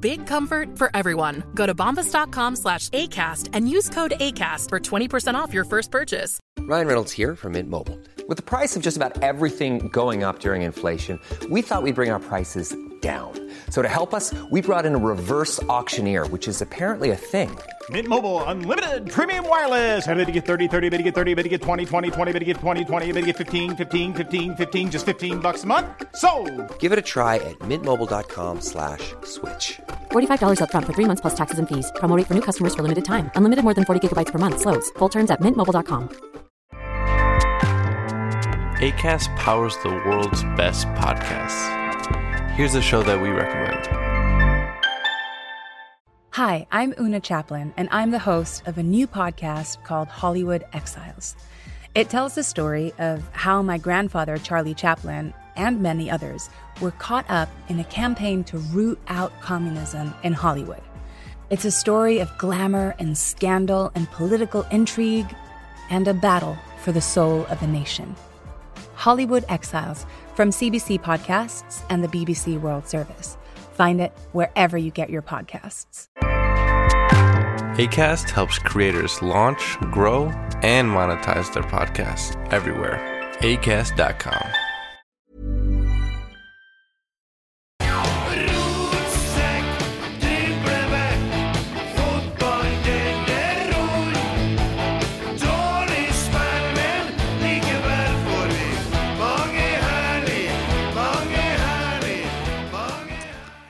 [0.00, 1.42] Big comfort for everyone.
[1.54, 6.38] Go to bombas.com slash ACAST and use code ACAST for 20% off your first purchase.
[6.60, 7.98] Ryan Reynolds here from Mint Mobile.
[8.28, 12.10] With the price of just about everything going up during inflation, we thought we'd bring
[12.10, 13.32] our prices down.
[13.70, 17.56] So to help us, we brought in a reverse auctioneer, which is apparently a thing.
[17.90, 20.08] Mint Mobile unlimited premium wireless.
[20.08, 22.32] Ready to get 30, 30, bit to get 30, bit to get 20, 20, 20,
[22.32, 25.62] bit to get 20, 20, bit to get 15, 15, 15, 15 just 15 bucks
[25.62, 25.86] a month.
[26.16, 26.30] So,
[26.80, 29.78] Give it a try at mintmobile.com slash switch.
[30.12, 31.92] $45 upfront for three months plus taxes and fees.
[31.96, 33.30] Promo rate for new customers for limited time.
[33.36, 34.60] Unlimited more than 40 gigabytes per month.
[34.60, 34.90] Slows.
[34.98, 36.08] Full terms at mintmobile.com.
[38.80, 41.86] ACAST powers the world's best podcasts.
[42.50, 43.86] Here's a show that we recommend.
[46.32, 51.34] Hi, I'm Una Chaplin, and I'm the host of a new podcast called Hollywood Exiles.
[51.94, 57.24] It tells the story of how my grandfather, Charlie Chaplin, and many others were caught
[57.28, 60.82] up in a campaign to root out communism in Hollywood.
[61.48, 65.34] It's a story of glamour and scandal and political intrigue
[65.90, 68.14] and a battle for the soul of a nation.
[68.94, 73.36] Hollywood Exiles from CBC Podcasts and the BBC World Service.
[73.74, 76.08] Find it wherever you get your podcasts.
[77.76, 80.28] ACAST helps creators launch, grow,
[80.62, 82.98] and monetize their podcasts everywhere.
[83.40, 84.65] ACAST.com.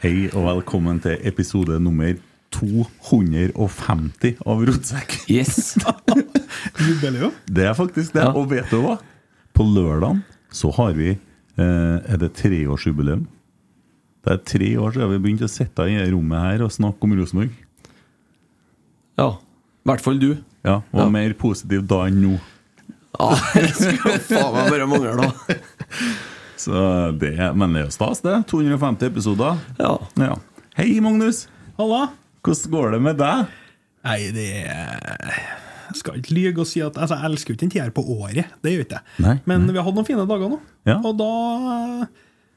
[0.07, 2.13] Hei og velkommen til episode nummer
[2.55, 5.17] 250 av Rotsekk.
[5.27, 5.73] Yes.
[7.57, 8.23] Det er faktisk det.
[8.23, 8.29] Ja.
[8.39, 9.01] Og vet du hva?
[9.51, 10.21] På lørdag
[10.55, 13.25] så har vi eh, Er det treårsjubileum?
[14.23, 17.03] Det er tre år siden vi begynte å sitte i det rommet her og snakke
[17.03, 17.59] om Rosenborg.
[19.19, 19.33] Ja.
[19.35, 20.31] I hvert fall du.
[20.63, 21.09] Ja, og Ja.
[21.19, 22.39] mer positiv da enn nå.
[23.19, 25.59] Ja, det skulle faen meg bare mangle, da.
[26.57, 26.73] Så
[27.21, 28.37] det, men det er jo stas, det.
[28.51, 29.59] 250 episoder.
[29.81, 29.95] Ja.
[30.21, 30.37] Ja.
[30.79, 31.45] Hei, Magnus.
[31.77, 32.07] Halla.
[32.47, 33.55] Hvordan går det med deg?
[34.07, 37.73] Nei, det Jeg skal ikke lyge og si at altså, Jeg elsker jo ikke den
[37.75, 38.53] tida her på året.
[38.63, 39.23] Det gjør ikke jeg.
[39.25, 40.61] Nei, Men vi har hatt noen fine dager nå.
[40.89, 41.01] Ja.
[41.03, 41.31] Og da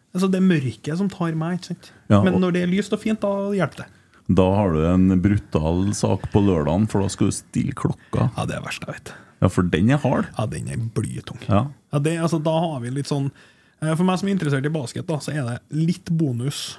[0.09, 1.59] Altså, det er mørket som tar meg.
[1.59, 1.91] ikke sant?
[2.09, 3.89] Ja, Men når det er lyst og fint, da hjelper det.
[4.39, 8.27] Da har du en brutal sak på lørdagen, for da skal du stille klokka.
[8.37, 9.11] Ja, det er verst jeg vet.
[9.41, 10.27] Ja, for den er hard.
[10.37, 11.37] Ja, den er blytung.
[11.45, 11.67] Ja.
[11.93, 13.29] Ja, det, altså, da har vi litt sånn
[13.79, 16.77] For meg som er interessert i basket, da, så er det litt bonus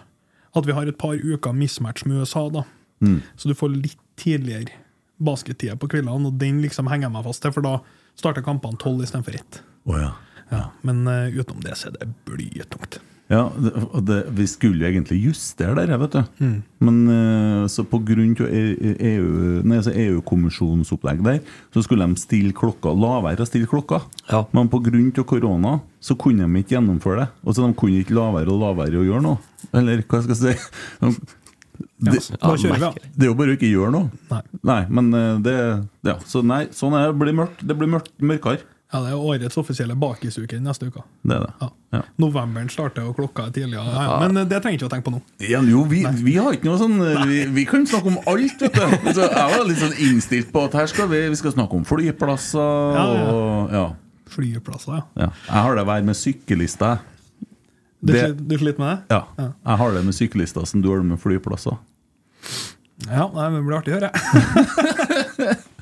[0.56, 2.48] at vi har et par uker mismatch med USA.
[2.52, 2.64] da.
[3.00, 3.20] Mm.
[3.36, 4.74] Så du får litt tidligere
[5.20, 7.78] baskettider på kveldene, og den liksom henger jeg meg fast til, for da
[8.18, 9.62] starter kampene tolv istedenfor ett.
[9.88, 10.10] Oh, ja.
[10.50, 12.98] Ja, men uh, utenom det så er det blytungt.
[13.30, 13.70] Ja, det,
[14.08, 16.46] det, Vi skulle jo egentlig justere der, vet du.
[16.82, 21.38] Men eh, så på grunn av E- EU nei, altså EU-kommisjonens opplegg der,
[21.70, 24.00] så skulle de stille klokka, la være å stille klokka.
[24.32, 24.42] Ja.
[24.50, 27.28] Men av korona så kunne de ikke gjennomføre det.
[27.44, 29.38] Og så de kunne ikke la være og la være å gjøre noe.
[29.78, 31.36] Eller hva skal jeg si?
[32.00, 32.18] De, det,
[32.80, 32.90] ja.
[33.14, 34.42] det er jo bare å ikke gjøre noe.
[34.66, 34.82] Nei.
[34.90, 35.56] men eh, det
[36.08, 37.14] Ja, så nei, sånn er det.
[37.14, 37.62] Det blir mørkt.
[37.62, 38.64] Det blir mørkt, mørkere.
[38.92, 41.02] Ja, Det er årets offisielle bakisuke neste uke.
[41.22, 41.50] Det er det.
[41.60, 41.68] Ja.
[41.94, 42.00] Ja.
[42.22, 43.84] Novemberen starter, og klokka er tidligere.
[43.86, 44.16] Ja, ja.
[44.24, 45.20] Men eh, det trenger ikke å tenke på nå.
[45.46, 46.96] Ja, jo, vi, vi har ikke noe sånn
[47.30, 48.96] Vi, vi kan snakke om alt, vet du.
[49.16, 51.86] Så jeg var litt sånn innstilt på at her skal vi, vi skal snakke om
[51.86, 53.84] flyplasser og ja.
[54.30, 55.30] Flyplasser, ja.
[55.48, 57.00] Jeg har det hver med sykkelister.
[58.00, 59.16] Du, Det- du sliter med det?
[59.18, 59.50] Ja.
[59.66, 61.78] Jeg har det med sykkelister som du har det med flyplasser.
[63.10, 65.56] Ja, det blir artig å høre.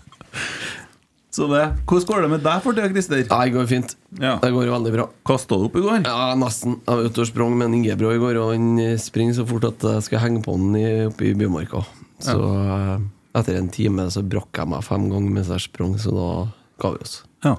[1.39, 3.21] Så det, Hvordan går det med deg for tida, Christer?
[3.23, 3.93] Ja, det går fint.
[4.19, 4.33] Ja.
[4.43, 5.05] Det går veldig bra.
[5.29, 6.01] Kasta du opp i går?
[6.09, 6.81] Ja, nesten.
[6.83, 9.47] Jeg var ute og sprang med en Ingebrå i går, og han eh, springer så
[9.47, 10.75] fort at jeg skal henge på han
[11.13, 11.85] oppe i Bymarka.
[12.27, 12.99] Så ja.
[13.39, 16.29] etter en time så brakk jeg meg fem ganger mens jeg sprang, så da
[16.83, 17.17] ga vi oss.
[17.47, 17.55] Ja.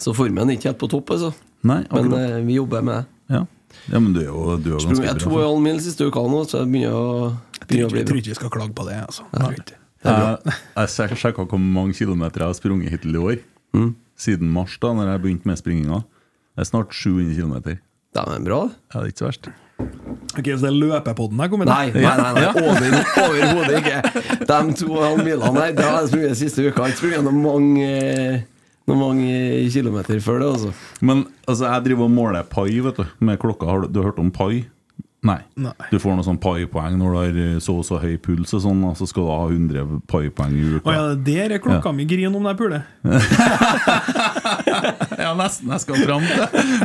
[0.00, 1.34] Så formen er ikke helt på topp, altså.
[1.66, 3.34] Nei, Men eh, vi jobber med det.
[3.36, 3.46] Ja.
[3.92, 5.02] ja, men du er jo, du er jo bra.
[5.02, 5.42] jeg er to og bra.
[5.44, 8.00] en halv mil siste uka nå, så jeg begynner å, Jeg begynner å bli bli
[8.00, 9.02] Jeg tror ikke vi skal klage på det.
[9.04, 9.28] altså.
[9.34, 9.82] Tror ikke.
[10.04, 13.38] Jeg, jeg sjekka hvor mange kilometer jeg har sprunget hittil i år.
[13.76, 13.94] Mm.
[14.16, 16.02] Siden mars, da når jeg begynte med springinga.
[16.56, 17.54] Det er snart 700 km.
[18.16, 18.60] Det er bra.
[18.92, 19.48] Ja, det er ikke så verst.
[20.36, 22.44] Ok, Så det er løpepodden jeg kommer Nei, nei, nei, nei.
[22.62, 22.94] Over,
[23.26, 23.98] overhodet ikke.
[24.48, 26.70] De to og en halv milene her, det har jeg sprunget siste uka.
[26.70, 27.90] Jeg har ikke sprunget noen mange,
[28.88, 29.34] noen mange
[29.74, 30.72] kilometer før det, Også.
[31.04, 33.68] Men altså, jeg driver og måler pai vet du, med klokka.
[33.68, 34.64] Har du, du har hørt om pai?
[35.26, 35.38] Nei.
[35.58, 35.72] Nei.
[35.90, 38.62] Du får noe sånn pai-poeng når du har eh, så og så høy puls, og
[38.62, 40.84] sånn, og så skal du ha 100 pai-poeng i uka.
[40.86, 42.82] Å ja, der er klokka mi grin om jeg pulet!
[45.16, 46.44] Ja, nesten jeg skal fram til.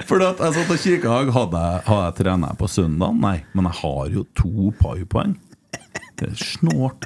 [0.10, 1.32] For at jeg satt og kikka i dag.
[1.36, 3.18] Hadde jeg, hadde jeg trenet på søndag?
[3.22, 5.36] Nei, men jeg har jo to pai-poeng.
[6.18, 7.06] Det er snålt.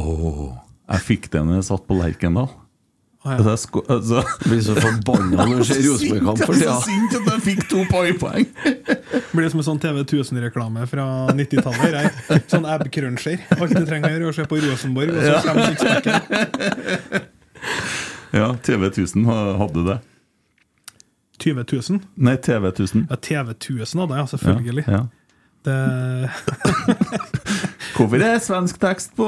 [0.00, 0.40] Åh,
[0.94, 2.48] jeg fikk det når jeg satt på Lerkendal.
[3.26, 6.74] Altså, sko altså, Blir så forbanna når du ser Rosenborg-kamp for er tida.
[6.74, 8.46] så sint at jeg fikk to pai-poeng!
[9.34, 12.20] Blir som en sånn TV 1000-reklame fra 90-tallet.
[12.50, 13.42] Sånn ab-cruncher.
[13.58, 17.26] Alt du trenger å gjøre, er å se på Rosenborg, og så kommer sixpacken.
[18.28, 19.94] Ja, TV 1000 hadde det.
[21.40, 22.00] 20 000.
[22.28, 23.06] Nei, TV 1000.
[23.08, 24.84] Ja, TV 1000 hadde jeg, selvfølgelig.
[24.84, 25.06] Ja, ja.
[25.64, 25.78] Det,
[27.96, 29.26] Hvorfor er det svensk tekst på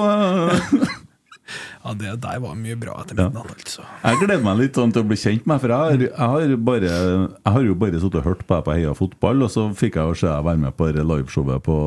[1.84, 3.28] ja, det der var mye bra etter Ja.
[3.28, 3.84] midnatt, altså.
[4.04, 6.56] Jeg gleder meg litt sånn til å bli kjent med for jeg har, jeg har,
[6.70, 9.68] bare, jeg har jo bare sittet og hørt på deg på Heia Fotball, og så
[9.76, 11.78] fikk jeg jo se deg være med på det liveshowet på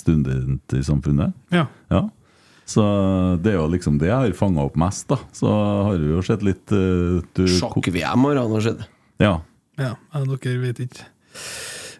[0.00, 1.36] Studentersamfunnet.
[1.54, 1.66] Ja.
[1.90, 2.08] Ja.
[2.70, 2.84] Så
[3.42, 5.18] det er jo liksom det jeg har fanga opp mest, da.
[5.34, 8.84] Så har du jo sett litt eh, du, Sjakk-VM har han skjedd.
[9.20, 9.40] Ja.
[9.80, 11.08] ja, dere vet ikke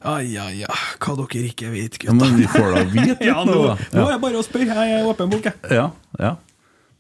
[0.00, 2.14] Ai, ai, ja, hva dere ikke vet, gutta.
[2.16, 4.76] men vi får da vite litt Ja, nå, nå, nå er jeg bare å spørre.
[4.78, 5.75] Jeg er åpen bok, jeg.
[5.76, 6.31] Ja, ja.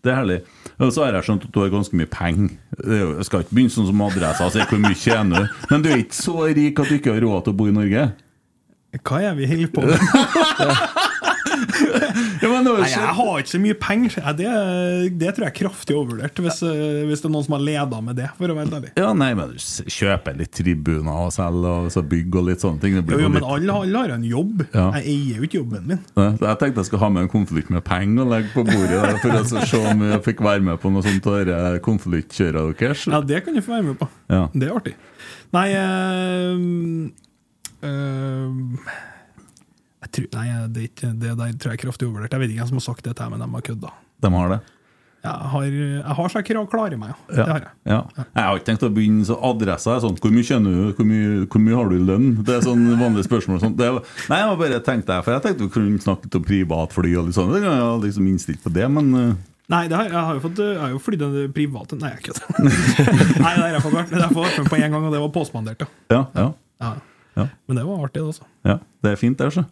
[0.00, 0.38] Det er herlig.
[0.80, 2.54] Og så har jeg skjønt at du har ganske mye penger.
[2.80, 5.60] Er Jeg skal ikke begynne sånn som adressa og si hvor mye tjener du.
[5.72, 7.74] Men du er ikke så rik at du ikke har råd til å bo i
[7.76, 8.06] Norge?
[9.04, 10.00] Hva er vi holder på med?
[12.40, 14.16] Ja, men Nei, jeg har ikke så mye penger.
[14.38, 14.48] Det,
[15.20, 18.00] det tror jeg er kraftig overvurdert, hvis, eh, hvis det er noen som har leda
[18.04, 18.92] med det, for å være ærlig.
[19.00, 22.96] Ja, nei, men kjøper litt tribuner og selger og så bygg og litt sånne ting.
[22.96, 24.64] Det Jo, blir jo, men alle, alle har en jobb.
[24.72, 24.86] Ja.
[24.98, 26.02] Jeg eier jo ikke jobben min.
[26.16, 28.64] Ja, så Jeg tenkte jeg skulle ha med en konvolutt med penger og legge på
[28.68, 31.30] bordet der, for å se om jeg fikk være med på noe sånt
[31.84, 33.06] konvoluttkjøret deres.
[33.10, 34.08] Ja, det kan du få være med på.
[34.32, 34.46] Ja.
[34.54, 34.96] Det er artig.
[35.50, 37.10] Nei øh,
[37.82, 39.08] eh,
[40.00, 42.32] jeg tror, Nei, det, er ikke, det der tror jeg er kraftig overvurdert.
[42.36, 43.90] Jeg vet ikke hvem som har sagt det til meg, men de har kødda.
[44.24, 44.60] De har det?
[45.20, 47.16] Jeg har, jeg har så jeg klar- klarer meg, ja.
[47.28, 47.34] Ja.
[47.44, 47.72] Det har jeg.
[47.92, 47.98] ja.
[48.24, 50.94] Jeg har ikke tenkt å begynne så adressa er sånn Hvor mye tjener du?
[50.96, 52.30] Hvor mye, hvor mye har du i lønn?
[52.40, 53.58] Det er sånn vanlige spørsmål.
[53.60, 53.74] Sånn.
[53.76, 53.90] Det,
[54.32, 57.12] nei, jeg har bare tenkte jeg For jeg tenkte vi kunne snakke litt om privatfly
[57.20, 57.52] og litt sånn.
[57.60, 59.34] Jeg har liksom innstilt på det, men eh,
[59.70, 62.24] Nei, det har, jeg har jo fått Jeg har jo flydd en privat Nei, jeg
[62.30, 62.72] kødder.
[63.44, 65.90] Nei, det har jeg fått det på en gang, og det var påspandert, ja.
[66.16, 66.48] ja, ja,
[66.80, 66.94] ja.
[67.36, 67.44] Ja.
[67.68, 68.48] Men det var artig, det, altså.
[68.66, 68.80] ja.
[69.04, 69.62] Det er fint, det, så.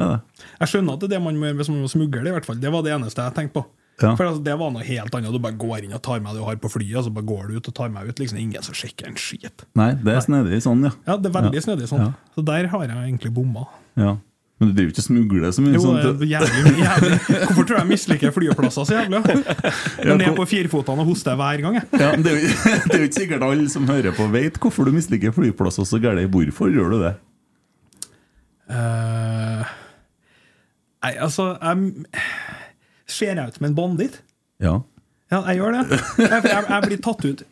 [0.00, 0.46] Ja.
[0.62, 2.36] Jeg skjønner at det er det man må gjøre hvis man må smugle det, i
[2.38, 2.58] hvert fall.
[2.62, 3.64] Det var det eneste jeg tenkte på.
[4.00, 4.14] Ja.
[4.16, 5.34] For altså, Det var noe helt annet.
[5.36, 7.26] Du bare går inn og tar med det du har på flyet, og så bare
[7.28, 8.16] går du ut og tar meg ut.
[8.22, 9.66] Liksom Ingen som sjekker en skit.
[9.76, 10.94] Nei, det er snedig sånn, ja.
[11.06, 11.66] Ja, det er veldig Ja.
[11.68, 12.06] snedig sånn.
[12.06, 12.12] Ja.
[12.34, 13.66] Så der har jeg egentlig bomma.
[14.00, 14.16] ja.
[14.60, 15.72] Men du driver ikke og smugler så mye?
[15.72, 17.18] Jo, er jævlig, jævlig.
[17.48, 19.20] Hvorfor tror du jeg misliker flyplasser så jævlig?
[20.04, 21.86] Jeg er ned på firfotene og hoster hver gang, jeg.
[21.96, 22.50] Ja, men det, er jo,
[22.84, 25.96] det er jo ikke sikkert alle som hører på, vet hvorfor du misliker flyplasser så
[25.96, 26.28] gærent.
[26.28, 27.14] Hvorfor gjør du det?
[28.68, 29.64] Eh,
[31.04, 32.06] nei, altså jeg,
[33.10, 34.20] Ser jeg ut som en banditt?
[34.62, 34.80] Ja.
[35.30, 35.98] Ja, jeg gjør det.
[36.18, 37.42] Jeg, jeg, jeg blir tatt ut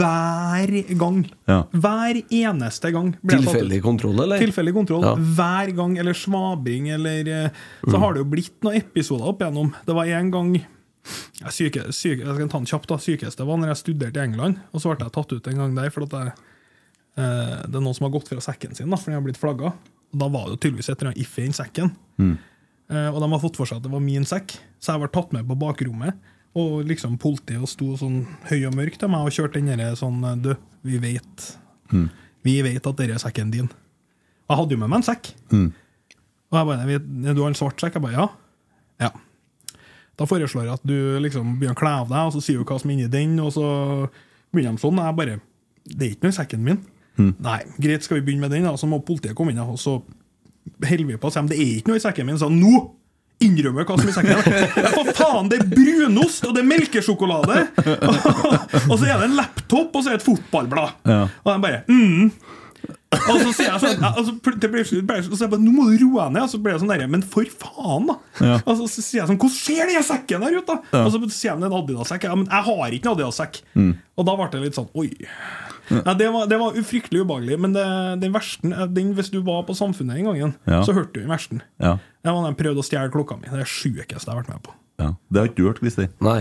[0.00, 0.70] hver
[1.00, 1.18] gang.
[1.50, 1.58] Ja.
[1.72, 3.10] Hver eneste gang.
[3.20, 3.58] blir jeg tatt ut.
[3.58, 4.40] Tilfeldig kontroll, eller?
[4.40, 5.04] Tilfeldig kontroll.
[5.04, 5.12] Ja.
[5.36, 5.96] Hver gang.
[6.00, 7.50] Eller svabing, eller eh,
[7.84, 8.00] Så Mm.
[8.02, 9.72] har det jo blitt noen episoder opp igjennom.
[9.86, 13.56] Det var en gang jeg, syke, syke, jeg skal ta den kjapt da Sykeste var
[13.60, 15.90] når jeg studerte i England, og så ble jeg tatt ut en gang der.
[15.92, 16.32] For at jeg,
[17.16, 19.40] eh, det er noen som har gått fra sekken sin, da, for den har blitt
[19.40, 19.72] flagga.
[20.12, 21.92] Og Da var det jo tydeligvis et eller annet if i den sekken.
[22.20, 22.36] Eh,
[22.90, 25.32] og de har fått for seg at det var min sekk, så jeg ble tatt
[25.36, 26.16] med på bakrommet.
[26.58, 30.18] Og liksom politiet sto sånn høy og mørk til meg og kjørte den derre sånn
[30.42, 30.48] Du,
[30.82, 31.44] vi vet
[32.42, 33.68] Vi vet at dette er sekken din.
[34.50, 35.30] Jeg hadde jo med meg en sekk.
[36.50, 37.04] Og jeg bare vet,
[37.36, 37.94] Du har en svart sekk?
[37.94, 38.26] Jeg bare ja.
[39.06, 39.10] ja.
[40.18, 42.64] Da foreslår jeg at du liksom begynner å kle av deg, og så sier du
[42.66, 43.66] hva som er inni den, og så
[44.50, 44.98] begynner de sånn.
[44.98, 45.38] Og jeg bare
[45.86, 46.82] Det er ikke noe i sekken min.
[47.38, 48.74] Nei, greit, skal vi begynne med den, da?
[48.76, 50.00] Så må politiet komme inn, og så
[50.86, 52.40] holder vi på og sier det er ikke noe i sekken min.
[52.40, 52.74] Så nå
[53.40, 54.94] innrømmer jeg hva som er i sekken.
[54.94, 57.60] For faen, det er brunost, og det er melkesjokolade!
[58.90, 60.96] og så er det en laptop, og så er det et fotballblad.
[61.08, 61.22] Ja.
[61.44, 62.56] Og de bare mm.
[63.10, 66.28] Og så sier jeg sånn altså, det ble, så jeg bare, Nå må du roe
[66.28, 66.44] deg ned.
[66.44, 68.16] Og så ble jeg sånn der, Men for faen, da!
[68.38, 68.60] Ja.
[68.62, 70.78] Og så sier jeg sånn Hvordan ser den sekken der ut, da?
[70.94, 71.02] Ja.
[71.02, 72.28] Og så sier de det er en Adidas-sekk.
[72.28, 73.60] Ja, men jeg har ikke en Adidas-sekk.
[73.74, 73.90] Mm.
[74.14, 75.10] Og da ble det litt sånn Oi.
[75.90, 77.58] Ja, det, var, det var ufryktelig ubehagelig.
[77.60, 77.84] Men det,
[78.22, 80.82] den versten den, Hvis du var på Samfunnet en gang, Ja.
[80.86, 81.62] så hørte du den versten.
[81.82, 81.96] Ja.
[82.22, 83.48] Det var den prøvde å stjele klokka mi.
[83.48, 84.76] Det er det sjukeste jeg har vært med på.
[85.02, 85.10] ja.
[85.32, 86.08] Det har ikke du hørt, Christer?
[86.20, 86.40] Nei.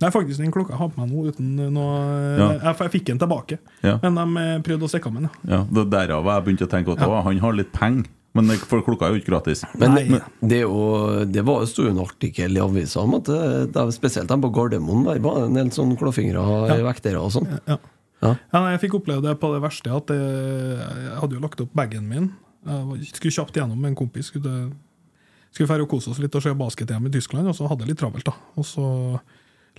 [0.00, 1.96] Det er faktisk den klokka jeg har på meg nå uten noe
[2.38, 2.46] Ja.
[2.54, 3.58] jeg, jeg fikk den tilbake.
[3.84, 3.98] Ja.
[4.02, 5.30] Men de eh, prøvde å stikke av meg den.
[5.44, 5.58] ja.
[5.58, 8.08] Ja, det er Derav jeg begynte å tenke at å, han har litt penger.
[8.32, 9.64] Men for klokka er jo ikke gratis.
[9.74, 13.26] Men det, det, er jo, det var jo sto en artikkel i avisa om at
[13.26, 13.38] det,
[13.74, 17.32] det er spesielt de på Gardermoen der var en del sånn klåfingre og vektere og
[17.34, 17.48] sånn.
[17.50, 17.58] Ja.
[17.74, 17.78] Ja.
[18.20, 19.92] Ja, Ja, jeg fikk oppleve det på det verste.
[19.96, 22.30] At jeg, hadde jo lagt opp bagen min.
[22.66, 24.28] Jeg skulle kjapt gjennom med en kompis.
[24.32, 24.72] Skulle,
[25.50, 27.94] skulle fære og kose oss litt og se basket-EM i Tyskland, og så hadde jeg
[27.94, 28.26] litt travelt.
[28.28, 28.88] da Og så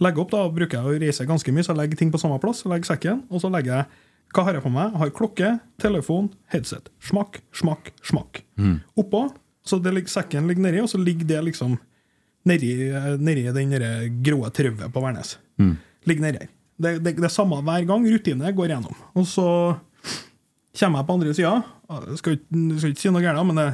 [0.02, 2.40] legge opp da, bruker jeg å reise ganske mye, så jeg legger ting på samme
[2.42, 2.64] plass.
[2.66, 4.94] Jeg legger sekken, og så legger jeg Hva har jeg på meg?
[4.94, 5.48] Jeg har klokke,
[5.84, 6.88] telefon, headset.
[7.04, 8.42] Smakk, smakk, smakk.
[8.98, 9.26] Oppå.
[9.68, 11.76] Så det ligger, sekken ligger nedi, og så ligger det liksom
[12.48, 12.72] nedi,
[13.22, 13.76] nedi den
[14.24, 15.36] grå trauet på Værnes.
[16.08, 16.50] Ligger nedi her.
[16.82, 18.06] Det, det, det er samme hver gang.
[18.10, 18.96] Rutine går gjennom.
[19.16, 19.46] Og så
[20.80, 21.54] kommer jeg på andre sida.
[22.18, 23.70] Skal, ikke- skal ikke si noe gærent, men det,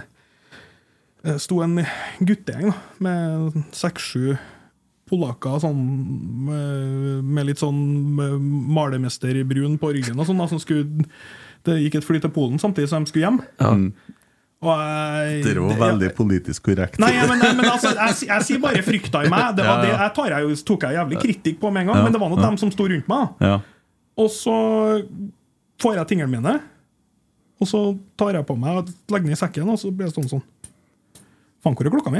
[1.23, 1.79] det sto en
[2.19, 4.35] guttegjeng da, med seks-sju
[5.07, 5.77] polakker sånn,
[6.49, 7.77] med, med litt sånn
[8.75, 10.41] malermesterbrun på ryggen og sånn.
[10.41, 11.05] da, som skulle,
[11.67, 13.39] Det gikk et fly til Polen samtidig som de skulle hjem.
[13.61, 13.87] Mm.
[14.57, 16.97] Jeg, Dere var veldig politisk korrekt.
[17.01, 19.51] Nei, men, men altså, jeg, jeg sier bare frykta i meg.
[19.57, 22.05] Det var det, jeg tar jeg tok jeg jævlig kritikk på med en gang, Ja,
[22.07, 22.47] men det var nå ja.
[22.47, 23.43] dem som sto rundt meg.
[23.43, 23.59] Ja.
[24.17, 24.55] Og så
[25.83, 26.55] får jeg tingene mine,
[27.61, 27.83] og så
[28.17, 30.45] tar jeg på meg og legger den i sekken, og så blir det sånn sånn
[31.65, 32.19] Faen, hvor er klokka mi?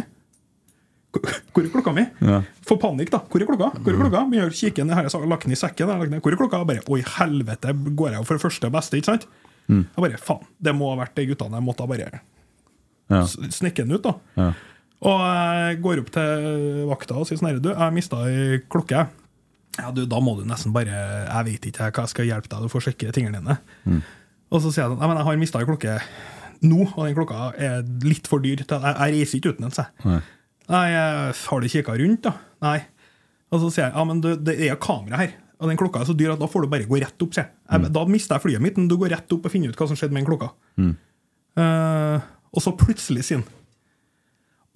[1.17, 2.03] Hvor er klokka mi?
[2.25, 2.39] Ja.
[2.67, 3.20] Får panikk, da.
[3.25, 3.70] Hvor er klokka?
[3.82, 4.24] Hvor er klokka?
[4.29, 5.89] Begynner å kikke ned, har jeg lagt den i sekken?
[6.22, 6.62] Hvor er klokka?
[6.67, 9.27] Bare, Oi, helvete, går jeg jo for det første beste, ikke sant?
[9.67, 9.83] Mm.
[9.95, 12.09] Jeg bare, faen, det må ha vært de guttene jeg måtte bare
[13.12, 13.21] Ja.
[13.27, 14.13] snekke den ut, da.
[14.39, 14.50] Ja.
[15.07, 19.03] Og jeg går opp til vakta og sier sånn herre, du, jeg mista ei klokke.
[19.77, 20.89] Ja, du, da må du nesten bare
[21.27, 23.59] Jeg vet ikke hva jeg skal hjelpe deg, du får sjekke tingene dine.
[23.86, 24.00] Mm.
[24.50, 26.00] Og så sier jeg sånn, men jeg har mista ei klokke
[26.65, 28.63] nå, og den klokka er litt for dyr.
[28.65, 30.21] til Jeg, jeg reiser ikke uten den, sier jeg.
[30.67, 30.86] Nei,
[31.38, 32.33] har du kikka rundt, da?
[32.65, 32.79] Nei.
[33.53, 35.36] Og så sier jeg ja, men du, det er kamera her.
[35.60, 37.34] Og den klokka er så dyr at da får du bare gå rett opp.
[37.34, 37.42] Se.
[37.72, 39.88] jeg Da mister jeg flyet mitt, men du går rett opp og finner ut hva
[39.90, 40.52] som skjedde med den klokka.
[40.78, 40.96] Mm.
[41.58, 42.20] Uh,
[42.54, 43.48] og så plutselig sier han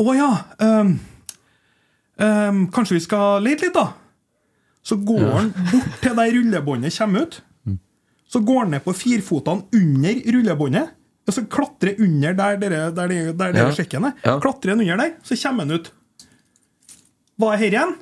[0.02, 0.30] Å ja,
[0.66, 0.96] Um,
[2.18, 3.92] um, kanskje vi skal lete litt, da?
[4.82, 5.44] Så går Ja.
[5.72, 7.42] bort til der rullebåndet kommer ut.
[8.32, 10.90] Så går han ned på firfotene under rullebåndet.
[11.28, 13.76] Og så klatrer under der dere, der dere, der dere Ja.
[13.76, 14.14] sjekken er.
[14.26, 14.40] Ja.
[14.40, 15.92] Klatrer han under der, så kommer han ut.
[17.38, 17.96] Hva er her igjen?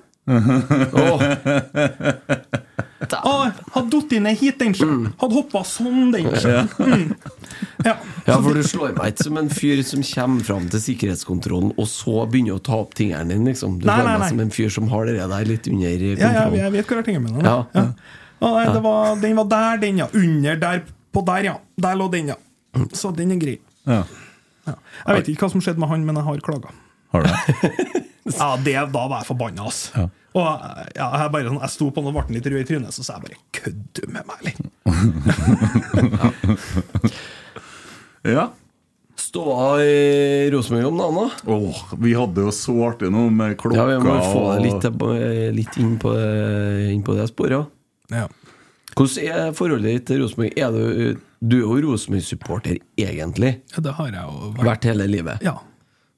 [3.10, 3.34] Å,
[3.74, 5.08] hadde datt ned hit, den sjøen.
[5.22, 6.68] Hadde hoppa sånn, den sjøen.
[6.78, 7.14] Mm.
[7.86, 7.96] Ja.
[8.28, 11.88] Ja, for du slår meg ikke som en fyr som kommer fram til sikkerhetskontrollen, og
[11.90, 13.80] så begynner å ta opp tingene dine, liksom.
[13.80, 16.32] Du Nei, slår nei, meg som en fyr som har det der litt under Ja,
[16.36, 17.46] ja, jeg vet hvor jeg tingene mine.
[17.46, 17.88] Ja, ja.
[18.40, 20.08] Ja, var, den var der, den, ja.
[20.16, 20.84] Under der,
[21.16, 21.56] på der, ja.
[21.82, 22.38] Der lå den, ja.
[22.96, 23.58] Så den er grei.
[23.88, 24.04] Ja.
[24.68, 24.76] Ja.
[25.08, 26.76] Jeg vet ikke hva som skjedde med han, men jeg har klaga.
[27.16, 28.04] Har du det?
[28.28, 29.92] Ja, det, da var jeg forbanna, ass.
[29.96, 30.08] Ja.
[30.38, 30.46] Og
[30.94, 33.18] ja, jeg, bare, jeg sto på den og ble litt rød i trynet, så sa
[33.18, 34.68] jeg bare 'kødder du med meg', eller?
[38.30, 38.50] Ja.
[39.16, 41.54] Ståa i Rosenborg om dagen, da?
[41.54, 44.88] Åh, vi hadde jo så artig nå med klokka Ja, vi må få deg litt,
[45.56, 46.14] litt inn, på,
[46.92, 47.72] inn på det sporet.
[48.12, 48.28] Ja.
[48.96, 50.56] Hvordan er forholdet ditt til Rosenborg?
[50.60, 53.54] Er du, du er jo Rosenborg-supporter, egentlig.
[53.76, 55.46] Ja, det har jeg jo Vært hele livet.
[55.46, 55.60] Ja.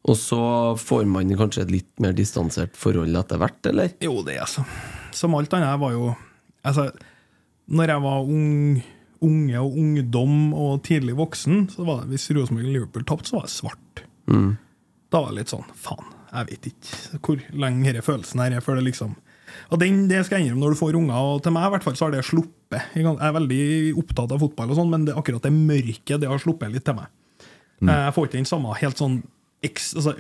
[0.10, 0.42] Og så
[0.82, 3.94] får man kanskje et litt mer distansert forhold etter hvert, eller?
[4.02, 4.66] Jo, det er så.
[5.14, 5.74] Som alt annet.
[5.74, 6.12] Jeg var jo
[6.62, 6.92] Altså,
[7.74, 8.82] når jeg var ung,
[9.26, 13.40] unge og ungdom og tidlig voksen, så var det hvis Rosenborg og Liverpool tapte, så
[13.40, 14.04] var det svart.
[14.30, 14.52] Mm.
[15.10, 18.64] Da var det litt sånn Faen, jeg vet ikke hvor lenge denne følelsen her er
[18.64, 19.16] før det liksom
[19.74, 21.88] Og den, det skal jeg innrømme når du får unger, og til meg i hvert
[21.88, 22.94] fall så har det sluppet.
[22.96, 23.64] Jeg er veldig
[24.00, 26.96] opptatt av fotball, og sånn, men det, akkurat det mørket det har sluppet litt til
[27.02, 27.10] meg.
[27.82, 27.90] Mm.
[27.90, 29.18] Jeg får ikke den samme helt sånn
[29.64, 30.14] altså,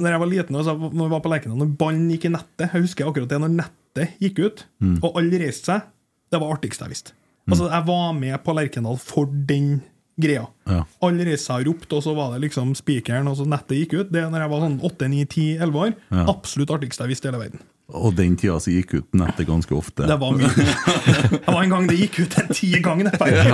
[0.00, 2.66] når jeg var liten, altså, når jeg var på Lerkendal, når ballen gikk i nettet
[2.72, 4.98] Jeg husker akkurat det når nettet gikk ut, Mm.
[5.02, 5.82] og alle reiste seg.
[6.30, 7.12] Det var artigst jeg visste.
[7.50, 9.80] Altså, jeg var med på Lerkendal for den
[10.20, 10.46] greia.
[10.68, 10.84] Ja.
[11.02, 13.94] Alle reiste seg og ropte, og så var det liksom spikeren, og så nettet gikk
[14.00, 14.12] ut.
[14.12, 15.94] Det når jeg var sånn 8-9-10-11 år.
[16.12, 16.26] Ja.
[16.30, 17.60] Absolutt artigste jeg visste i hele verden.
[17.96, 20.06] Og den tida så gikk ut nettet ganske ofte.
[20.08, 20.50] Det var mye.
[21.30, 23.10] Det var en gang det gikk ut en ti ganger,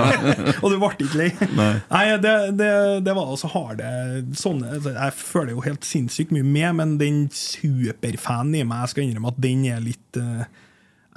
[0.61, 1.29] og du ble ikke lei.
[1.57, 1.71] Nei.
[1.91, 2.69] Nei, det, det,
[3.07, 3.89] det var altså harde
[4.37, 8.93] sånne altså, Jeg føler jo helt sinnssykt mye med, men den superfanen i meg, jeg
[8.93, 10.43] skal innrømme at den er litt eh,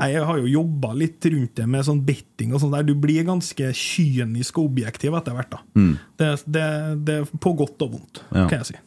[0.01, 2.87] Jeg har jo jobba litt rundt det med sånn betting og sånn der.
[2.89, 5.51] Du blir ganske kynisk og objektiv etter hvert.
[5.53, 5.61] da.
[5.77, 5.91] Mm.
[6.21, 6.69] Det, det,
[7.09, 8.47] det på godt og vondt, Ja.
[8.49, 8.79] kan jeg si.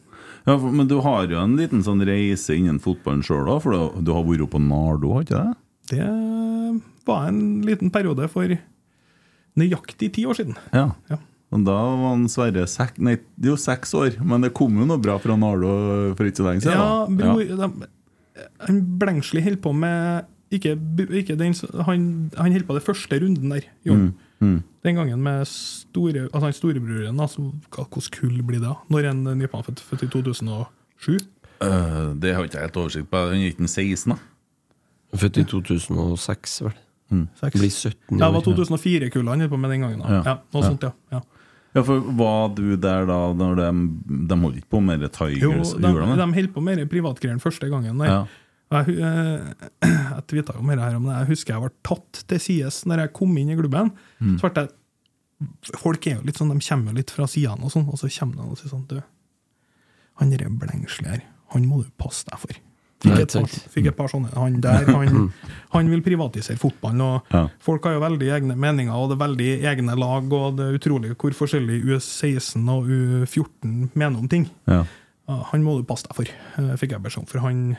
[0.44, 3.58] Ja, men du har jo en liten sånn reise innen fotballen sjøl, da?
[3.64, 5.60] For du, du har vært på Nardo, har ikke det?
[5.94, 6.08] Det
[7.08, 8.52] var en liten periode for
[9.60, 10.58] nøyaktig ti år siden.
[10.74, 10.90] Ja.
[11.12, 11.20] Ja.
[11.54, 14.74] Og da var han Sverre sek, nei, det er jo seks år, men det kom
[14.80, 15.72] jo noe bra fra Nardo
[16.18, 16.80] for ikke så lenge siden.
[16.80, 18.48] Ja, bror, ja.
[18.66, 20.74] han Blengsli holdt på med ikke,
[21.20, 21.54] ikke den,
[21.86, 23.68] han, han holdt på det første runden der.
[23.86, 23.96] Jo.
[24.00, 24.10] Mm.
[24.40, 24.62] Mm.
[24.84, 28.74] Den gangen med store, altså storebroren, hva- hvordan kull blir det?
[28.90, 31.18] Når en nypmann født, født i 2007?
[31.62, 33.20] Uh, det har ikke jeg helt oversikt på.
[33.30, 34.18] Den er ikke 16, da?
[35.16, 36.74] Født i 2006, vel.
[37.38, 37.54] Seks.
[37.60, 40.00] Blir 17 Ja, det var 2004-kullet han holdt på med den gangen.
[40.02, 40.08] da.
[40.08, 40.22] Ja.
[40.26, 40.68] Ja, noe Ja.
[40.68, 40.90] sånt, ja.
[41.12, 41.20] ja.
[41.74, 43.68] Ja, for Var du der da når de,
[44.28, 45.42] de holdt ikke på med Tigers?
[45.42, 47.98] Jo, de, de holdt på med de privatgreiene første gangen.
[47.98, 48.06] Der.
[48.06, 48.24] Ja.
[48.74, 49.68] Jeg, eh,
[50.14, 51.18] jeg tvitra jo mer her om det.
[51.20, 53.92] Jeg husker jeg ble tatt til sides når jeg kom inn i klubben.
[54.20, 54.38] Mm.
[54.40, 54.74] Så ble jeg
[55.76, 58.08] Folk er jo litt sånn, de kommer jo litt fra sidene, og sånn, og så
[58.14, 58.94] kommer de og sier sånn Du,
[60.22, 62.60] han derre Blengsli her, han må du passe deg for.
[63.04, 64.30] Fikk et, par, fikk et par sånne.
[64.38, 65.26] Han der, han,
[65.74, 67.02] han vil privatisere fotballen.
[67.04, 67.42] og Ja.
[67.60, 70.78] Folk har jo veldig egne meninger, og det er veldig egne lag, og det er
[70.78, 74.48] utrolig hvor forskjellig U16 og U14 mener om ting.
[74.70, 74.84] Ja.
[75.24, 77.28] Ja, han må du passe deg for, eh, fikk jeg beskjed om.
[77.28, 77.76] For han,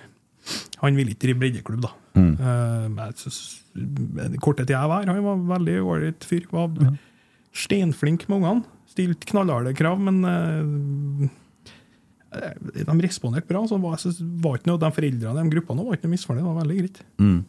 [0.82, 1.92] han ville ikke drive breddeklubb, da.
[2.16, 2.34] Mm.
[2.40, 6.46] Uh, jeg synes- Den korte tida jeg var han var veldig ålreit fyr.
[6.52, 6.98] Var
[7.56, 8.64] steinflink med ungene.
[8.92, 11.30] Stilte knallharde krav, men eh,
[12.86, 13.66] de responderte bra.
[13.68, 14.00] Så var,
[14.44, 16.44] var ikke noe, de foreldrene de gruppene var ikke noe misfornøyd.
[16.44, 17.02] Det var veldig greit.
[17.20, 17.40] Mm.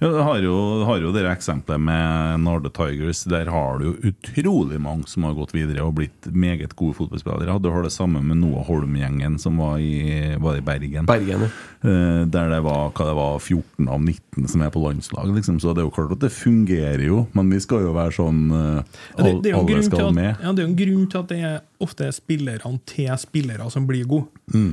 [0.00, 0.54] Ja, du har jo,
[0.88, 3.22] har jo det eksempelet med Narde Tigers.
[3.30, 7.58] Der har du jo utrolig mange som har gått videre og blitt meget gode fotballspillere.
[7.62, 11.06] Du har det samme med Noah Holm-gjengen som var i, var i Bergen.
[11.10, 11.50] Bergen, ja.
[11.80, 15.30] Eh, der det var, hva det var 14 av 19 som er på landslag.
[15.36, 15.60] Liksom.
[15.62, 18.44] Så det er jo klart at det fungerer jo, men vi skal jo være sånn
[18.50, 18.84] all,
[19.16, 20.30] Ja, det, det, Alle skal at, med.
[20.34, 23.86] ja, det er jo en grunn til at det er ofte spillerne til spillere som
[23.88, 24.28] blir gode.
[24.54, 24.72] Mm.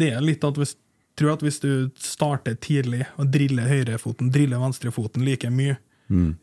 [0.00, 0.74] Det er litt at hvis,
[1.16, 5.76] tror at hvis du starter tidlig og driller høyrefoten, driller venstrefoten like mye,
[6.10, 6.34] Mm.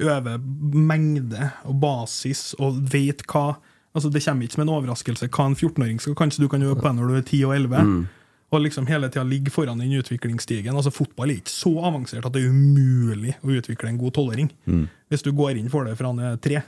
[0.00, 0.38] øver
[0.72, 3.56] mengde og basis og vet hva
[3.94, 6.76] Altså Det kommer ikke som en overraskelse hva en 14-åring skal Kanskje du kan øve
[6.78, 7.82] på det når du er 10 og 11.
[7.84, 8.06] Mm.
[8.52, 10.74] Og liksom hele tida ligge foran den utviklingsstigen.
[10.74, 14.50] Altså Fotball er ikke så avansert at det er umulig å utvikle en god tolvåring.
[14.66, 14.88] Mm.
[15.10, 16.62] Hvis du går inn for det fra han er tre.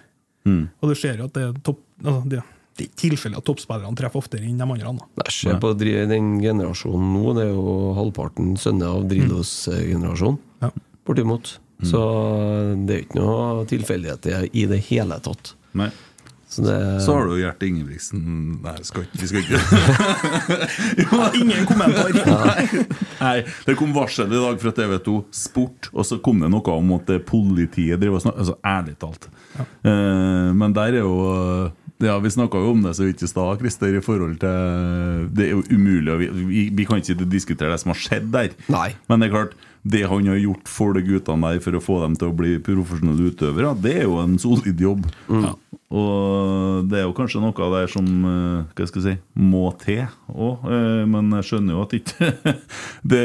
[0.45, 0.69] Mm.
[0.81, 2.43] Og du ser jo at det er topp altså det,
[2.73, 4.93] det er ikke tilfelle at toppspillerne treffer oftere enn de andre.
[4.97, 5.09] Da.
[5.23, 10.41] Nei, Se på den generasjonen nå, det er jo halvparten sønner av Drillos-generasjonen.
[10.65, 10.73] Ja.
[11.07, 11.59] Bortimot.
[11.83, 12.01] Så
[12.87, 15.55] det er ikke noe tilfeldigheter i det hele tatt.
[15.79, 15.91] Nei.
[16.53, 22.13] Så det Så har du Gjert Ingebrigtsen Nei, skal ikke, vi skal ikke Ingen kommentar.
[22.29, 22.83] Nei.
[23.23, 26.93] Nei, det kom varsel i dag fra TV2 Sport, og så kom det noe om
[26.99, 29.31] at politiet driver og snakker Altså, ærlig talt.
[29.57, 31.17] Eh, men der er jo
[32.03, 35.49] ja, Vi snakka jo om det så vidt i stad, Christer, i forhold til Det
[35.49, 38.57] er jo umulig vi, vi, vi kan ikke diskutere det som har skjedd der.
[38.73, 38.91] Nei.
[39.09, 41.99] Men det er klart, det han har gjort for de guttene der for å få
[42.05, 45.09] dem til å bli profesjonelle utøvere, det er jo en solid jobb.
[45.27, 45.49] Mm.
[45.93, 49.65] Og det er jo kanskje noe av det som eh, hva skal jeg si, må
[49.83, 50.69] til òg.
[51.11, 52.31] Men jeg skjønner jo at ikke
[53.13, 53.25] det,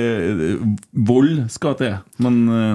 [1.12, 2.00] Vold skal til.
[2.24, 2.74] Men ja.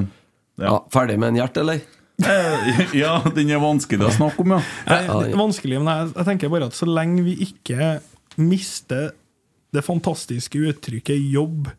[0.68, 1.82] ja, Ferdig med en hjert, eller?
[2.20, 4.62] Eh, Ja, den er vanskelig å snakke om, ja.
[4.86, 7.96] Er vanskelig, men jeg, jeg tenker bare at så lenge vi ikke
[8.40, 9.12] mister
[9.72, 11.70] det fantastiske uttrykket jobb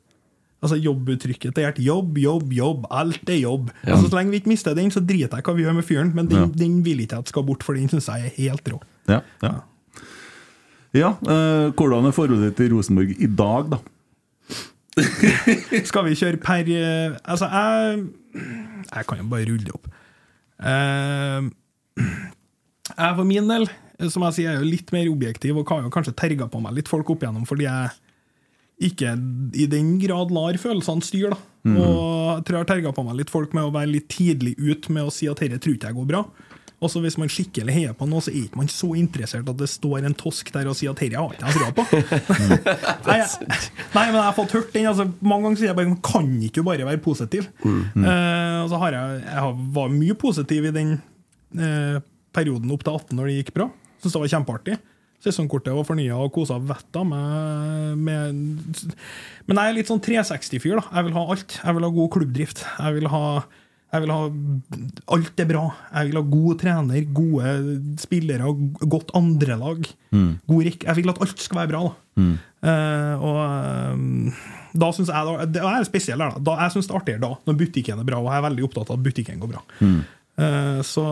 [0.63, 1.80] Altså jobbuttrykket til Gjert.
[1.84, 2.86] Jobb, jobb, jobb.
[2.96, 3.72] Alt er jobb.
[3.84, 3.98] Ja.
[3.98, 5.88] Altså Så lenge vi ikke mister den, så driter jeg i hva vi gjør med
[5.88, 6.46] fyren, men den, Ja.
[6.63, 8.80] den vil ikke at skal bort, for den syns jeg er helt rå.
[9.12, 9.52] Ja, ja.
[10.96, 13.82] ja eh, hvordan er forholdet ditt til Rosenborg i dag, da?
[15.89, 18.04] Skal vi kjøre per eh, Altså, jeg
[18.93, 19.88] Jeg kan jo bare rulle det opp.
[20.63, 22.04] Eh,
[22.93, 23.67] jeg for min del,
[24.10, 26.78] som jeg sier, er jo litt mer objektiv og har jo kanskje terga på meg
[26.80, 27.93] litt folk opp igjennom fordi jeg
[28.84, 29.13] ikke
[29.56, 31.36] i den grad lar følelsene styre.
[31.36, 31.69] da.
[31.69, 31.78] Mhm.
[31.78, 34.58] Og jeg tror jeg har terga på meg litt folk med å være litt tidlig
[34.60, 36.23] ut med å si at dette tror ikke jeg går bra.
[36.84, 39.60] Og så Hvis man skikkelig heier på noe, så er ikke man så interessert at
[39.60, 41.86] det står en tosk der og sier at dette har ikke jeg trua på.
[43.08, 43.50] nei, jeg,
[43.96, 44.89] nei, men jeg har fått hørt den.
[44.91, 47.50] Altså, mange ganger sier jeg bare kan ikke du bare være positiv?
[47.63, 50.98] Eh, og så har jeg, jeg har, var mye positiv i den
[51.60, 52.02] uh,
[52.36, 53.69] perioden opp til 18 når det gikk bra.
[54.04, 54.80] Syns det var kjempeartig.
[55.24, 58.39] Sesongkortet var fornya og kosa vettet av meg med
[59.48, 60.82] Men jeg er litt sånn 360-fyr.
[60.82, 61.60] da Jeg vil ha alt.
[61.62, 62.63] Jeg vil ha god klubbdrift.
[62.76, 63.24] Jeg vil ha,
[63.93, 64.21] jeg vil ha
[65.13, 65.63] Alt er bra.
[65.93, 67.51] Jeg vil ha god trener, gode
[68.01, 68.49] spillere,
[68.89, 69.86] godt andrelag.
[70.49, 70.88] God rekk.
[70.89, 71.84] Jeg vil at alt skal være bra.
[71.88, 72.23] da
[72.63, 73.38] Eh, Og
[73.93, 74.34] um,
[74.73, 76.29] da syns jeg da, Det er spesielt da.
[76.39, 78.63] da jeg syns det er artigere da, når butikken er bra, og jeg er veldig
[78.69, 79.62] opptatt av at butikken går bra.
[79.84, 81.03] Eh, så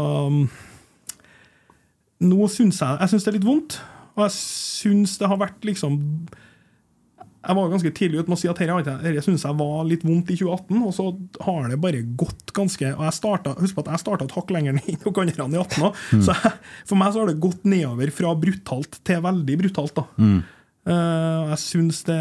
[2.22, 3.80] nå syns jeg Jeg syns det er litt vondt,
[4.16, 6.00] og jeg syns det har vært liksom
[7.42, 10.04] Jeg var ganske tidlig ute med å si at dette, dette syns jeg var litt
[10.06, 11.08] vondt i 2018, og så
[11.48, 14.54] har det bare gått ganske Og jeg startet, Husk på at jeg starta et hakk
[14.54, 16.52] lenger ned enn dere andre i 18 òg, så jeg,
[16.92, 19.96] for meg så har det gått nedover fra brutalt til veldig brutalt.
[19.98, 20.42] da Mm.
[20.82, 22.16] Uh, jeg syns det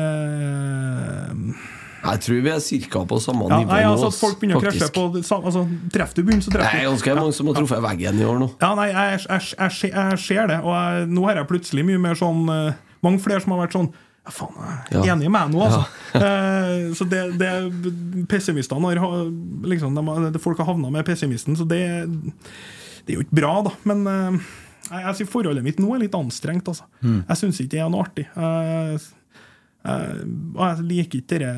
[2.04, 4.62] Jeg tror vi er cirka på samme Ja, nivå nei, altså at folk begynner å
[4.64, 5.30] krasje faktisk.
[5.30, 5.62] på altså,
[5.94, 8.38] Treffer du bunnen, så Det treffer er ganske mange som har truffet veggen i år
[8.42, 8.50] nå.
[8.60, 11.86] Ja, nei, jeg, jeg, jeg, jeg, jeg ser det, og jeg, nå har jeg plutselig
[11.88, 14.56] mye mer sånn eh, Mange flere som har vært sånn Ja, faen,
[14.90, 15.14] jeg er Ja.
[15.14, 15.84] enig med meg nå, altså.
[16.14, 19.30] Eh, så det, det Pessimistene har
[19.64, 21.80] liksom, de, Folk har havna med pessimisten, så det
[23.06, 23.72] Det er jo ikke bra, da.
[23.88, 24.40] Men eh,
[24.90, 26.84] jeg, jeg forholdet mitt nå er litt anstrengt, altså.
[27.00, 27.22] Mm.
[27.28, 28.26] Jeg syns ikke det er noe artig.
[28.36, 28.98] Jeg,
[29.86, 31.54] jeg, og jeg liker ikke det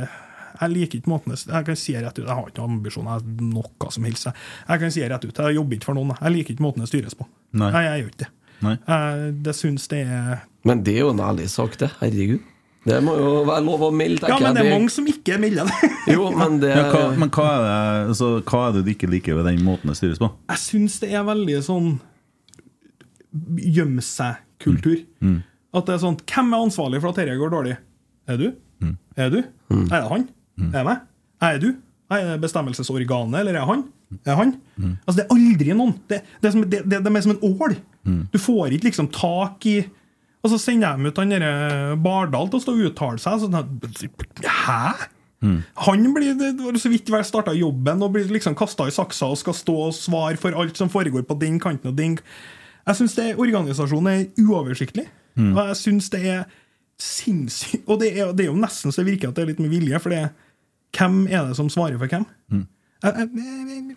[0.63, 3.25] jeg liker ikke måten Jeg kan si rett ut, jeg har ikke noen ambisjoner, jeg
[3.25, 4.29] har noe som helst.
[4.29, 4.35] Jeg,
[4.69, 6.15] jeg kan si rett ut, jeg jobber ikke for noen.
[6.21, 7.27] Jeg liker ikke måten det styres på.
[7.59, 7.73] Nei.
[7.75, 8.31] jeg gjør ikke det.
[8.63, 8.77] Nei.
[8.87, 11.91] Jeg, det syns det er Men det er jo en ærlig sak, det.
[11.99, 12.45] Herregud.
[12.83, 15.69] Det må jo være lov å melde, Ja, men det er mange som ikke melder
[15.71, 15.91] det.
[16.17, 17.77] Jo, men det Ja, hva, men hva er, det,
[18.15, 20.33] altså, hva er det du ikke liker ved den måten det styres på?
[20.51, 21.93] Jeg syns det er veldig sånn
[23.63, 24.99] gjemme seg-kultur.
[25.23, 25.39] Mm.
[25.73, 27.79] At det er sånn Hvem er ansvarlig for at dette går dårlig?
[28.29, 28.51] Er du?
[28.83, 28.99] Mm.
[29.17, 29.41] Er du?
[29.41, 30.29] Er det han?
[30.67, 31.09] Er det meg?
[31.43, 31.71] Er du?
[32.13, 33.87] Er det bestemmelsesorganet, eller er det han?
[34.29, 34.53] Er han?
[34.77, 34.99] Mm.
[35.07, 35.95] Altså, det er aldri noen.
[36.11, 37.79] Det, det, er som, det, det, det er som en ål.
[38.35, 39.79] Du får ikke liksom tak i
[40.43, 43.45] Og så sender de ut han derre Bardal til å stå og uttale seg.
[43.45, 43.59] Sånn,
[44.43, 45.09] Hæ?
[45.87, 49.31] Han blir det var så vidt vel starta jobben og blir liksom kasta i saksa
[49.33, 52.19] og skal stå og svare for alt som foregår på den kanten og den
[52.87, 55.07] Jeg syns organisasjonen er uoversiktlig.
[55.39, 55.53] Mm.
[55.57, 56.43] Og jeg syns det er
[57.01, 59.63] sinnssykt Og det er, det er jo nesten så det virker at det er litt
[59.63, 60.27] med vilje, for det
[60.93, 62.27] hvem er det som svarer for hvem?
[62.53, 62.67] Mm.
[63.03, 63.97] Jeg, jeg, jeg,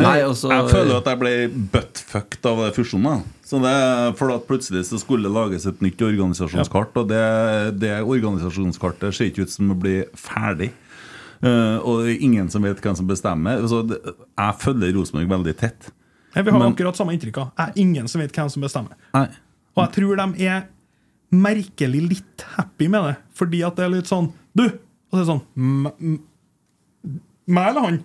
[0.00, 1.32] Nei, altså Jeg føler at jeg ble
[1.74, 3.24] buttfucked av fusjonen.
[3.46, 3.72] Så det,
[4.18, 7.20] for at plutselig så skulle det lages et nytt organisasjonskart, og det,
[7.82, 10.70] det organisasjonskartet ser ikke ut som å bli ferdig.
[11.44, 13.60] Uh, og det ingen som vet hvem som bestemmer.
[13.68, 15.90] Så det, jeg følger Rosenborg veldig tett.
[16.34, 17.52] vi har Men- akkurat samme inntrykk av.
[17.60, 18.96] Jeg er ingen som vet hvem som bestemmer.
[19.14, 19.26] Nei.
[19.76, 20.64] Og jeg tror de er
[21.36, 24.64] merkelig litt happy med det, fordi at det er litt sånn Du!
[24.64, 26.22] Og så er det sånn "M- m-
[27.46, 27.98] Meg eller han?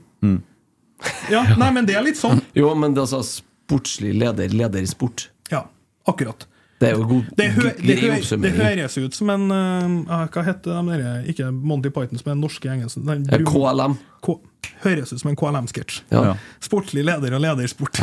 [1.32, 2.42] Ja, nei, men det er litt sånn.
[2.58, 5.30] Jo, men det er altså sportslig leder, leder i sport.
[5.52, 5.66] Ja,
[6.10, 6.48] akkurat.
[6.82, 10.42] Det er jo god Det, hø det, hø det høres ut som en uh, Hva
[10.48, 14.00] heter de der Ikke Monty Python, som er den norske engelske den du, KLM.
[14.26, 14.40] K
[14.82, 16.00] høres ut som en KLM-sketsj.
[16.10, 16.24] Ja.
[16.32, 16.34] Ja.
[16.62, 18.02] Sportlig leder og ledersport.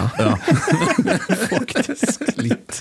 [1.51, 2.81] Faktisk litt.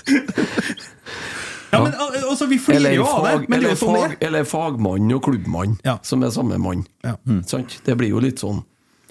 [1.72, 4.02] Ja, men altså, Vi flirer Eller, jo av det, men er eller, jo sånn det
[4.04, 4.26] fag, er.
[4.28, 5.98] eller fagmann og klubbmann, Ja.
[6.06, 6.86] som er samme mann.
[7.04, 7.16] Ja.
[7.46, 7.80] Sant?
[7.84, 8.62] Det blir jo litt sånn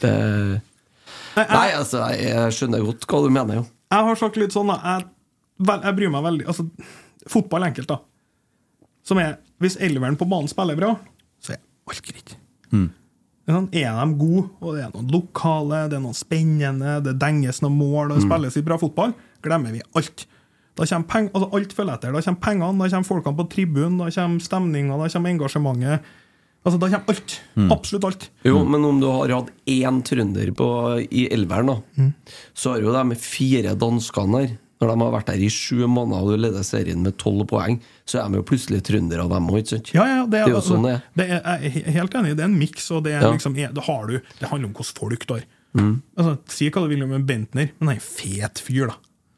[0.02, 0.14] det,
[1.38, 3.66] Nei, Nei, altså, jeg, skjønner godt hva du mener, jo.
[3.94, 5.10] jeg har sagt litt sånn da, jeg,
[5.86, 6.66] jeg bryr meg veldig Altså,
[7.30, 8.00] fotball er enkelt, da.
[9.08, 10.96] Som er Hvis elveren på banen spiller bra,
[11.42, 12.34] så er alt greit.
[12.74, 12.90] Mm.
[13.48, 17.62] Sånn, er de gode, og det er noen lokale, det er noen spennende, det denges
[17.64, 19.14] noen mål, og det spilles i bra fotball,
[19.46, 20.26] glemmer vi alt.
[20.78, 22.14] Da kommer peng, altså alt følger etter.
[22.14, 26.12] Da kommer pengene, da kommer folkene på tribunen, da kommer stemninga, da kommer engasjementet.
[26.67, 27.36] Altså, Da kommer alt.
[27.71, 28.30] Absolutt alt.
[28.43, 30.67] Jo, men om du har hatt én trønder på,
[31.08, 32.13] i elveren, da, Mm.
[32.53, 36.21] så har jo de fire danskene her Når de har vært der i sju måneder
[36.21, 39.71] og du leder serien med tolv poeng, så er de jo plutselig trøndere, dem òg?
[39.95, 41.01] Ja, ja, det er, Det er jo sånn det er.
[41.17, 42.36] det er, jeg er helt enig.
[42.38, 43.32] Det er en miks, og det, Ja.
[43.32, 45.43] liksom, det, har du, det handler om hvordan folk du har.
[45.73, 46.01] Mm.
[46.15, 48.95] Altså, si hva du vil om en Bentner, men han er en fet fyr, da.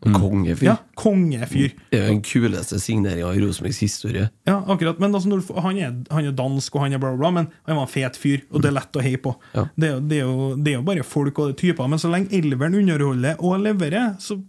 [0.07, 0.63] En Kongefyr.
[0.63, 1.73] Ja, Kongefyr.
[1.91, 4.29] Det er jo den kuleste signeringa i Rosenborgs historie.
[4.47, 4.99] Ja, akkurat.
[5.03, 7.79] Men altså, han, er, han er dansk, og han er bla, bla, bla, men han
[7.81, 9.35] var en fet fyr, og det er lett å heie på.
[9.57, 9.65] Ja.
[9.75, 11.91] Det, er, det, er jo, det er jo bare folk og typer.
[11.91, 14.39] Men så lenge elveren underholder og leverer, så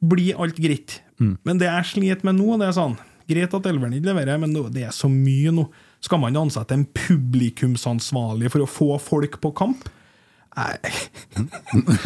[0.00, 1.00] blir alt greit.
[1.20, 2.98] Men det jeg sliter med nå, det er sånn
[3.30, 5.68] Greit at elveren ikke leverer, men det er så mye nå.
[6.02, 9.84] Skal man ansette en publikumsansvarlig for å få folk på kamp?
[10.60, 10.76] Nei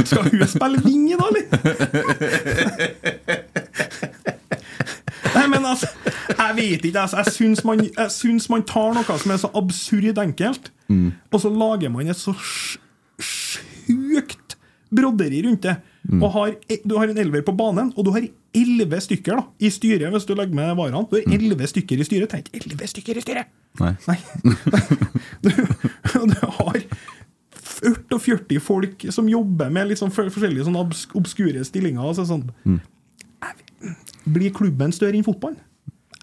[0.04, 1.44] Skal hun spille vinge, da, eller?
[5.34, 5.88] Nei, men altså,
[6.30, 7.00] jeg vet ikke.
[7.00, 7.82] Altså, jeg, syns man,
[8.52, 10.70] man tar noe som er så absurd enkelt,
[11.32, 12.34] og så lager man et så
[13.18, 14.56] sjukt
[14.94, 15.76] broderi rundt det.
[16.20, 19.70] Og har, du har en elver på banen, og du har elleve stykker da, i
[19.72, 21.02] styret hvis du legger med varene.
[21.10, 22.30] Du har elleve stykker i styret.
[22.30, 23.50] Tenk, elleve stykker i styret!
[23.80, 23.94] Nei.
[24.06, 24.18] Nei.
[25.44, 26.76] Du, du har
[27.84, 32.02] 40 folk som jobber med litt sånn forskjellige sånn obs obskure stillinger.
[32.04, 32.48] Altså sånn.
[32.64, 32.80] mm.
[34.34, 35.60] Blir klubben større enn fotballen?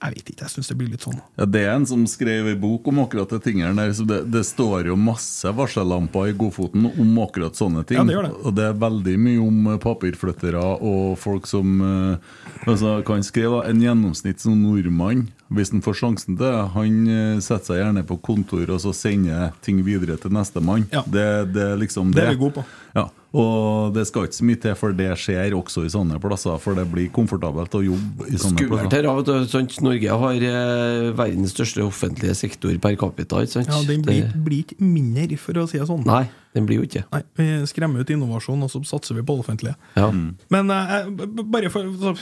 [0.02, 1.20] Jeg vet ikke, jeg syns det blir litt sånn.
[1.38, 3.92] Ja, Det er en som skrev en bok om akkurat de tingene der.
[3.94, 8.00] Så det, det står jo masse varsellamper i Godfoten om akkurat sånne ting.
[8.00, 8.32] Ja, det gjør det.
[8.42, 12.34] Og det er veldig mye om eh, papirflyttere og folk som eh,
[12.66, 17.38] altså, Kan skrive en gjennomsnitt som nordmann, hvis han får sjansen til det, han eh,
[17.44, 20.88] setter seg gjerne på kontor og så sender ting videre til nestemann.
[20.90, 21.06] Ja.
[21.06, 22.30] Det, det er liksom Det det.
[22.32, 22.66] er vi gode på.
[22.98, 23.06] Ja.
[23.32, 26.76] Og det skal ikke så mye til for det skjer også i sånne plasser, for
[26.76, 29.08] det blir komfortabelt å jobbe i sånne Skummelt plasser.
[29.08, 29.76] her, du, sant?
[29.86, 33.40] Norge har eh, verdens største offentlige sektor per capita.
[33.46, 33.72] Ikke sant?
[33.72, 36.04] Ja, Den blir, blir ikke mindre, for å si det sånn.
[36.10, 36.26] Nei,
[36.58, 39.46] den blir jo ikke Nei, Vi skremmer ut innovasjon, og så satser vi på det
[39.46, 39.78] offentlige.
[39.96, 40.10] ja.
[40.52, 41.08] Men eh,
[41.48, 42.16] bare for så,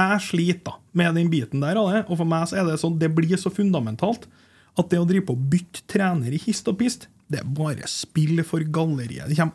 [0.00, 1.78] Jeg sliter da med den biten der.
[1.78, 4.26] av det, Og for meg så er det sånn Det blir så fundamentalt
[4.78, 7.86] at det å drive på å bytte trener i hist og pist, det er bare
[7.90, 9.26] spill for galleriet.
[9.28, 9.54] Det kommer,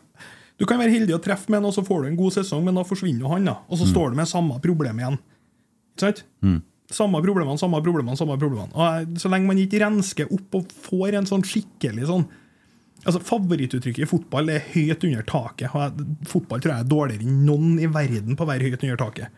[0.56, 2.64] du kan være heldig å treffe med en, og så får du en god sesong,
[2.64, 3.44] men da forsvinner han.
[3.44, 5.18] da Og så står du med samme problem igjen.
[5.96, 6.24] Ikke sant?
[6.96, 8.72] Samme problemene, samme problemene, samme problemene.
[8.72, 12.26] Og Så lenge man ikke rensker opp og får en sånn skikkelig sånn
[13.06, 15.70] Altså Favorittuttrykket i fotball er 'høyt under taket'.
[16.26, 19.28] Fotball tror jeg er dårligere enn noen i verden på å være høyt under taket.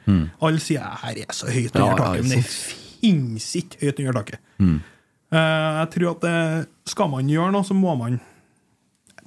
[0.41, 4.13] Alle sier 'her er så høyt under ja, taket', men det fins ikke høyt under
[4.23, 4.41] taket.
[5.33, 8.21] Eh, jeg tror at det, skal man gjøre noe, så må man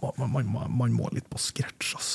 [0.01, 2.11] man, man, man, man må litt på scratch, ass.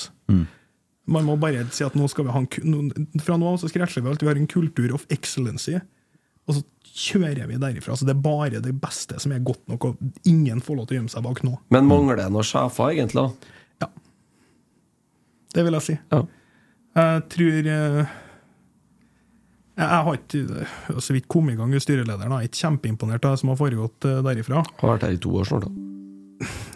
[1.07, 2.88] Man må bare si at nå skal vi ha en,
[3.22, 4.25] fra nå av så scratcher vi alt.
[4.25, 5.77] Vi har en kultur of excellency,
[6.46, 6.64] og så
[6.96, 7.94] kjører vi derifra.
[7.99, 10.96] Så det er bare det beste som er godt nok, og ingen får lov til
[10.96, 11.55] å gjemme seg bak nå.
[11.75, 13.29] Men mangler det noen sjefer, egentlig?
[13.83, 13.90] Ja.
[15.55, 15.99] Det vil jeg si.
[16.14, 16.25] Ja.
[16.96, 18.14] Jeg tror eh,
[19.77, 22.33] Jeg jeg har ikke eh, så vidt kommet i gang med styrelederen.
[22.33, 24.25] Jeg er ikke kjempeimponert av det som har foregått derifra.
[24.31, 24.64] derifra.
[24.81, 25.96] Har vært her i to år snart, da.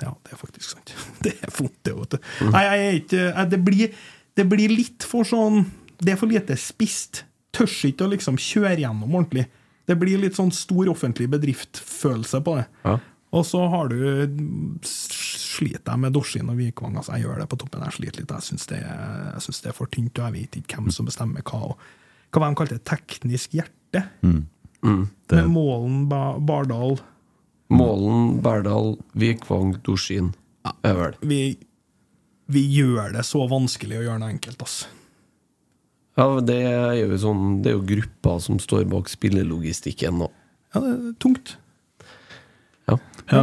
[0.01, 0.95] Ja, det er faktisk sant.
[1.25, 1.95] Det er vondt, det.
[1.99, 2.31] vet du.
[2.51, 3.95] Nei, jeg er ikke det, blir,
[4.39, 5.67] det blir litt for sånn
[6.01, 7.25] Det er for lite spist.
[7.53, 9.47] Tørs ikke å liksom kjøre gjennom ordentlig.
[9.91, 12.67] Det blir litt sånn stor offentlig bedrift-følelse på det.
[12.87, 12.97] Ja.
[13.37, 13.99] Og så har du
[14.87, 16.97] sliter jeg med Dorsin og Vikvang.
[16.99, 17.85] Altså, jeg gjør det på toppen.
[17.87, 18.33] Jeg sliter litt.
[18.35, 18.81] Jeg syns det,
[19.67, 21.61] det er for tynt, og jeg vet ikke hvem som bestemmer hva.
[21.73, 21.85] Og,
[22.31, 22.85] hva var de kalte det?
[22.91, 24.05] Teknisk hjerte?
[25.31, 26.99] Med Målen, ba, Bardal
[27.71, 30.33] Målen, Berdal, Vikvang, Dorsin
[30.85, 31.43] er vel vi,
[32.51, 34.81] vi gjør det så vanskelig å gjøre noe enkelt, ass.
[36.19, 40.35] Ja, det er jo sånn Det er jo grupper som står bak spillelogistikken og
[40.75, 41.55] Ja, det er tungt.
[43.31, 43.43] Ja.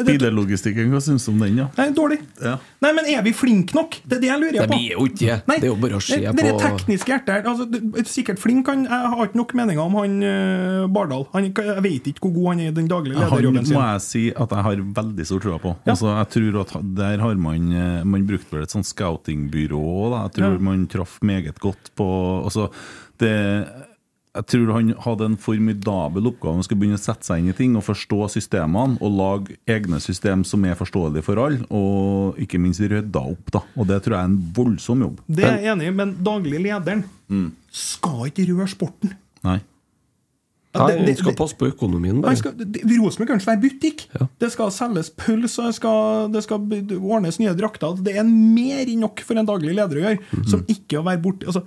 [0.00, 1.66] Spillelogistikken, hva syns du om den, ja?
[1.76, 2.18] Nei, dårlig.
[2.42, 2.54] ja?
[2.84, 3.98] Nei, men er vi flinke nok?
[4.04, 4.78] Det er det jeg lurer Nei, på.
[4.78, 5.36] vi er jo ikke det.
[5.50, 7.42] Nei, Det er jo bare å se på det er det tekniske hjertet her.
[7.52, 11.26] Altså, det- er sikkert flink han Jeg har ikke nok meninger om han uh, Bardal.
[11.34, 14.00] Han, jeg vet ikke hvor god han er i den daglige Han lederjobben må jeg
[14.06, 15.76] si at jeg har veldig stor trua på.
[15.84, 15.92] Ja.
[15.92, 20.10] Altså, jeg tror at Der har man eh, Man brukte vel et sånt scoutingbyrå.
[20.12, 20.22] Da.
[20.28, 20.58] Jeg tror Ja.
[20.70, 22.06] man traff meget godt på
[22.44, 22.70] altså,
[23.18, 23.66] det,
[24.36, 26.58] Jeg tror han hadde en formidabel oppgave.
[26.58, 28.98] Han skulle begynne å sette seg inn i ting og forstå systemene.
[29.00, 33.50] Og lage egne system som er forståelige for alle, og ikke minst rydda opp.
[33.54, 35.20] da Og Det tror jeg er en voldsom jobb.
[35.28, 37.06] Det er jeg enig i, men daglig lederen
[37.72, 39.16] skal ikke røre sporten.
[39.46, 39.60] Nei.
[40.76, 42.34] Ja, Nei, det- det- skal passe på økonomien, bare.
[42.36, 44.06] Rosenborg kan ikke være butikk.
[44.20, 44.26] Ja.
[44.38, 46.58] Det skal selges pølse, det skal, det skal
[47.00, 47.96] ordnes nye drakter.
[48.04, 50.48] Det er mer enn nok for en daglig leder å gjøre, Mhm.
[50.50, 51.64] som ikke å være borte altså,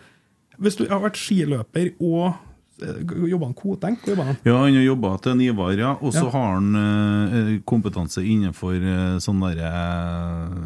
[0.62, 2.36] Hvis du har vært skiløper og
[2.79, 3.97] jobba han Koteng?
[4.01, 4.37] Hvor jobba han?
[4.45, 5.91] Ja, han har jobba til Nivar, ja.
[6.01, 6.29] Og så Ja.
[6.33, 9.71] har han uh, kompetanse innenfor uh, sånn derre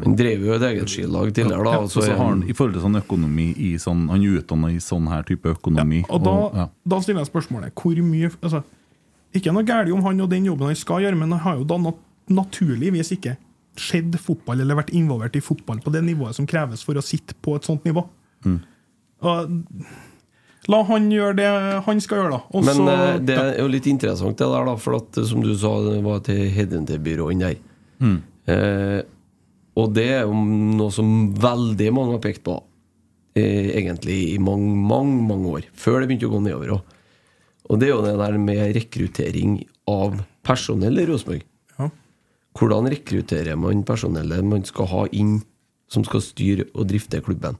[0.04, 1.72] Han drev jo et eget skilag tidligere, da.
[1.76, 4.40] Ja, og og så har han i forhold til sånn økonomi i sånn, Han er
[4.40, 6.04] utdanna i sånn her type økonomi.
[6.08, 6.68] Og da, og, ja.
[6.86, 8.62] da stiller jeg spørsmålet hvor mye altså,
[9.34, 11.64] Ikke noe galt om han og den jobben han skal gjøre, men han har jo
[11.64, 11.98] da nat
[12.30, 13.36] naturligvis ikke
[13.76, 17.34] skjedd fotball eller vært involvert i fotball på det nivået som kreves for å sitte
[17.42, 18.04] på et sånt nivå.
[18.46, 18.60] Mm.
[19.24, 19.50] Og,
[20.72, 21.48] la han gjøre det
[21.86, 22.40] han skal gjøre, da.
[22.50, 24.76] Også, Men eh, det er jo litt interessant, det der, da.
[24.80, 27.58] For at, eh, som du sa, det var til headhunter-byråen der.
[28.00, 28.16] Mm.
[28.54, 29.00] Eh,
[29.80, 30.34] og det er jo
[30.78, 31.08] noe som
[31.40, 32.56] veldig mange har pekt på,
[33.34, 35.70] eh, egentlig i mange, mange, mange år.
[35.74, 36.94] Før det begynte å gå nedover òg.
[37.72, 41.44] Og det er jo det der med rekruttering av personell i Rosenborg.
[41.78, 41.88] Ja.
[42.54, 45.38] Hvordan rekrutterer man personellet man skal ha inn,
[45.88, 47.56] som skal styre og drifte klubben?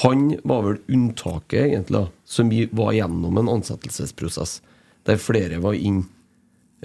[0.00, 4.60] Han var vel unntaket, egentlig, da, som vi var gjennom en ansettelsesprosess,
[5.04, 6.04] der flere var inn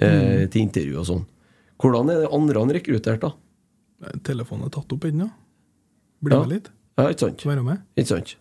[0.02, 1.22] eh, til intervju og sånn.
[1.80, 4.12] Hvordan er det andre han rekrutterte, da?
[4.26, 5.30] Telefonen er tatt opp ennå.
[6.22, 6.42] Bli Ja.
[6.42, 6.68] med litt.
[6.98, 7.44] Ja, ikke sant?
[7.46, 7.80] Være med.
[7.96, 8.34] Ikke sant?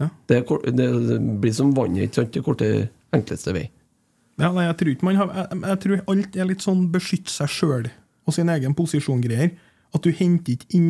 [0.00, 0.08] Ja.
[0.26, 2.32] Det, er det, det blir som vannet, ikke sant?
[2.32, 2.70] Det korte,
[3.14, 3.68] enkleste vei.
[4.40, 7.30] Ja, nei, jeg tror ikke man har jeg, jeg tror alt er litt sånn beskytte
[7.30, 7.90] seg sjøl
[8.26, 9.52] og sin egen posisjon-greier.
[9.94, 10.88] At du henter ikke inn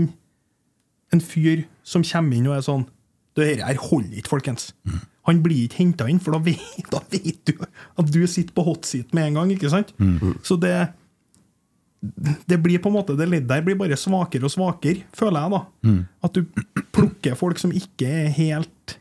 [1.12, 2.86] en fyr som kommer inn og er sånn
[3.34, 4.68] Det her holder ikke, folkens.
[5.26, 8.62] Han blir ikke henta inn, for da vet, da vet du at du sitter på
[8.66, 9.50] hot seat med en gang.
[9.54, 9.94] ikke sant?
[10.46, 10.74] Så det
[12.46, 15.50] det blir på en måte, det leddet der blir bare svakere og svakere, føler jeg.
[15.54, 15.60] da.
[16.22, 16.44] At du
[16.92, 18.98] plukker folk som ikke er helt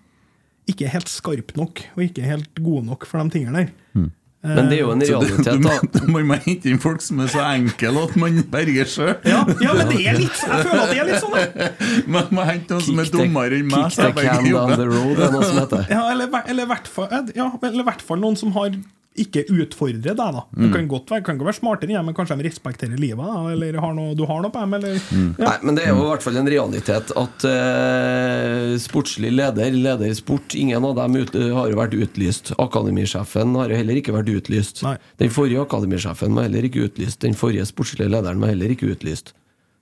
[0.79, 4.07] helt skarpe nok, og ikke helt gode nok for de tingene der.
[4.43, 5.75] Men det er jo en realitet, du, da.
[5.93, 9.13] du, man må hente inn folk som er så enkle at man berger sjøl.
[9.23, 10.51] Ja, ja, men det er litt sånn.
[10.51, 12.09] Jeg føler at det er litt sånn.
[12.17, 13.85] Man må hente noen som er dummere enn meg.
[13.95, 15.87] kick the can down the road, er det noe som heter.
[15.95, 17.07] Eller, hver- eller, hvert fall,
[17.39, 18.75] ja, eller i hvert fall noen som har
[19.19, 20.41] ikke utfordrer deg, da.
[20.57, 23.21] Du kan godt være, kan ikke være smartere enn dem, men kanskje de respekterer livet,
[23.21, 25.35] da, eller har noe, du har noe på dem, eller ja.
[25.43, 30.17] Nei, men det er jo i hvert fall en realitet at eh, sportslig leder, leder
[30.17, 32.53] sport, ingen av dem ut, har jo vært utlyst.
[32.61, 34.83] Akademisjefen har jo heller ikke vært utlyst.
[34.87, 34.97] Nei.
[35.21, 37.21] Den forrige akademisjefen var heller ikke utlyst.
[37.23, 39.35] Den forrige sportslige lederen var heller ikke utlyst.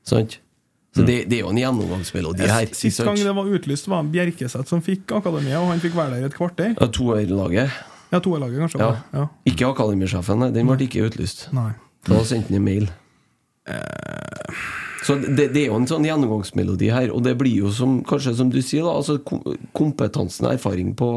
[0.07, 0.41] Sant?
[0.91, 2.67] Så det, det er jo en gjennomgangsmelodi her.
[2.75, 6.17] Sist gang det var utlyst, var det Bjerkeseth som fikk akademiet, og han fikk være
[6.17, 6.73] der et kvarter.
[6.75, 7.77] Ja, Toerlaget.
[8.11, 8.79] Ja, toerlaget, kanskje.
[8.79, 8.95] Ja.
[9.13, 9.27] Ja.
[9.47, 10.49] Ikke akademisjefen, nei.
[10.51, 11.47] Den ble ikke utlyst.
[11.55, 11.69] Nei.
[12.07, 12.89] Da sendte han en mail.
[15.05, 18.35] Så det, det er jo en sånn gjennomgangsmelodi her, og det blir jo som, kanskje
[18.37, 19.41] som du sier, da, altså kom-
[19.77, 21.07] kompetansen og erfaring på,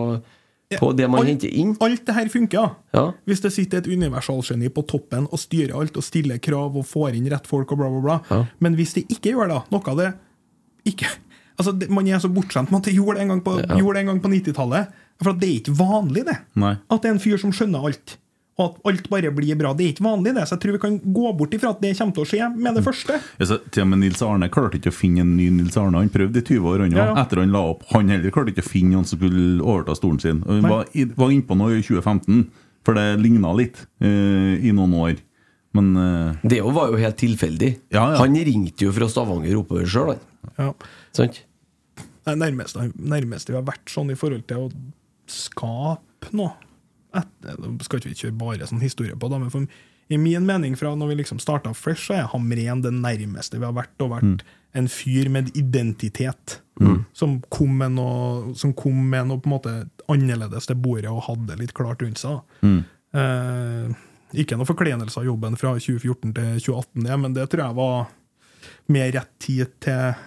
[0.81, 1.75] på det man Alt- henter inn.
[1.85, 2.71] Alt det her funker, ja.
[2.97, 3.05] Ja.
[3.29, 7.19] Hvis det sitter et universalgeni på toppen og styrer alt og stiller krav og får
[7.19, 8.17] inn rett folk og bla, bla, bla.
[8.33, 8.41] Ja.
[8.65, 10.13] Men hvis det ikke gjør det, noe av det
[10.89, 11.11] ikke
[11.55, 13.77] Altså, det, Man er så bortskjemt med at det gjorde det en gang på, Ja.
[13.79, 14.89] på 90-tallet.
[15.23, 16.37] For det er ikke vanlig, det.
[16.59, 16.75] Nei.
[16.91, 18.17] At det er en fyr som skjønner alt.
[18.55, 19.73] Og at alt bare blir bra.
[19.75, 20.45] Det er ikke vanlig, det.
[20.47, 22.77] Så jeg tror vi kan gå bort ifra at det kommer til å skje med
[22.79, 23.17] det første.
[23.43, 25.99] Altså, til og med Nils Arne klarte ikke å finne en ny Nils Arne.
[25.99, 27.17] Han prøvde i 20 år, han Ja, òg.
[27.17, 27.25] ja.
[27.25, 27.83] Etter han la opp.
[27.91, 30.43] Han heller klarte ikke å finne noen som skulle overta stolen sin.
[30.47, 30.71] Han Nei.
[30.71, 32.45] var, var innpå noe i 2015,
[32.87, 35.19] for det ligna litt uh, i noen år.
[35.75, 37.73] Men uh, Det var jo helt tilfeldig.
[37.91, 38.21] Ja, ja.
[38.23, 40.55] Han ringte jo fra Stavanger oppover sjøl, han.
[40.61, 40.71] Ja.
[41.17, 41.43] Sant?
[41.99, 44.71] Det er nærmeste vi har vært sånn i forhold til å
[45.31, 46.53] skape noe.
[47.15, 49.67] Et, nå skal ikke vi kjøre bare sånn historie på det, men for,
[50.13, 53.67] i min mening fra når vi liksom starta Fresh, så er Hamren det nærmeste vi
[53.67, 53.95] har vært.
[54.05, 56.59] Og vært en fyr med identitet.
[57.15, 59.75] Som kom med noe Som kom med noe på en måte
[60.11, 62.41] annerledes til bordet og hadde det litt klart rundt seg.
[63.15, 63.95] Eh,
[64.43, 68.09] ikke noe forklenelse av jobben fra 2014 til 2018, det, men det tror jeg var
[68.91, 70.25] mer rett tid til.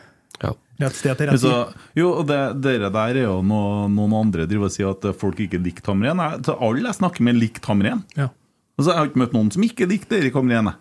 [0.78, 1.46] Rett sted til rett tid.
[1.50, 5.08] så, Jo, og det, dere der er jo noe, noen andre driver og sier at
[5.18, 6.22] folk ikke likte Hamren.
[6.46, 8.04] Til Alle jeg snakker med, likte Hamren.
[8.18, 8.30] Ja.
[8.78, 10.74] Altså, jeg har ikke møtt noen som ikke likte Erik Hamren.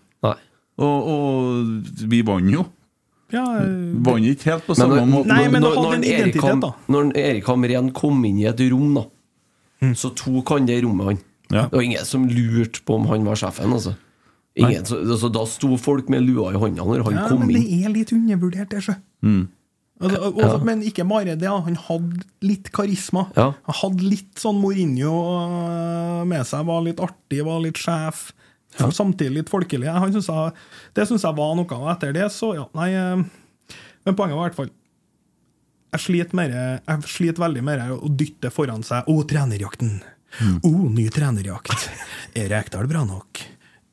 [0.77, 2.67] Og, og vi vant jo.
[3.33, 3.71] Ja, eh,
[4.07, 5.31] Vant ikke helt på Men samme når, måte.
[5.33, 6.61] Nei, men når, når, Erik Ham,
[6.93, 9.07] når Erik Hamren kom inn i et rom, da,
[9.99, 11.23] så tok han det rommet, han.
[11.49, 11.65] Ja.
[11.71, 13.73] Det var ingen som lurte på om han var sjefen.
[13.73, 13.97] Altså.
[14.57, 17.53] Ingen, så, altså, da sto folk med lua i hånda når han ja, kom men
[17.57, 18.95] det er litt undervurdert, det, sjø.
[19.97, 20.57] Altså, og, Ja.
[20.65, 21.49] Men ikke bare det.
[21.49, 23.27] Han hadde litt karisma.
[23.37, 23.53] Ja.
[23.69, 26.67] Han hadde litt sånn Mourinho øh, med seg.
[26.69, 28.33] Var litt artig, var litt sjef.
[28.77, 29.89] Samtidig litt folkelig.
[29.89, 30.53] Han synes jeg,
[30.99, 31.79] det syns jeg var noe.
[31.95, 33.23] Etter det, så ja, nei øh,
[34.05, 34.69] Men poenget var i hvert fall
[35.97, 36.53] Jeg sliter, mer,
[36.85, 39.97] jeg sliter veldig med å dytte foran seg Å, trenerjakten!
[40.61, 41.89] Å, ny trenerjakt!
[42.37, 43.41] Er Rekdal bra nok?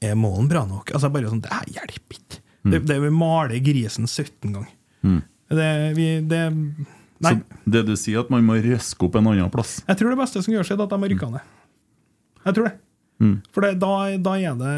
[0.03, 0.91] Er Målen bra nok?
[0.91, 2.41] Altså bare sånn, Det her hjelper ikke.
[2.63, 4.73] Det, det er vi maler grisen 17 ganger.
[5.57, 6.43] Det, vi, det
[7.23, 7.37] Nei.
[7.37, 9.77] Så det du sier, at man må røske opp en annen plass.
[9.87, 11.53] Jeg tror det beste som gjør seg, er at de har rykka ned.
[12.43, 12.73] Jeg tror det.
[13.55, 14.75] For det, da, da er det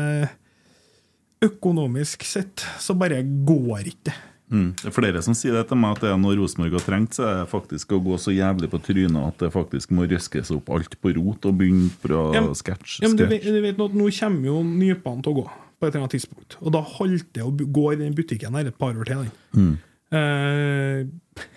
[1.45, 4.15] Økonomisk sett så bare går ikke det.
[4.53, 4.69] Mm.
[4.77, 7.17] Det er flere som sier det til meg, at det er noe Rosenborg har trengt,
[7.17, 10.51] så er det faktisk å gå så jævlig på trynet at det faktisk må røskes
[10.53, 12.99] opp alt på rot og begynne fra Ja, sketsj.
[13.03, 15.91] Ja, du, vet, du vet nå, nå kommer jo nypene til å gå på et
[15.91, 16.57] eller annet tidspunkt.
[16.61, 19.25] Og da holdt det å gå i den butikken her et par år til.
[19.25, 19.75] Den.
[20.15, 21.05] Eh,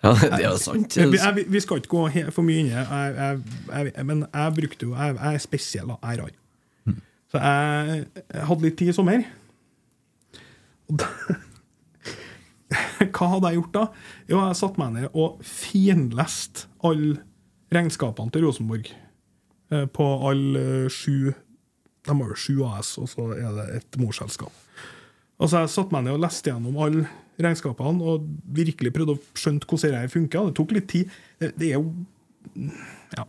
[0.00, 0.94] Ja, det er jo sant.
[0.96, 3.16] vi, jeg, vi skal ikke gå for mye inn i det, jeg-
[3.68, 5.96] jeg- jeg- men jeg brukte jo Jeg, jeg er spesiell, da.
[6.08, 6.30] Jeg er rar.
[7.30, 9.24] Så jeg, jeg hadde litt tid i sommer.
[10.88, 11.06] Og da,
[13.12, 13.84] hva hadde jeg gjort da?
[14.30, 17.20] Jo, jeg satte meg ned og finleste alle
[17.74, 18.88] regnskapene til Rosenborg.
[19.70, 21.34] eh, På alle eh, sju
[22.06, 24.52] De har jo sju AS, og så er det et morselskap.
[25.38, 27.04] Og så jeg satte meg ned og leste gjennom alle
[27.44, 28.24] regnskapene og
[28.56, 30.46] virkelig prøvde å skjønne hvordan dette funka.
[30.48, 31.14] Det tok litt tid.
[31.40, 31.92] Det, det er jo
[33.16, 33.26] Ja.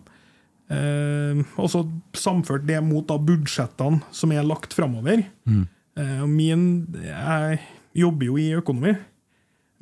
[0.71, 1.81] Eh, og så
[2.15, 5.25] samført det mot da budsjettene som er lagt framover.
[5.51, 7.59] Eh, og min Jeg
[7.99, 8.93] jobber jo i økonomi.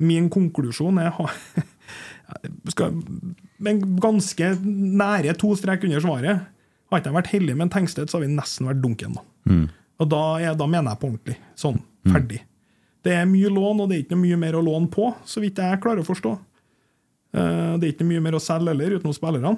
[0.00, 1.12] Min konklusjon er
[2.72, 2.96] skal,
[3.58, 6.48] Men ganske nære to strek under svaret.
[6.90, 9.14] Har ikke jeg vært heldig med en Tenkstedt, så har vi nesten vært dunken.
[9.14, 9.22] da.
[10.00, 11.36] Og da, er, da mener jeg på ordentlig.
[11.60, 11.78] Sånn.
[12.08, 12.40] Ferdig.
[13.02, 15.56] Det er mye lån, og det er ikke mye mer å låne på, så vidt
[15.62, 16.32] jeg klarer å forstå.
[17.32, 19.54] Eh, Det er ikke mye mer å selge heller, utenom spillerne.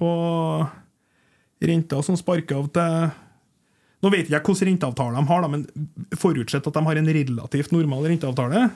[0.00, 0.66] Og
[1.64, 3.10] renta som sparker av til
[4.04, 5.62] Nå vet jeg ikke hvilken renteavtale de har, men
[6.20, 8.66] forutsett at de har en relativt normal renteavtale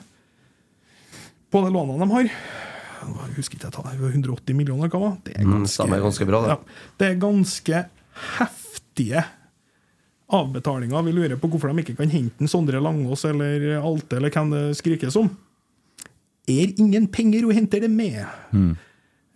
[1.53, 5.13] på de lånene de har Jeg husker ikke jeg tar det 180 millioner, hva var
[5.23, 5.35] det?
[5.37, 6.49] Er er Mm, ganske, er ganske bra, det.
[6.49, 6.57] Ja,
[6.97, 7.83] det er ganske
[8.39, 9.23] viktige
[10.29, 11.05] avbetalinger.
[11.07, 14.53] Vi lurer på hvorfor de ikke kan hente en Sondre Langås eller Alte eller hvem
[14.53, 15.31] det skrikes om.
[16.49, 18.21] Er ingen penger å hente det med.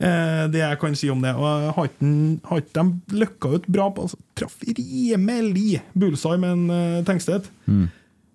[0.04, 1.34] Eh, det jeg kan si om det.
[1.38, 7.04] Og har ikke de løkka ut bra på altså, Traff rimelig bullseye med en uh,
[7.08, 7.50] Tengsted.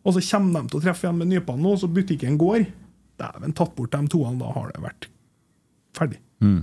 [0.06, 2.68] Og så kommer de til å treffe igjen med nypene nå, så butikken går.
[3.18, 5.08] Dæven, tatt bort de toene, da har det vært
[5.98, 6.20] ferdig.
[6.44, 6.62] Mm.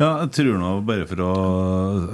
[0.00, 1.32] Ja, jeg tror nå bare for å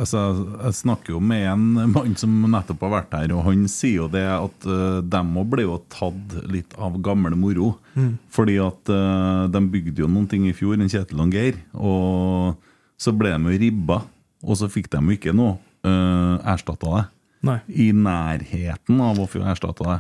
[0.03, 0.23] altså,
[0.67, 4.09] Jeg snakker jo med en mann som nettopp har vært her, og han sier jo
[4.13, 7.73] det at uh, dem òg ble jo tatt litt av gammel moro.
[7.95, 8.17] Mm.
[8.35, 12.59] Fordi at uh, de bygde jo noen ting i fjor, en Kjetil og Geir, og
[13.01, 14.03] så ble de jo ribba,
[14.45, 17.07] og så fikk de jo ikke noe uh, erstatta det.
[17.49, 17.59] Nei.
[17.71, 19.99] I nærheten av å få erstatta det.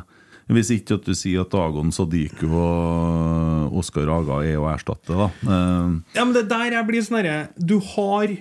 [0.48, 5.26] Hvis ikke at du sier at Dagon Sadiku og Oskar Aga er å erstatte, da.
[5.44, 8.32] Uh, Ja, men det der jeg blir sånn herre Du har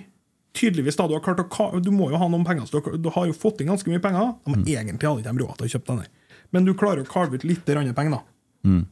[0.58, 2.96] tydeligvis da, du har klart å Du må jo ha noen penger, så du har,
[2.98, 4.32] du har jo fått inn ganske mye penger.
[4.46, 4.62] De, Mm.
[4.64, 6.08] Egentlig hadde ikke de råd til å kjøpe den der.
[6.56, 8.22] Men du klarer å karve ut litt andre penger, da.
[8.64, 8.86] mm.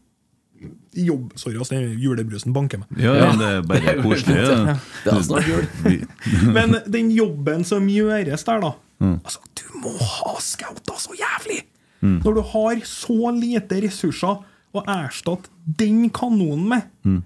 [0.96, 2.88] Jobb, sorry, altså, julebrusen banker meg.
[3.00, 4.36] Ja, ja, det er bare koselig.
[4.40, 4.76] Ja.
[5.04, 5.66] Det er snart jul.
[6.56, 9.18] Men den jobben som gjøres der, da Mm.
[9.28, 11.58] Altså, Du må ha scouta så jævlig!
[12.06, 12.18] Mm.
[12.24, 14.38] Når du har så lite ressurser
[14.76, 15.50] å erstatte
[15.80, 17.22] den kanonen med Mm.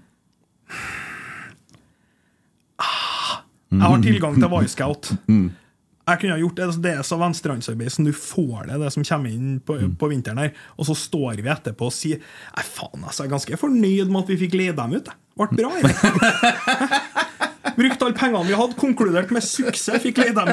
[2.81, 5.11] ah, Jeg har tilgang til Wirescout.
[5.29, 5.49] Mm.
[6.11, 9.03] Jeg kunne ha gjort det, det er så venstrehåndsarbeid som du får det, det som
[9.05, 9.95] kommer inn på, Mm.
[10.01, 10.51] på vinteren her.
[10.77, 12.17] Og så står vi etterpå og sier
[12.57, 15.05] Nei, faen, altså, jeg er ganske fornøyd med at vi fikk leie dem ut.
[15.05, 15.71] Det ble bra.
[17.77, 20.01] Brukte alle pengene vi hadde, konkludert med suksess.
[20.03, 20.51] Fikk leid, dem,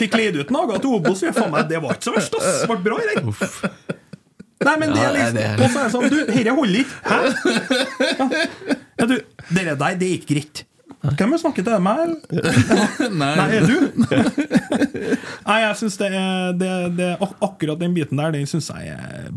[0.00, 1.22] fikk leid ut Naga til Obos.
[1.26, 2.62] Ja, faen meg, det var ikke så verst, ass.
[2.70, 4.00] Ble bra, det der.
[4.60, 6.80] Nei, men det er liksom det er- Og så er det sånn, du, dette holder
[6.82, 6.96] ikke.
[7.08, 7.18] Hæ?
[8.18, 8.26] Ja.
[9.00, 9.14] Ja, du,
[9.56, 10.64] dere der, det er ikke greit.
[11.00, 11.78] Hvem det snakker til?
[11.80, 12.10] Meg?
[13.16, 13.30] Nei.
[13.38, 13.76] Nei, er du?
[15.46, 16.10] Nei, jeg synes det
[16.60, 17.06] det, det,
[17.40, 19.30] Akkurat den biten der Den synes jeg er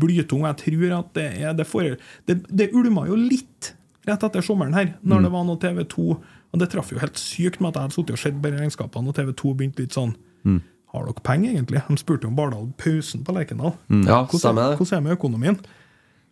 [0.00, 0.46] blytung.
[0.48, 1.98] Jeg tror at det er Det,
[2.30, 3.74] det, det ulma jo litt
[4.08, 6.06] rett etter sommeren her, når det var noe TV 2
[6.50, 9.12] Og det traff jo helt sykt med at jeg hadde sittet og sett bare regnskapene,
[9.12, 10.62] og TV 2 begynte litt sånn Mm.
[10.90, 11.82] Har dere penger, egentlig?
[11.88, 13.76] De spurte jo om Bardal pausen på Lerkendal.
[13.92, 14.06] Mm.
[14.08, 15.58] Ja, hvordan, hvordan er det med økonomien?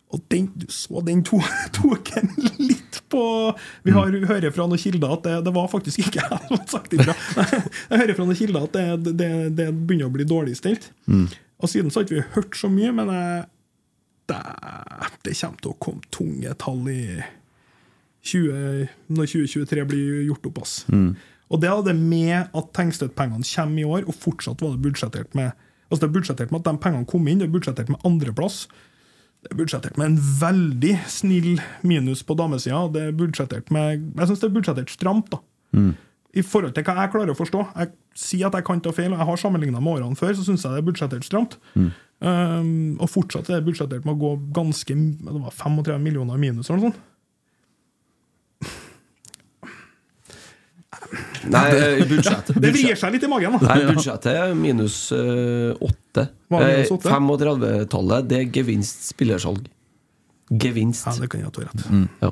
[0.09, 1.37] Og den, du så den to,
[1.77, 3.21] tok en litt på
[3.85, 6.73] Vi har, hører fra noen kilder at det, det var faktisk ikke jeg som hadde
[6.73, 7.15] sagt ifra.
[7.37, 10.89] Jeg hører fra noen kilder at det, det, det begynner å bli dårlig stilt.
[11.05, 11.27] Mm.
[11.61, 13.47] Og siden så har ikke vi hørt så mye, men jeg,
[14.33, 14.41] det,
[15.27, 17.03] det kommer til å komme tunge tall i
[18.25, 20.61] 20, når 2023 blir gjort opp.
[20.63, 20.75] Ass.
[20.91, 21.13] Mm.
[21.49, 25.51] Og det hadde med at Tengstøt-pengene kommer i år, og fortsatt var det budsjettert med
[25.89, 28.67] Altså det er budsjettert med at de pengene kom inn, det er budsjettert med andreplass.
[29.41, 32.83] Det er budsjettert med en veldig snill minus på damesida.
[32.93, 35.39] Det er budsjettert med Jeg syns det er budsjettert stramt, da.
[35.73, 35.95] Mm.
[36.37, 37.63] I forhold til hva jeg klarer å forstå.
[37.73, 37.91] Jeg
[38.21, 40.67] sier at jeg kan ta feil, og jeg har sammenligna med årene før, så syns
[40.67, 41.57] jeg det er budsjettert stramt.
[41.73, 41.89] Mm.
[42.19, 46.41] Um, og fortsatt er det budsjettert med å gå ganske Det var 35 millioner i
[46.43, 47.05] minus eller noe sånt.
[51.49, 51.63] Nei,
[52.05, 52.51] budsjettet budsjett.
[52.63, 53.71] Det vrir seg litt i magen, da.
[53.71, 56.27] Nei, budsjettet er minus eh, åtte.
[56.51, 59.65] Hva er Eh, 35-tallet, det er gevinst spillersalg.
[60.49, 61.07] Gevinst.
[61.07, 61.89] Ja, det kan jeg ta rett.
[62.21, 62.31] Ja.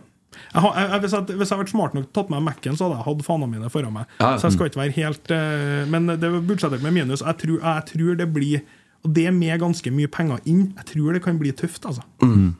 [0.53, 2.87] Jeg har, jeg, hvis, jeg, hvis jeg hadde vært smart nok tatt med Mac-en, så
[2.87, 4.11] hadde jeg hatt fanene mine foran meg.
[4.19, 4.35] Ja.
[4.37, 7.23] Så jeg skal ikke være helt uh, Men det er budsjettert med minus.
[7.25, 8.61] Jeg tror, jeg tror det blir
[9.05, 12.03] Og det med ganske mye penger inn, jeg tror det kan bli tøft, altså.
[12.23, 12.55] Mm.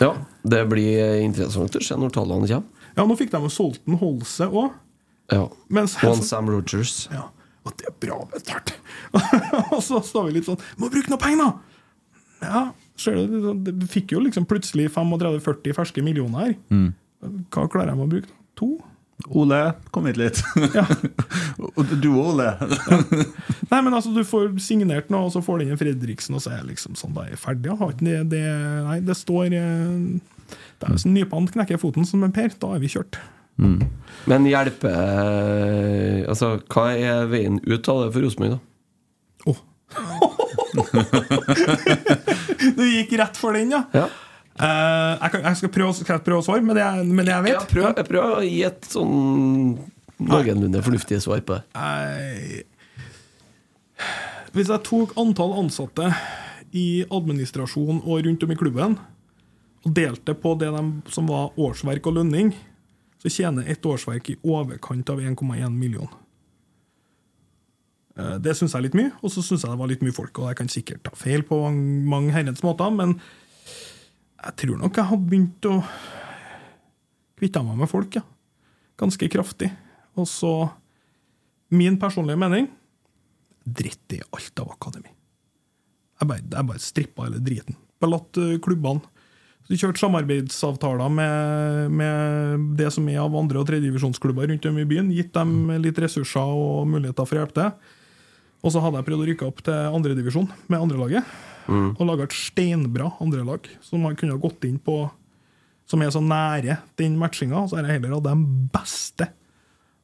[0.00, 0.10] ja,
[0.42, 2.88] det blir eh, interessant å se når tallene kommer.
[2.96, 4.74] Ja, nå fikk de solgt en Holse òg.
[5.30, 5.44] Ja.
[5.70, 7.08] Mens Og Sam Rogers.
[7.12, 7.28] Ja,
[7.64, 8.72] og det er bra betalt.
[9.74, 12.46] og så står vi litt sånn Må bruke noe penger, da!
[12.46, 12.62] Ja,
[12.98, 16.54] ser du, det- Du fikk jo liksom plutselig 35-40 ferske millioner her.
[16.72, 16.88] Mm.
[17.52, 18.32] Hva klarer jeg med å bruke?
[18.60, 18.70] To?
[19.36, 19.58] Ole,
[19.92, 20.38] kom hit litt.
[20.78, 20.86] Ja.
[22.00, 22.46] du og Ole.
[23.68, 26.40] Nei, men altså, Du får signert noe, og så får du inn en Fredriksen, og
[26.44, 27.74] så er jeg liksom sånn, da er jeg ferdig.
[27.76, 28.40] Har ikke det, det,
[28.88, 29.92] nei, det står eh,
[30.80, 33.20] Det er Hvis nypant, knekker foten som en Per, da er vi kjørt.
[34.30, 38.58] Men hjelpe eh, Altså, hva er veien ut av det for Rosenborg, da?
[42.76, 43.82] Du gikk rett for den, ja?
[43.96, 44.06] Ja.
[44.60, 47.24] Uh, jeg, kan, jeg skal prøve, skal jeg prøve å svare med det, jeg- med
[47.26, 47.54] det jeg vet.
[47.56, 49.14] Ja, prøv, jeg prøver å gi et sånn
[50.20, 51.62] noenlunde fornuftig svar på det.
[51.78, 52.62] Nei.
[54.52, 56.10] Hvis jeg tok antall ansatte
[56.76, 58.98] i administrasjon og rundt om i klubben,
[59.80, 62.52] og delte på det de, som var årsverk og lønning,
[63.20, 66.08] så tjener ett årsverk i overkant av 1,1 million.
[68.16, 70.16] Eh, Det syns jeg er litt mye, og så syns jeg det var litt mye
[70.16, 70.38] folk.
[70.40, 71.58] Og jeg kan sikkert ta feil på
[72.08, 73.20] mange- herrens måter, men
[74.44, 75.84] jeg tror nok jeg hadde begynt å
[77.36, 78.22] kvitte meg med folk, ja.
[78.98, 79.70] Ganske kraftig.
[80.16, 80.70] Og så
[81.72, 82.68] Min personlige mening
[83.64, 85.06] dritt i alt av akademi.
[86.20, 87.76] Jeg bare, bare strippa hele driten.
[88.00, 89.00] Bare latt eh, klubbene
[89.70, 95.12] Kjørt samarbeidsavtaler med, med det som er av andre- og tredjedivisjonsklubber rundt om i byen.
[95.14, 97.96] Gitt dem litt ressurser og muligheter for å hjelpe til.
[98.60, 101.36] Og så hadde jeg prøvd å rykke opp til andredivisjon med andrelaget.
[101.70, 101.92] Mm.
[101.94, 105.04] Og laga et steinbra andrelag som man kunne ha gått inn på
[105.90, 107.64] Som er så nære den matchinga.
[107.66, 108.34] Så har jeg heller hatt de
[108.70, 109.26] beste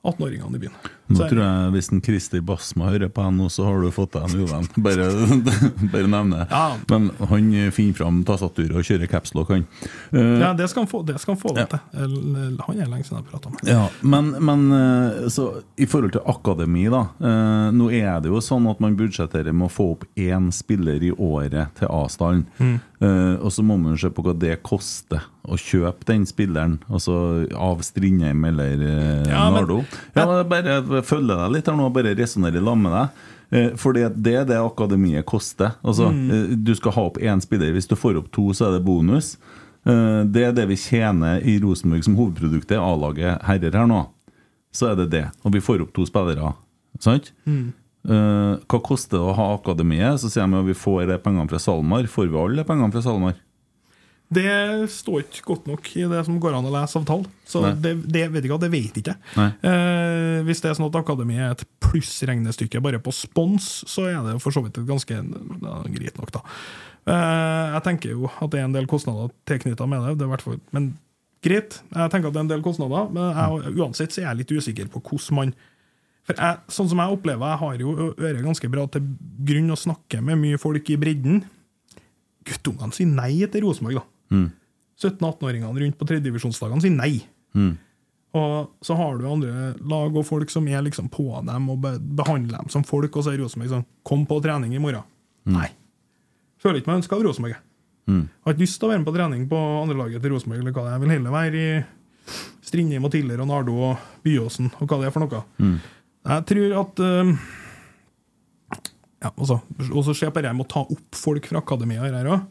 [0.06, 0.74] 18-åringene i byen.
[1.06, 4.26] Nå tror jeg Hvis en Christer Basma hører på henne så har du fått deg
[4.26, 4.66] en uvenn.
[4.82, 5.06] Bare,
[5.92, 6.46] bare nevne det.
[6.50, 6.78] Ja.
[6.90, 9.66] Men han finner fram tastaturet og kjører capslock, han.
[10.14, 11.66] Uh, Ja, det skal han få, det skal han få ja.
[11.70, 11.82] til.
[11.96, 13.62] Han er lenge siden jeg prata med.
[13.70, 17.04] Ja, men, men eh, så i forhold til akademi, da.
[17.22, 21.02] Uh, nå er det jo sånn at man budsjetterer med å få opp én spiller
[21.06, 22.46] i året til A-stallen.
[22.58, 22.76] Mm.
[22.96, 27.46] Uh, og så må man se på hva det koster å kjøpe den spilleren, altså
[27.54, 28.80] av Strindheim eller
[29.28, 29.84] Ja, Nardo.
[30.16, 33.08] Ja, men bare følge deg litt her nå, bare resonnere sammen med deg.
[33.78, 35.76] Fordi det det er det akademiet koster.
[35.84, 36.30] Altså, Mm.
[36.30, 37.72] eh, Du skal ha opp én spiller.
[37.72, 39.36] Hvis du får opp to, så er det bonus.
[39.86, 44.08] Eh, Det er det vi tjener i Rosenborg som hovedproduktet, A-laget herrer her nå.
[44.72, 45.30] Så er det det.
[45.44, 46.54] Og vi får opp to spillere.
[46.98, 47.30] Sant?
[47.46, 47.72] Mm.
[48.08, 50.18] Eh, Hva koster det å ha akademiet?
[50.18, 52.02] Så sier de at vi får pengene fra SalMar.
[52.08, 53.34] Får vi alle pengene fra SalMar?
[54.26, 57.22] Det står ikke godt nok i det som går an å lese av tall.
[57.46, 59.14] Så det, det vet ikke, det vet ikke
[59.62, 64.18] Eh, hvis det er sånn at Akademiet er et plussregnestykke bare på spons, så er
[64.26, 66.42] det for så vidt et ganske ja, greit nok, da.
[67.06, 70.58] Eh, jeg tenker jo at det er en del kostnader tilknytta med det, det er
[70.74, 70.90] men
[71.46, 71.78] greit.
[71.94, 74.56] Jeg tenker at det er en del kostnader, men jeg, uansett så er jeg litt
[74.58, 75.54] usikker på hvordan man
[76.26, 79.06] For jeg, sånn som jeg opplever, jeg har jo øret ganske bra til
[79.46, 81.44] grunn å snakke med mye folk i bredden.
[82.46, 84.15] Guttungene sier nei til Rosenborg, da.
[84.32, 84.46] Mm.
[84.96, 87.12] 17-18-åringene rundt på tredjedivisjonslagene sier nei.
[87.56, 87.74] Mm.
[88.36, 91.84] Og så har du andre lag og folk som er liksom på dem og
[92.18, 95.06] behandler dem som folk, og så er Rosenborg sånn Kom på trening i morgen.
[95.48, 95.68] Nei.
[96.60, 97.60] Føler ikke meg ønska av Rosenborg.
[98.06, 98.24] Mm.
[98.44, 100.62] Har ikke lyst til å være med på trening på andrelaget til Rosenborg.
[100.62, 100.96] eller hva det er.
[100.96, 101.84] Jeg vil heller være i
[102.66, 105.42] Strindheim og Tiller og Nardo og Byåsen og hva det er for noe.
[105.62, 105.76] Mm.
[106.26, 107.32] Jeg tror at um,
[109.22, 109.60] ja, altså,
[109.92, 112.30] Og så ser jeg på Jeg må med å ta opp folk fra akademia her
[112.34, 112.46] òg.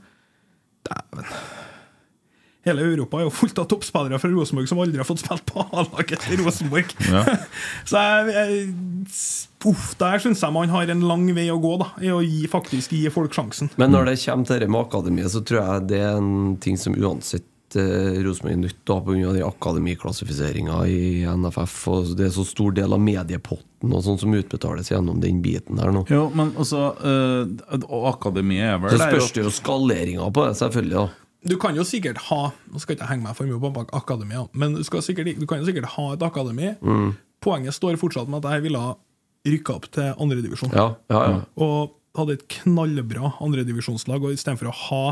[0.86, 1.30] Dæven.
[2.66, 5.61] Hele Europa er jo fullt av toppspillere fra Rosenborg som aldri har fått spilt på
[5.70, 6.95] A-laget til Rosenborg.
[7.11, 7.22] Ja.
[7.89, 8.70] Så jeg, jeg,
[9.70, 12.47] uff, der syns jeg man har en lang vei å gå da i å gi,
[12.49, 13.70] faktisk gi folk sjansen.
[13.78, 16.80] Men når det kommer til det med akademiet, så tror jeg det er en ting
[16.82, 19.34] som uansett eh, Rosenborg er nødt til å ha pga.
[19.51, 21.76] akademiklassifiseringa i NFF.
[21.93, 25.78] Og det er så stor del av mediepotten og sånn som utbetales gjennom den biten
[25.78, 26.01] her nå.
[26.09, 27.45] Jo, men altså øh,
[27.86, 31.03] Og akademiet er vel Så der, spørs det jo skaleringa på det, selvfølgelig.
[31.05, 32.39] da Du kan jo sikkert ha
[32.74, 35.62] Nå skal ikke henge meg for mye på akademia, men du, skal sikkert, du kan
[35.62, 36.72] jo sikkert ha et akademi.
[36.82, 37.12] Mm.
[37.46, 38.82] Poenget står fortsatt med at jeg ville
[39.46, 40.74] rykka opp til andredivisjon.
[40.74, 41.39] Ja, ja, ja.
[41.62, 45.04] Og hadde et knallbra andredivisjonslag, og istedenfor å ha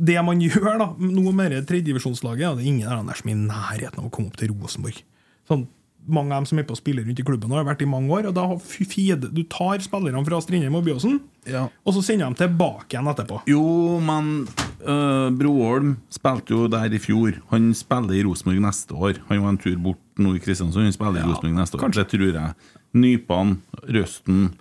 [0.00, 3.40] det man gjør da, nå med tredjedivisjonslaget, ja, det er ingen der som er i
[3.40, 5.00] nærheten av å komme opp til Rosenborg.
[5.48, 5.66] Sånn,
[6.08, 8.08] mange av dem som er på å spille rundt i klubben, har vært i mange
[8.10, 8.26] år.
[8.28, 11.68] og da feed, Du tar spillerne fra Strindheim og Byåsen, Ja.
[11.84, 13.42] og så sender de tilbake igjen etterpå.
[13.46, 14.46] Jo, men
[14.86, 17.40] uh, Broholm spilte jo der i fjor.
[17.50, 19.18] Han spiller i Rosenborg neste år.
[19.28, 20.84] Han var en tur bort nå i Kristiansund.
[20.84, 21.90] Han spiller i Rosenborg neste år.
[21.92, 22.54] Det tror jeg.
[22.94, 24.52] Nypan, Røsten En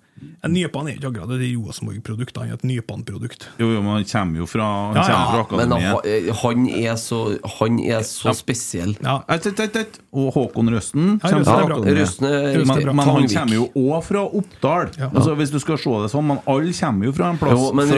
[0.49, 3.47] Nypan er ikke akkurat et Rosenborg-produkt, han er et Nypan-produkt.
[3.59, 6.05] Jo, jo, men han kommer jo fra, han Ja, ja, kommer fra akademiet.
[6.05, 7.19] Men han er så,
[7.59, 8.95] han er så spesiell.
[9.03, 9.17] Ja.
[9.35, 9.99] Et, et, et, et.
[10.15, 11.99] Og Håkon Røsten Ja, kommer Røsten fra er akademiet.
[12.01, 13.37] Røsten er Men, men han Tangvik.
[13.37, 14.91] kommer jo òg fra Oppdal.
[14.97, 15.09] Ja.
[15.13, 17.71] Altså, hvis du skal se det sånn, men alle kommer jo fra en plass Jo,
[17.77, 17.95] men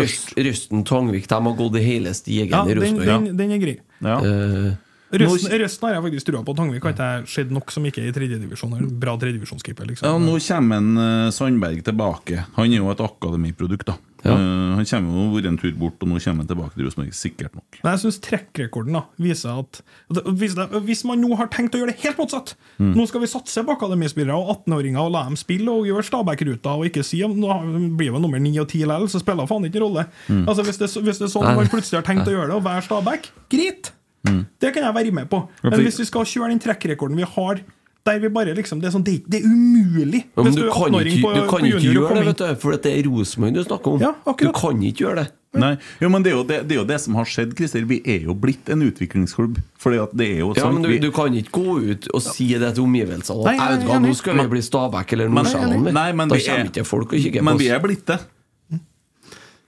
[0.49, 3.11] Røsten Tangvik de har gått i hele stigen Ja, i den, Rosenborg.
[3.29, 3.77] den, den er grei.
[4.01, 4.17] Ja.
[4.21, 4.71] Eh,
[5.11, 6.55] Røsten, Røsten har jeg faktisk trua på.
[6.55, 8.77] Tangvik har ikke sett nok som ikke er i tredjedivisjon.
[9.01, 10.07] Bra tredjedivisjonskeeper, liksom.
[10.07, 12.45] Ja, Nå kommer en, eh, Sandberg tilbake.
[12.55, 13.85] Han er jo et akademiprodukt.
[13.85, 14.33] da Ja.
[14.35, 17.13] Eh, Han kommer jo vært en tur bort, og nå kommer han tilbake til Rosenborg.
[17.13, 17.63] Sikkert nok.
[17.83, 19.81] Men jeg syns trekkrekorden da, viser at
[20.11, 22.95] at- hvis, det, hvis man nå har tenkt å gjøre det helt motsatt Mm.
[22.95, 26.69] Nå skal vi satse på akademispillere og 18-åringer og la dem spille og gjøre Stabæk-ruta
[26.77, 29.49] og ikke si om nå blir vi nummer 9 og 10 likevel, så spiller det
[29.49, 30.05] faen ikke rolle.
[30.29, 30.45] Mm.
[30.47, 32.63] Altså Hvis det, hvis det er sånn man plutselig har tenkt å gjøre det, og
[32.63, 33.91] være Stabæk, greit!
[34.23, 35.47] Det kan jeg være med på.
[35.63, 37.61] Men hvis vi skal kjøre den trekkrekorden vi har
[38.03, 40.23] der vi bare liksom, Det er, sånn, det, det er umulig!
[40.35, 42.71] ja, men du, du, kan ikke, på- du kan ikke gjøre det, vet du, for
[42.81, 44.01] det er Rosenborg du snakker om.
[44.01, 45.27] Ja, du kan ikke gjøre det.
[45.53, 47.83] Nei, jo, men det er jo det, det er jo det som har skjedd, Christer.
[47.85, 49.59] Vi er jo blitt en utviklingsklubb.
[49.77, 52.21] Fordi at det er jo Ja, sånn men du, du kan ikke gå ut og
[52.23, 53.37] si det til omgivelsene.
[53.43, 54.13] At, jeg er «Jeg vet hva, enig.
[54.15, 55.91] Nå skal vi bli Stabæk eller Nordsjælland.
[55.93, 58.19] Nei, men Da er- kommer ikke folk og kikker på Men vi er blitt det.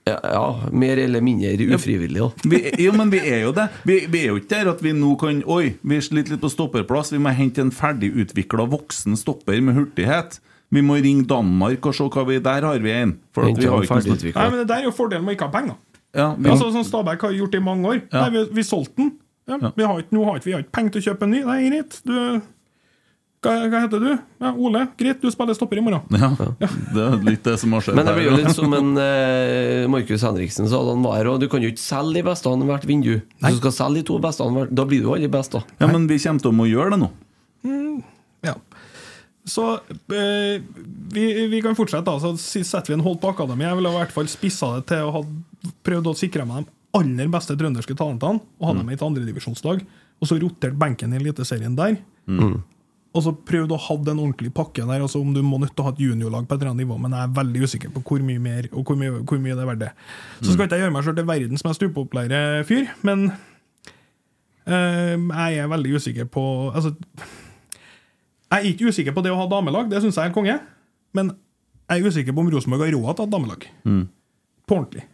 [0.04, 2.20] Ja, ja, mer eller mindre ufrivillig.
[2.20, 2.48] da.
[2.50, 3.68] Vi, jo, men vi er jo det.
[3.88, 6.50] Vi, vi er jo ikke der at vi nå kan Oi, vi sliter litt på
[6.52, 7.12] stopperplass.
[7.14, 10.40] Vi må hente en ferdigutvikla voksen stopper med hurtighet.
[10.74, 13.16] Vi må ringe Danmark og se hva vi Der har vi en.
[13.32, 15.48] For at vi har ikke Nei, men Det der er jo fordelen med å ikke
[15.48, 15.76] ha penger.
[16.14, 18.02] Ja, vi- altså, som Stabæk har gjort i mange år.
[18.12, 18.28] Ja.
[18.28, 19.12] Nei, vi, vi solgte den.
[19.48, 19.70] Ja, Ja.
[19.76, 21.40] vi har ikke, nå har ikke, vi har ikke penger til å kjøpe en ny.
[21.44, 22.00] Nei, greit.
[22.04, 22.40] Du,
[23.44, 24.10] hva, hva heter du?
[24.40, 24.86] Ja, Ole.
[24.98, 26.02] Greit, du spiller stopper i morgen.
[26.16, 26.30] Ja,
[26.94, 27.98] det er litt det som har skjedd.
[27.98, 31.30] Men det blir jo litt som en eh, Markus Henriksen sa da han var her,
[31.38, 33.12] du kan jo ikke selge de beste av hvert vindu.
[33.44, 35.62] Hvis du skal selge de to beste, hvert- da blir du aldri best, da.
[35.82, 37.10] Ja, men vi kommer til å må gjøre det nå.
[38.44, 38.54] Ja.
[39.44, 40.60] Så eh,
[41.12, 42.04] vi, vi kan fortsette.
[42.08, 42.34] da Så
[42.64, 43.64] setter vi en hold på akademi.
[43.66, 45.22] Jeg ville i hvert fall spissa det til å ha
[45.84, 49.82] prøvd å sikre meg de aller beste trønderske talentene og ha dem i et andredivisjonslag.
[50.22, 51.96] Og så rotert benken i Eliteserien der.
[53.14, 55.04] Og så prøvd å ha den ordentlige pakken der.
[55.04, 56.98] Altså Om du må nødt til å ha et juniorlag på et eller annet nivå,
[56.98, 59.62] men jeg er veldig usikker på hvor mye mer og hvor mye, hvor mye det
[59.62, 59.92] er verdt det.
[60.40, 63.24] Så skal ikke jeg gjøre meg selv til verdens mest upopulære fyr, men
[64.66, 66.44] eh, jeg er veldig usikker på
[66.74, 66.94] altså,
[68.50, 70.58] Jeg er ikke usikker på det å ha damelag, det syns jeg er konge.
[71.14, 71.36] Men
[71.90, 73.66] jeg er usikker på om Rosenborg har råd til å ha damelag.
[73.86, 74.06] Mm.
[74.66, 75.06] På ordentlig.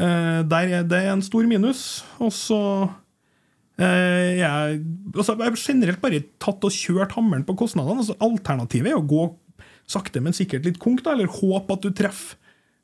[0.00, 2.04] Uh, der er det en stor minus.
[2.22, 2.60] Og så
[3.76, 4.78] jeg,
[5.12, 8.00] altså, jeg har generelt bare tatt og kjørt hammeren på kostnadene.
[8.00, 9.26] Altså, alternativet er å gå
[9.90, 12.38] sakte, men sikkert litt konk, da, eller håpe at du treffer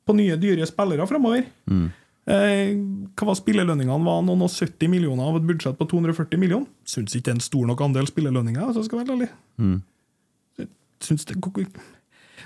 [0.06, 1.46] på nye, dyre spillere framover.
[1.70, 1.86] Mm.
[2.32, 2.74] Eh,
[3.18, 4.06] hva var spillelønningene?
[4.06, 6.68] Var noen og 70 millioner av et budsjett på 240 millioner?
[6.88, 8.62] Syns ikke det er en stor nok andel spillelønninger.
[8.66, 9.30] Altså, skal være ærlig.
[9.62, 9.80] Mm.
[11.02, 11.38] Syns det,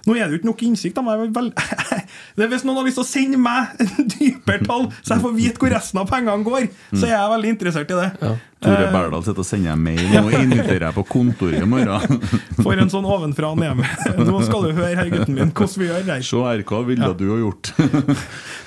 [0.05, 1.01] nå er det jo ikke nok innsikt.
[1.01, 1.53] Men jeg vel,
[2.39, 5.39] det Hvis noen har lyst til å sende meg en dypere tall, så jeg får
[5.39, 8.35] vite hvor resten av pengene går, så er jeg veldig interessert i det.
[8.67, 12.21] Tore Berdal sitter og sender mail og inviterer jeg på kontoret i morgen.
[12.65, 13.83] For en sånn ovenfra og ned
[14.27, 16.19] Nå skal du høre, her gutten min, hvordan vi gjør det.
[16.27, 17.73] Se her, hva ville du ha gjort?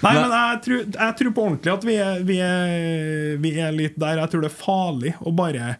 [0.05, 3.75] Nei, men jeg tror, jeg tror på ordentlig at vi er, vi, er, vi er
[3.75, 4.21] litt der.
[4.23, 5.73] Jeg tror det er farlig å bare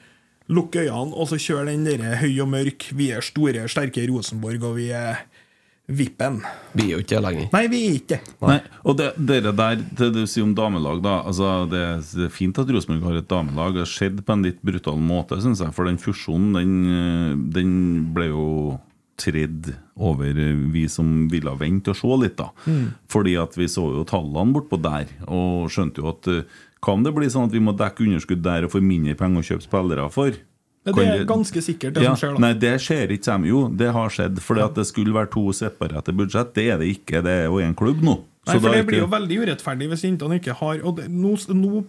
[0.49, 2.89] lukke øynene og så kjøre den der høy og mørk.
[2.97, 5.21] Vi er store, sterke Rosenborg, og vi er
[5.89, 6.39] vippen.
[6.77, 7.47] Vi er jo ikke det lenger.
[7.55, 8.19] Nei, vi er ikke.
[8.45, 11.83] Nei, og det, dere der, det du sier om damelag, da altså det,
[12.13, 13.77] det er fint at Rosenborg har et damelag.
[13.77, 15.73] Det har skjedd på en litt brutal måte, syns jeg.
[15.75, 17.73] For den fusjonen, den, eh, den
[18.15, 18.47] ble jo
[19.19, 22.51] tredd over eh, vi som ville vente og se litt, da.
[22.69, 22.85] Mm.
[23.11, 26.33] Fordi at vi så jo tallene bortpå der, og skjønte jo at
[26.79, 29.41] hva kan det bli sånn at vi må dekke underskudd der og få mindre penger
[29.41, 30.37] å kjøpe spillere for?
[30.95, 32.41] Kan det er ganske sikkert det ja, som skjer, da.
[32.45, 33.45] Nei, det skjer ikke, Sam.
[33.49, 34.41] Jo, det har skjedd.
[34.63, 36.53] At det skulle være to separate budsjett.
[36.55, 37.21] Det er det ikke.
[37.25, 38.17] Det er jo én klubb nå.
[38.49, 41.83] Nei, for det blir jo veldig urettferdig hvis jentene ikke har Og det, nå, nå,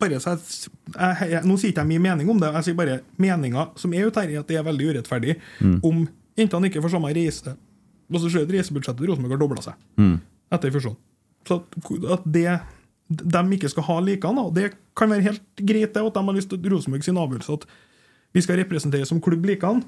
[0.00, 2.78] bare så jeg, jeg, jeg, nå sier ikke jeg min mening om det, jeg sier
[2.78, 5.76] bare meninga som er ute her, er at det er veldig urettferdig Mm.
[5.84, 6.00] om
[6.40, 7.54] jentene ikke får samme reise.
[8.10, 10.16] Og så ser reisebudsjettet til Rosenborg har dobla seg Mm.
[10.56, 10.96] etter fusjonen.
[11.46, 11.60] Så
[12.16, 12.60] at, det
[13.10, 16.50] de ikke skal ha likene, det kan være helt greit, det, at de har lyst
[16.50, 17.66] til Rosenborg sin avgjørelse at
[18.34, 19.82] vi skal representere som klubb likedan.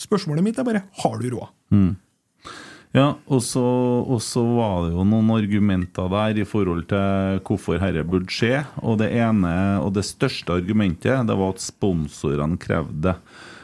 [0.00, 1.52] Spørsmålet mitt er bare har du råd?
[1.74, 1.92] Mm.
[2.92, 3.62] Ja, og så,
[4.52, 8.66] var det jo noen argumenter der i forhold til hvorfor dette burde skje.
[8.84, 13.16] Og det ene og det største argumentet det var at sponsorene krevde det.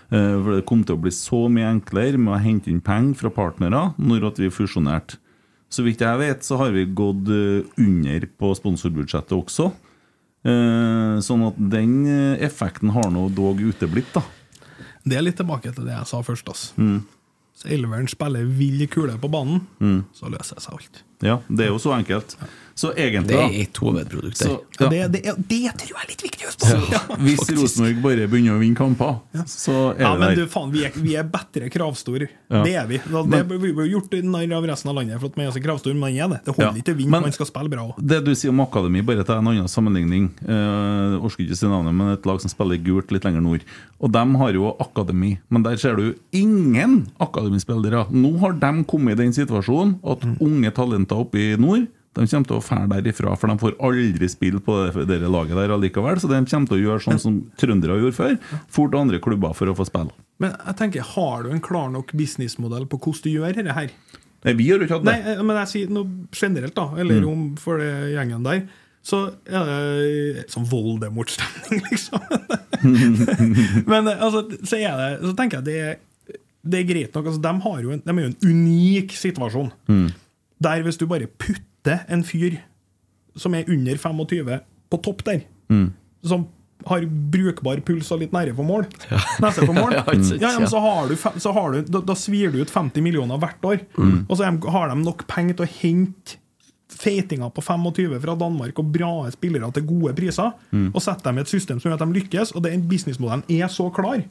[0.08, 3.18] Eh, For det kom til å bli så mye enklere med å hente inn penger
[3.20, 5.20] fra partnere når vi fusjonerte.
[5.68, 9.68] Så vidt jeg vet, så har vi gått eh, under på sponsorbudsjettet også.
[10.44, 14.22] Eh, Sånn at den eh, effekten har nå dog uteblitt, da.
[15.08, 16.46] Det er litt tilbake til det jeg sa først.
[16.52, 16.74] Altså.
[16.78, 17.00] Mm.
[17.58, 20.04] Så Elveren spiller vill kule på banen, Mm.
[20.14, 21.02] så løser det seg alt.
[21.26, 22.36] Ja, det er jo så enkelt.
[22.78, 24.52] Så egentlig Det er et hovedprodukt der.
[24.78, 24.88] Ja.
[24.92, 26.76] Det, det, det tror jeg er litt viktig å huske på.
[26.94, 27.00] Ja.
[27.26, 29.16] Hvis Rosenborg bare begynner å vinne kamper,
[29.50, 30.36] så er Ja, det men der.
[30.44, 32.28] du, faen, vi er, vi er bedre kravstore.
[32.46, 32.60] Ja.
[32.62, 33.00] Det er vi.
[33.02, 35.56] Da, det Men- blir jo gjort narr av resten av landet for at man er
[35.58, 36.40] så kravstor, men man er det.
[36.46, 36.82] Det holder Ja.
[36.84, 37.98] ikke å vinne, Men- man skal spille bra òg.
[38.14, 40.30] Det du sier om akademi, bare til en annen sammenligning.
[40.46, 43.60] Uh, Orsker ikke si navnet, men et lag som spiller gult litt lenger nord.
[44.00, 48.06] Og de har jo akademi, men der ser du ingen akademispillere.
[48.14, 51.88] Nå har de kommet i den situasjonen at unge talenter oppe i nord
[52.18, 55.56] de kommer til å fære derifra, for de får aldri spille på det, det laget
[55.58, 56.18] der allikevel.
[56.20, 58.36] Så de kommer til å gjøre sånn som trøndere gjorde før.
[58.74, 60.10] Fort andre klubber for å få spille.
[60.42, 63.94] Men jeg tenker, har du en klar nok businessmodell på hvordan du gjør dette her?
[64.46, 65.14] Nei, vi har jo ikke hatt det.
[65.16, 66.84] Nei, eh, men jeg sier noe generelt, da.
[67.02, 67.28] Eller Mm.
[67.32, 68.60] om for det gjengen der.
[69.02, 72.22] Så er det sånn Voldemort-stemning, liksom.
[73.90, 75.98] Men eh, altså, så, det, så tenker jeg det er,
[76.68, 77.26] det er greit nok.
[77.30, 79.70] Altså, de, en, de er jo en unik situasjon.
[79.90, 80.08] Mm.
[80.68, 81.62] Der hvis du bare putter
[82.08, 82.58] en fyr
[83.38, 84.60] som er under 25,
[84.90, 85.90] på topp der, Mm.
[86.24, 86.46] som
[86.86, 88.84] har brukbar puls og litt nære for mål
[89.42, 89.92] Nese for mål.
[89.98, 93.02] Ja, ja, ja, så har du, så har du da, da svir du ut 50
[93.04, 93.80] millioner hvert år.
[93.98, 94.24] Mm.
[94.28, 96.38] Og så har de nok penger til å hente
[96.98, 100.90] feitinger på 25 fra Danmark og bra spillere til gode priser, Mm.
[100.94, 103.68] og sette dem i et system som gjør at de lykkes, og den businessmodellen er
[103.68, 104.22] så klar.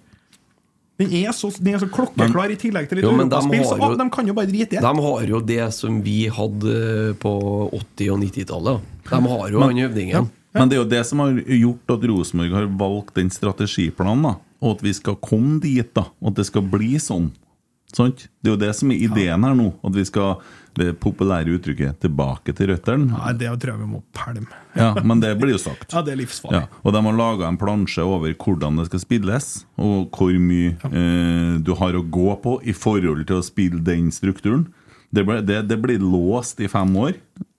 [0.98, 3.66] Den er så, den er så klokkeklar, i tillegg til litt Jo, de europaspill.
[3.70, 4.82] Så jo- de kan jo bare drite i det.
[4.82, 7.34] De har jo det som vi hadde på
[7.70, 8.82] 80- og 90-tallet.
[9.12, 10.14] De har jo den øvdingen.
[10.18, 10.26] Ja.
[10.58, 14.24] Men det er jo det som har gjort at Rosenborg har valgt den strategiplanen.
[14.24, 17.30] da Og at vi skal komme dit, da og at det skal bli sånn.
[17.96, 18.28] Sant?
[18.44, 19.70] Det er jo det som er ideen her nå.
[19.88, 20.42] At vi skal
[20.78, 23.10] det populære uttrykket 'tilbake til røttene'.
[23.10, 24.48] Nei, det tror jeg vi må pælme.
[24.76, 25.90] Ja, men det blir jo sagt.
[25.94, 26.62] Ja, det er livsfarlig.
[26.62, 30.76] Ja, og de har laga en plansje over hvordan det skal spilles, og hvor mye
[30.92, 34.68] eh, du har å gå på i forhold til å spille den strukturen.
[35.10, 37.16] Det, ble, det, det blir låst i fem år.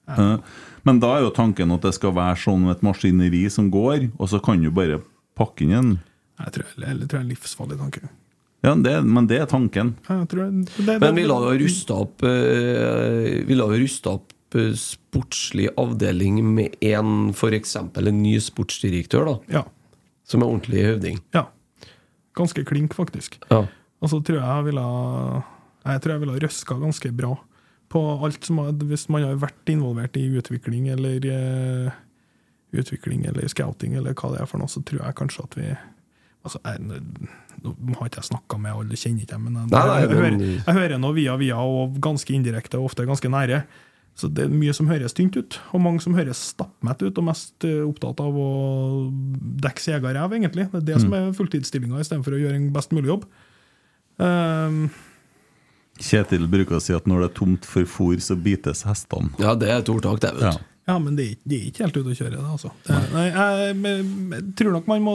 [0.09, 0.37] Eh,
[0.85, 4.31] men da er jo tanken at det skal være sånn et maskineri som går, og
[4.31, 5.03] så kan du bare
[5.39, 5.91] pakke inn en
[6.39, 8.09] Jeg tror, det tror jeg er en livsfarlig tanke.
[8.65, 9.93] Ja, det, men det er tanken.
[10.09, 14.17] Jeg tror, det, det, Men vi la jo rusta opp eh, Vi la jo rusta
[14.19, 17.77] opp eh, sportslig avdeling med en f.eks.
[17.79, 19.61] en ny sportsdirektør, da.
[19.61, 19.63] Ja.
[20.27, 21.21] Som er ordentlig høvding.
[21.37, 21.47] Ja.
[22.39, 23.39] Ganske klink, faktisk.
[23.47, 23.63] Ja.
[24.03, 24.89] Og så tror jeg jeg ville
[25.87, 27.37] Jeg tror jeg ville røska ganske bra
[27.89, 31.95] på alt som Hvis man har vært involvert i utvikling eller uh,
[32.77, 35.71] Utvikling eller scouting eller hva det er for noe, så tror jeg kanskje at vi
[36.49, 37.03] Altså, jeg,
[37.59, 40.11] Nå har ikke jeg snakka med alle, kjenner ikke jeg, men jeg, Nei, nei, jeg,
[40.15, 43.63] hører, jeg hører noe via via, og ganske indirekte, og ofte ganske nære.
[44.19, 47.27] Så det er mye som høres tynt ut, og mange som høres stappmett ut, og
[47.29, 48.49] mest eh, opptatt av å
[49.63, 50.67] dekke sin egen ræv, egentlig.
[50.73, 53.29] Det er det som er fulltidsstillinga, istedenfor å gjøre en best mulig jobb.
[54.19, 54.89] Um,
[56.03, 59.31] Kjetil bruker å si at når det er tomt for fôr, så bites hestene.
[59.43, 60.51] Ja, det er et ordtak, det, vet du.
[60.51, 62.45] Ja, men det er, det er ikke helt ute å kjøre, det.
[62.49, 62.71] altså.
[62.87, 65.15] Det, nei, jeg, jeg, jeg tror nok man må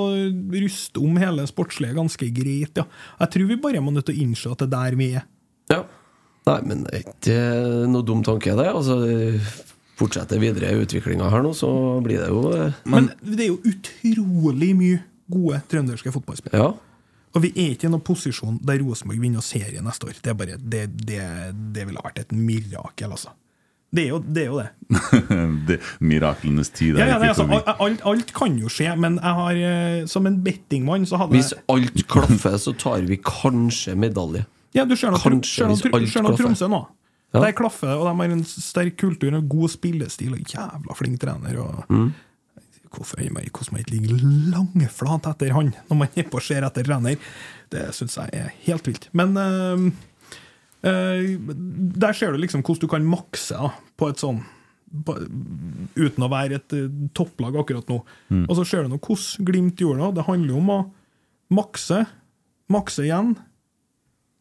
[0.53, 2.85] ruste om hele sportslige ganske greit, ja.
[3.23, 5.27] Jeg tror vi bare må nødt til å innse at det er der vi er.
[5.73, 5.81] Ja.
[6.43, 7.41] Nei, men det er ikke
[7.89, 8.69] noe dum tanke, det.
[8.69, 8.99] Altså,
[9.97, 11.69] fortsetter videre utviklinga her nå, så
[12.03, 15.03] blir det jo Men, Men, det er jo utrolig mye
[15.33, 16.59] gode trønderske fotballspillere.
[16.59, 16.73] Ja.
[17.33, 20.19] Og vi er ikke i noen posisjon der Rosenborg vinner serien neste år.
[20.19, 21.21] Det, er bare, det, det,
[21.73, 23.33] det ville vært et mirakel, altså.
[23.93, 24.43] Det er jo det.
[24.43, 24.69] Er jo det.
[25.69, 27.45] det miraklenes tid Ja, ja, nei, altså,
[27.77, 31.53] alt, alt, kan jo skje, men jeg har, eh, som en bettingmann så hadde Hvis
[31.69, 34.45] alt klaffer, så tar vi kanskje medalje.
[34.73, 36.37] Ja, du ser klaffer.
[36.41, 36.83] Tromsø nå.
[37.33, 37.41] Ja.
[37.41, 41.21] Der klaffer det, og de har en sterk kultur og god spillestil og jævla flink
[41.21, 41.57] trener.
[41.61, 42.13] Og Mm.
[42.93, 44.19] Hvorfor er man hvordan man ikke ligger
[44.53, 47.17] langflat etter han når man er på og ser etter trener?
[47.73, 49.07] Det syns jeg er helt vilt.
[49.17, 49.87] Men eh,
[50.83, 54.41] der ser du liksom hvordan du kan makse da, på et sånn
[54.93, 58.01] uten å være et eh, topplag akkurat nå.
[58.29, 58.43] Mm.
[58.45, 60.19] Og så ser du nå hvordan Glimt gjorde det.
[60.19, 60.79] Det handler om å
[61.53, 62.03] makse,
[62.71, 63.33] makse igjen.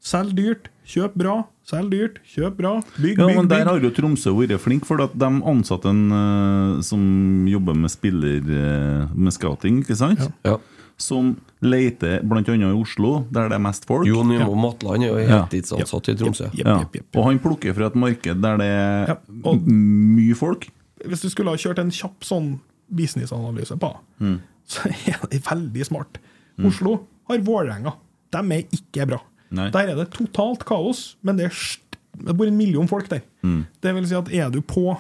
[0.02, 1.38] Selg dyrt, kjøp bra.
[1.68, 2.74] Selg dyrt, kjøp bra.
[2.98, 6.04] Bygg, Ja, bygg, men Der har jo Tromsø vært flink, for at de ansatte en
[6.10, 10.26] uh, som jobber med spiller uh, med scouting, ikke sant?
[10.42, 10.58] Ja.
[11.02, 11.32] Som
[11.64, 12.42] leter bl.a.
[12.54, 14.06] i Oslo, der det er mest folk.
[14.06, 15.40] Jo Nymo Matland er jo Ja.
[15.42, 16.50] heltidsansatt i Tromsø.
[16.54, 16.76] Ja.
[17.16, 20.68] Og han plukker fra et marked der det er Ja, og- mye folk.
[21.02, 22.60] Hvis du skulle ha kjørt en kjapp sånn
[22.92, 23.90] businessanalyse på,
[24.20, 24.40] Mm.
[24.68, 26.18] så er det veldig smart.
[26.62, 27.94] Oslo har Vålerenga.
[28.30, 29.18] De er ikke bra.
[29.50, 29.70] Nei.
[29.70, 31.78] Der er det totalt kaos, men det er
[32.24, 33.22] det bor en million folk der.
[33.42, 33.66] Mm.
[33.80, 34.96] Det vil si at er du på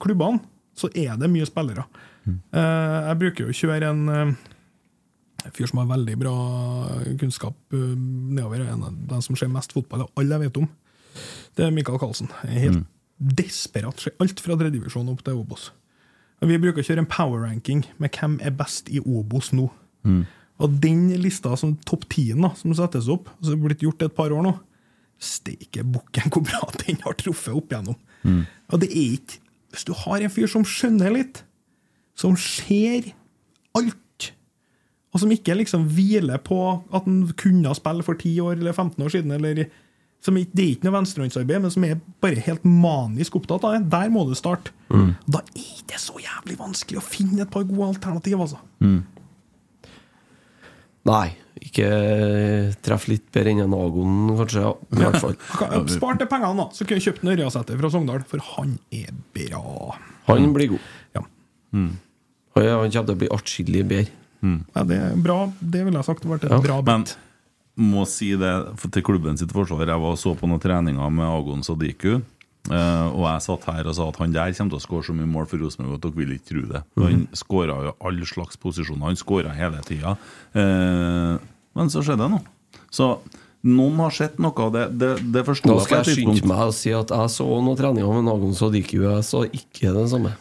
[0.00, 0.40] klubbene,
[0.74, 1.84] så er det mye spillere.
[2.26, 2.38] Mm.
[2.52, 4.36] Uh, jeg bruker jo å kjøre en
[5.44, 6.36] eh, fyr som har veldig bra
[7.20, 8.66] kunnskap eh, nedover.
[8.66, 10.70] En av dem som ser mest fotball av alle jeg vet om.
[11.58, 12.30] Det er Mikael Karlsen.
[12.46, 12.86] Helt
[13.18, 13.98] desperat.
[13.98, 15.72] Ser alt fra tredjevisjon opp til Obos.
[16.38, 19.66] Vi bruker å kjøre en power ranking med hvem er best i Obos nå.
[20.58, 24.34] Og den lista som topp 10 som settes opp, som er blitt gjort et par
[24.34, 24.54] år nå
[25.18, 27.98] Steike bukken hvor bra den har truffet opp igjennom.
[28.70, 29.40] Og det er ikke
[29.74, 31.42] Hvis du har en fyr som skjønner litt,
[32.16, 33.10] som ser
[33.76, 33.98] alt,
[35.08, 36.58] og som ikke liksom hviler på
[36.92, 39.68] at han kunne spille for 10 år eller 15 år siden, eller
[40.20, 43.84] som Det er ikke noe venstrehåndsarbeid, men som er bare helt manisk opptatt av det.
[43.92, 44.72] Der må du starte.
[44.90, 48.58] Da er det så jævlig vanskelig å finne et par gode alternativ, altså.
[51.08, 51.28] Nei,
[51.62, 51.88] ikke
[52.84, 54.64] treff litt bedre enn en Agon, kanskje.
[54.66, 55.38] Ja, I hvert fall.
[55.94, 59.94] Spart de pengene, da, så kunne jeg kjøpt Ørjasæter fra Sogndal, for han er bra.
[60.28, 60.92] Han blir god.
[61.16, 61.22] Ja.
[61.78, 61.92] Mm.
[62.58, 64.16] han kommer til å bli atskillig bedre.
[64.42, 65.38] Ja, det er bra.
[65.60, 67.16] Det ville jeg sagt vært et Ja, bra Men bit.
[67.78, 69.86] må si det for- til klubben sitt forsvar.
[69.86, 72.20] Jeg var og så på noen treninger med Agon Sadiku.
[72.68, 75.14] Uh, og jeg satt her og sa at han der kommer til å skåre så
[75.16, 76.82] mye mål for Rosenborg at dere vil ikke tro det.
[76.98, 77.04] Mm.
[77.06, 79.06] Han skåra jo alle slags posisjoner.
[79.08, 80.16] Han skåra hele tida.
[80.54, 81.38] Uh,
[81.74, 82.44] men så skjedde det noe.
[82.90, 83.18] Så
[83.64, 84.98] noen har sett noe av det.
[84.98, 87.78] Det, det forstår jeg Nå skal jeg skynde meg og si at jeg så noen
[87.78, 90.34] treninger med Agon Sadiku, jeg så ikke det samme.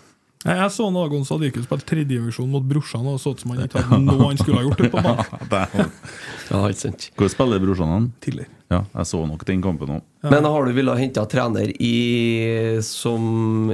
[0.47, 3.99] Jeg så Nagon Sadiku spille tredjevisjon mot brorsan, og så ut som han ikke hadde
[4.07, 5.91] noe han skulle ha gjort ute på banen.
[6.47, 7.09] Ja, ikke sant.
[7.19, 8.05] Hvor spiller brorsan han?
[8.23, 8.53] Tidligere.
[8.71, 10.05] Ja, jeg så nok den kampen òg.
[10.27, 13.73] Men har du villet hente trener i som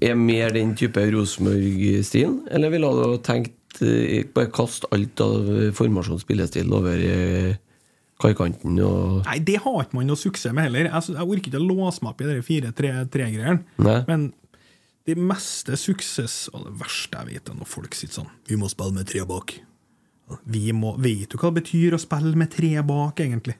[0.00, 6.70] er mer den type Rosenborg-stilen, eller ville du tenkt eh, bare kaste alt av formasjonsspillestil
[6.76, 7.02] over
[8.20, 10.90] kaikanten og Nei, det har ikke man noe suksess med heller.
[10.90, 13.58] Jeg, jeg orker ikke å låse meg opp i de 4-3-3-greiene.
[14.08, 14.30] Men
[15.10, 18.70] det meste suksess Og det verste jeg vet, er når folk sitter sånn Vi må
[18.72, 19.56] spille med tre bak.
[20.46, 23.56] Vi må, vet du hva det betyr å spille med tre bak, egentlig?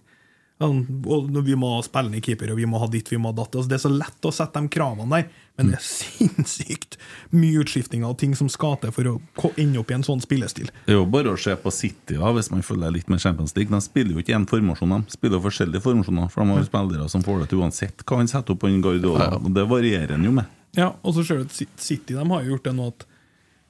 [0.60, 3.54] Og vi må ha spillende keeper, og vi må ha ditt, vi må ha datt.
[3.56, 6.98] Altså, det er så lett å sette de kravene der, men det er sinnssykt
[7.32, 10.68] mye utskiftinger og ting som skal til for å ende opp i en sånn spillestil.
[10.84, 13.56] Det er jo bare å se på City, da, hvis man følger litt med Champions
[13.56, 13.72] League.
[13.72, 16.28] De spiller jo ikke én formasjon, de spiller jo forskjellige formasjoner.
[16.28, 18.68] For de har jo spillere som får det til uansett hva han setter opp på
[18.68, 19.32] en Guardiola.
[19.40, 20.59] Og det varierer han jo med.
[20.78, 23.06] Ja, og så ser du at City de har jo gjort det nå at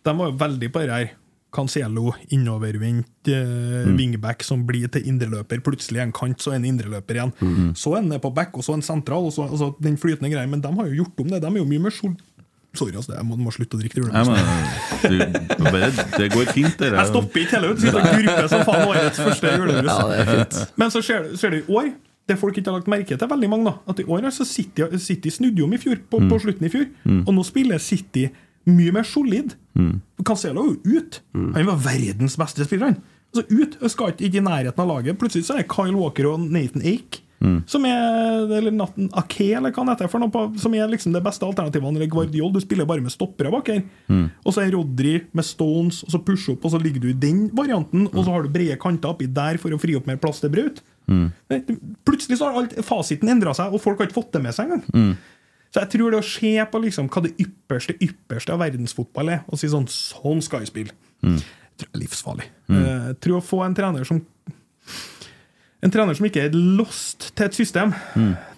[0.05, 1.11] De var jo veldig på det her
[1.51, 5.59] Cancelo, innovervendt eh, wingback som blir til indreløper.
[5.67, 7.33] Plutselig en kant, så en indreløper igjen.
[7.75, 9.27] Så er en på back, og så en sentral.
[9.27, 11.41] Og så, altså, den flytende greia Men de har jo gjort om det.
[11.43, 12.15] De er jo mye mer sol...
[12.71, 14.29] Sorry, altså, jeg må, må slutte å drikke julebrus.
[16.15, 17.75] det går fint, det Jeg stopper ikke heller.
[17.83, 19.91] Sitter og gurper som faen årets første julebrus.
[19.91, 20.61] Ja, det er fint.
[20.79, 21.91] Men så ser du i år
[22.31, 24.87] det folk ikke har lagt merke til, veldig mange da, at i år altså City,
[25.03, 26.87] City snudde om i fjor, på, på slutten i fjor,
[27.27, 28.29] og nå spiller City
[28.71, 29.55] mye mer solid.
[30.27, 31.23] Cancelo er jo ut.
[31.57, 32.93] Han var verdens beste spiller.
[32.93, 33.01] han.
[33.31, 35.19] Altså ut, og skal ikke, ikke i nærheten av laget.
[35.21, 37.23] Plutselig så er Kyle Walker og Nathan Ake.
[37.71, 41.15] Som er eller Nathan Ake, eller hva han heter, for noe på, som er liksom
[41.15, 41.95] det beste alternativet.
[41.97, 43.81] Eller Guardiol, du spiller bare med stoppere bak her.
[44.45, 47.17] Og så er Rodri med Stones, og så push opp, og så ligger du i
[47.17, 48.09] den varianten.
[48.13, 50.53] Og så har du brede kanter oppi der for å fri opp mer plass til
[50.53, 50.83] Braut.
[51.51, 54.55] Det- Plutselig så har alt, fasiten endra seg, og folk har ikke fått det med
[54.57, 55.17] seg engang.
[55.71, 59.45] Så jeg tror det å se på liksom hva det ypperste ypperste av verdensfotball er,
[59.47, 60.97] og si sånn Sånn skal jeg spille.
[61.23, 61.39] Jeg
[61.79, 62.47] tror det er livsfarlig.
[62.69, 62.81] Mm.
[62.85, 64.19] Jeg tror å få en trener som
[65.83, 67.95] En trener som ikke er lost til et system,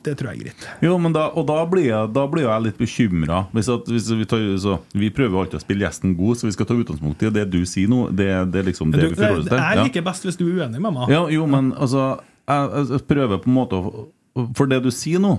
[0.02, 0.64] det tror jeg er greit.
[0.82, 3.44] Jo, men da, og da blir jeg, da blir jeg litt bekymra.
[3.54, 6.66] Hvis, hvis vi, tar, så, vi prøver alltid å spille gjesten god, så vi skal
[6.66, 8.08] ta utgangspunkt i det du sier nå.
[8.10, 9.62] Det, det er liksom det Du, vi forholder oss til.
[9.62, 11.12] jeg liker best hvis du er uenig med meg.
[11.14, 12.08] Ja, jo, men altså
[12.48, 14.08] jeg, jeg prøver på en måte å
[14.56, 15.36] For det du sier nå,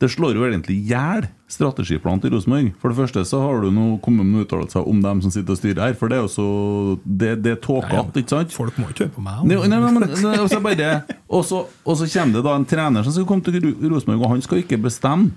[0.00, 2.70] det slår jo egentlig i hjel strategiplanen til Rosenborg.
[2.80, 5.58] For det første så har du nå kommet med uttalelser om dem som sitter og
[5.58, 6.46] styrer her, for det er jo så
[7.04, 8.54] Det, det er tåkete, ikke sant?
[8.54, 9.42] Folk må ikke høre på meg.
[9.50, 10.88] Nei, nei, nei, men, nei, altså bare,
[11.28, 14.24] og, så, og så kommer det da en trener som skal komme til Ro- Rosenborg,
[14.24, 15.34] og han skal ikke bestemme.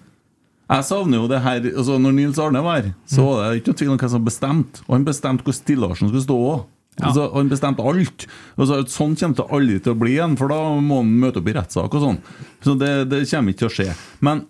[0.72, 3.74] Jeg savner jo det her altså Når Nils Arne var her, så var det ikke
[3.74, 4.86] noe tvil om hvem som bestemte.
[4.88, 6.64] Og han bestemte hvor Stillarsson skulle stå òg.
[7.02, 8.28] Altså, han bestemte alt.
[8.58, 11.48] Altså, sånn kommer det aldri til å bli igjen, for da må han møte opp
[11.50, 12.20] i rettssak og sånn.
[12.62, 13.88] Så det, det kommer ikke til å skje.
[14.22, 14.44] Men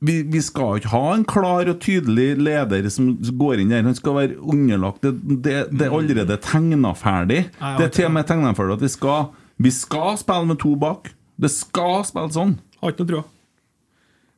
[0.00, 3.84] vi, vi skal ikke ha en klar og tydelig leder som går inn der.
[3.86, 5.12] Han skal være underlagt Det,
[5.44, 7.44] det, det er allerede tegna ferdig.
[7.60, 9.26] Det er til og med tegna ferdig at vi skal,
[9.60, 11.12] vi skal spille med to bak.
[11.38, 12.56] Det skal spille sånn.
[12.80, 13.26] Har ikke noe trua.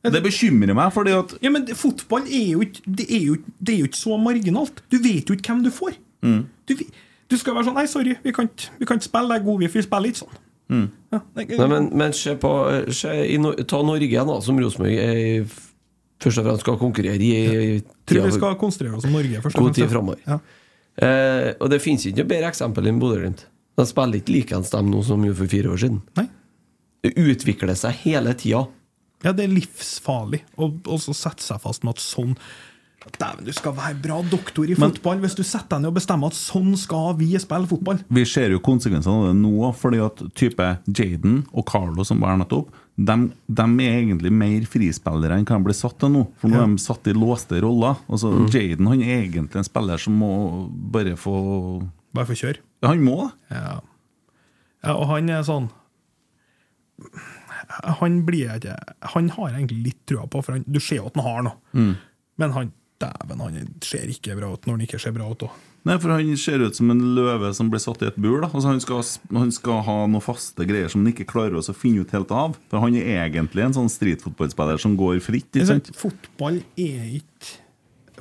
[0.01, 3.75] Det bekymrer meg, fordi at Ja, men fotball er jo ikke det er jo, det
[3.75, 4.81] er jo ikke så marginalt.
[4.89, 5.97] Du vet jo ikke hvem du får.
[6.25, 6.39] Mm.
[6.69, 6.89] Du, vi-
[7.31, 9.59] du skal være sånn Nei, sorry, vi kan ikke, vi kan ikke spille deg god,
[9.63, 10.39] vi får spiller ikke sånn.
[10.71, 10.87] Mm.
[11.11, 12.51] Ja, det, Nei, men, men se på
[12.95, 15.45] se i, Ta Norge, da, som Rosenborg er
[16.21, 17.31] først og fremst skal konkurrere i.
[17.35, 19.57] i tror vi skal konsentrere oss om Norge først.
[19.57, 19.95] og God tid fremst.
[19.95, 20.21] framover.
[20.27, 20.39] Ja.
[21.01, 23.45] Eh, og det finnes ikke noe bedre eksempel enn Bodø-Glimt.
[23.79, 26.01] De spiller ikke likeens dem nå som jo gjorde for fire år siden.
[26.19, 26.27] Nei.
[27.01, 28.65] Det utvikler seg hele tida.
[29.25, 32.35] Ja, det er livsfarlig å å sette seg fast med at sånn
[33.01, 35.95] Dæven, du skal være bra doktor i Men- fotball hvis du setter deg ned og
[35.95, 37.99] bestemmer at sånn skal vi spille fotball.
[38.13, 42.35] vi ser jo konsekvensene av det nå, fordi at type Jaden og Carlo som var
[42.37, 42.69] her nettopp,
[43.01, 43.31] de,
[43.63, 46.27] er egentlig mer frispillere enn hva de blir satt til nå.
[46.37, 46.63] For nå Ja.
[46.63, 47.97] er de satt i låste roller.
[48.07, 48.49] Altså, Mm.
[48.51, 52.57] Jaden han er egentlig en spiller som må bare få Bare få kjøre?
[52.83, 53.57] Ja, Han må det.
[53.57, 53.79] Ja.
[54.83, 55.69] ja, og han er sånn
[57.99, 58.77] Han blir jeg ikke
[59.15, 61.43] Han har jeg egentlig litt trua på, for han, du ser jo at han har
[61.43, 61.55] noe.
[61.73, 61.97] Mm.
[62.37, 62.71] Men han
[63.01, 65.59] dæven, han ser ikke bra ut når han ikke ser bra ut òg.
[65.87, 68.43] Nei, for Han ser ut som en løve som blir satt i et bur.
[68.45, 69.01] altså, han, skal,
[69.33, 72.53] han skal ha noen faste greier som han ikke klarer å finne ut helt av.
[72.69, 75.57] For Han er egentlig en sånn streetfotballspiller som går fritt.
[75.97, 77.57] Fotball er ikke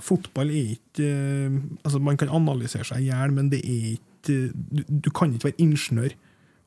[0.01, 4.09] Fotball er ikke eh, Altså, man kan analysere seg i hjel, men det er ikke
[4.25, 6.15] du, du kan ikke være ingeniør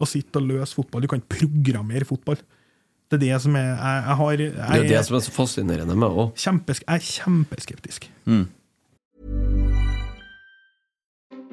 [0.01, 1.03] og sitte og løse fotball.
[1.03, 2.39] Du kan ikke programmere fotball.
[3.14, 5.32] Det er det som er Jeg, jeg har jeg, Det er det som er så
[5.32, 6.32] fascinerende med òg.
[6.36, 8.09] kjempes- jeg er kjempeskeptisk.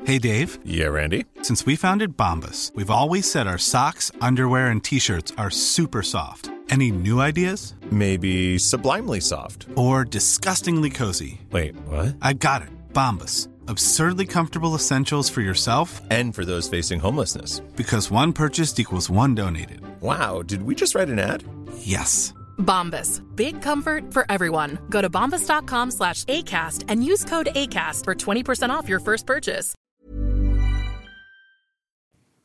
[0.07, 0.59] Hey, Dave.
[0.65, 1.25] Yeah, Randy.
[1.43, 6.03] Since we founded Bombus, we've always said our socks, underwear, and t shirts are super
[6.03, 6.51] soft.
[6.71, 7.75] Any new ideas?
[7.91, 9.67] Maybe sublimely soft.
[9.77, 11.41] Or disgustingly cozy?
[11.53, 12.15] Wait, what?
[12.23, 12.69] I got it.
[12.95, 13.49] Bombas.
[13.69, 17.61] Absurdly comfortable essentials for yourself And for those facing homelessness.
[17.77, 19.81] because one purchased equals one donated.
[20.01, 21.45] Wow, did we just write an ad?
[21.79, 22.33] Yes.
[22.59, 23.21] Bombas.
[23.37, 24.79] Big comfort for everyone.
[24.89, 29.75] Go to bombas.com slash ACAST and use code ACAST for 20% off your first purchase.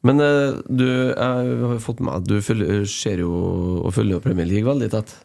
[0.06, 3.32] Men uh, du, jeg har fått med at du følger, ser jo
[3.82, 5.16] og følger jo Premier League veldig tett.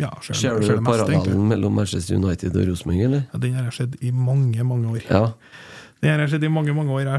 [0.00, 3.22] Ja, ser, Ser du parallellen mellom Manchester United og Rosenborg, eller?
[3.32, 5.00] Ja, den har jeg sett i mange, mange år.
[5.08, 5.22] Ja.
[6.00, 7.10] Den har jeg sett i mange, mange år.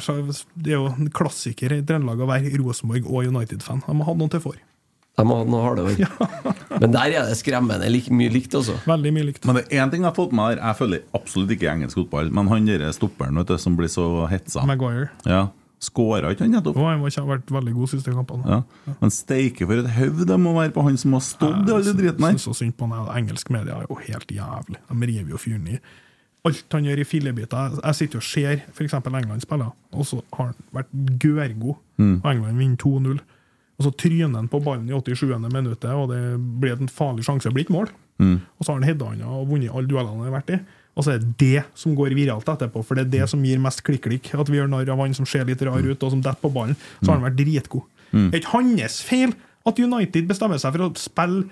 [0.57, 3.83] Det er jo en klassiker i Trøndelag å være Rosenborg og United-fan.
[3.85, 4.57] De har hatt noen til for.
[5.19, 6.01] De har hatt noen harde år.
[6.81, 8.79] Men der er det skremmende like, mye likt, altså.
[8.89, 9.45] Veldig mye likt.
[9.45, 10.61] Men det er én ting jeg har fått med her.
[10.63, 14.07] Jeg følger absolutt ikke engelsk fotball, men han der stopperen vet du, som blir så
[14.31, 15.11] hetsa Maguire.
[15.29, 15.49] ja.
[15.81, 16.75] Skåra ikke han nettopp?
[16.77, 18.45] må han har vært veldig god siste kampene.
[18.45, 18.95] Ja.
[18.99, 21.95] Men steike for et haug det må være på han som har stått i alle
[21.97, 22.35] driten her.
[22.35, 23.07] Jeg syns så synd på han.
[23.17, 24.77] Engelsk media er jo helt jævlig.
[24.77, 25.79] De river jo fyren i
[26.47, 27.77] alt han gjør i fillebiter.
[27.77, 28.95] Jeg sitter og ser f.eks.
[28.97, 31.77] England spille, og så har han vært gørgod.
[32.01, 32.15] Mm.
[32.17, 33.21] Og England vinner 2-0.
[33.81, 35.25] Og så tryner han på ballen i 87.
[35.49, 36.21] minuttet, og det
[36.61, 37.49] blir en farlig sjanse.
[37.49, 37.91] Det blir ikke mål.
[38.21, 38.35] Mm.
[38.57, 40.59] Og så har han hedda han og vunnet alle duellene han har vært i.
[40.91, 43.61] Og så er det det som går viralt etterpå, for det er det som gir
[43.61, 44.33] mest klikk-klikk.
[44.37, 46.51] At vi gjør narr av han som ser litt rar ut, og som detter på
[46.53, 46.77] ballen.
[46.99, 47.87] Så har han vært dritgod.
[48.11, 48.27] Mm.
[48.27, 49.35] Det er ikke hans feil
[49.69, 51.45] at United bestemmer seg for å spille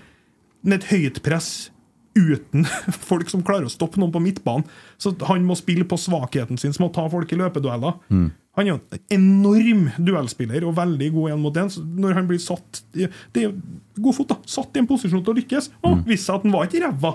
[0.65, 1.69] med et høyt press
[2.17, 2.65] uten
[3.09, 4.67] folk som klarer å stoppe noen på midtbanen.
[5.01, 7.97] Så han må spille på svakheten sin, som å ta folk i løpedueller.
[8.09, 8.29] Mm.
[8.59, 11.69] Han er jo en enorm duellspiller og veldig god én mot én.
[12.03, 13.53] Når han blir satt Det er
[13.95, 14.39] god fot, da.
[14.49, 15.69] Satt i en posisjon til å lykkes.
[15.85, 17.13] Og viste seg at han var ikke ræva.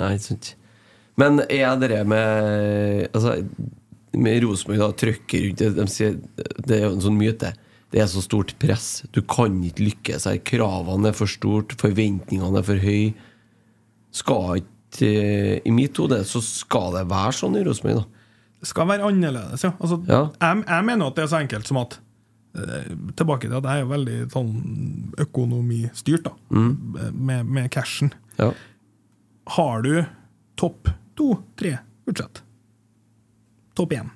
[0.00, 0.54] Nei, ikke sant.
[1.20, 3.36] Men er dere med Altså,
[4.16, 6.08] med Rosenborg, da, trøkker rundt det, de
[6.66, 7.52] det er jo en sånn myte.
[7.90, 9.04] Det er så stort press.
[9.14, 10.38] Du kan ikke lykkes her.
[10.46, 13.12] Kravene er for stort, forventningene er for høye.
[14.12, 15.10] Skal ikke
[15.64, 18.04] I mitt hode så skal det være sånn i Rosenborg, da.
[18.60, 19.70] Det skal være annerledes, ja.
[19.80, 20.22] Altså, Ja.
[20.42, 21.94] Jeg, jeg mener at det er så enkelt som at
[22.58, 24.50] eh, Tilbake til at jeg er veldig sånn
[25.22, 26.34] økonomistyrt, da.
[26.50, 28.10] Med, med cashen.
[28.40, 28.50] Ja.
[29.56, 29.92] Har du
[30.60, 32.42] topp to, tre budsjett,
[33.78, 34.10] topp én,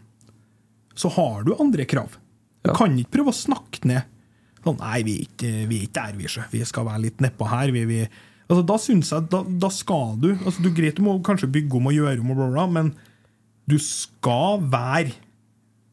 [0.98, 2.18] så har du andre krav.
[2.64, 2.74] Du Ja.
[2.76, 4.02] kan ikke prøve å snakke ned
[4.64, 6.44] sånn, Nei, vi er ikke, vi er ikke der, vi, sjø.
[6.50, 7.70] Vi skal være litt nedpå her.
[7.74, 7.98] Vi, vi.
[8.44, 11.78] Altså, da synes jeg da, da skal du altså, du Greit, du må kanskje bygge
[11.78, 12.90] om og gjøre om, og bla, bla, men
[13.70, 15.14] du skal være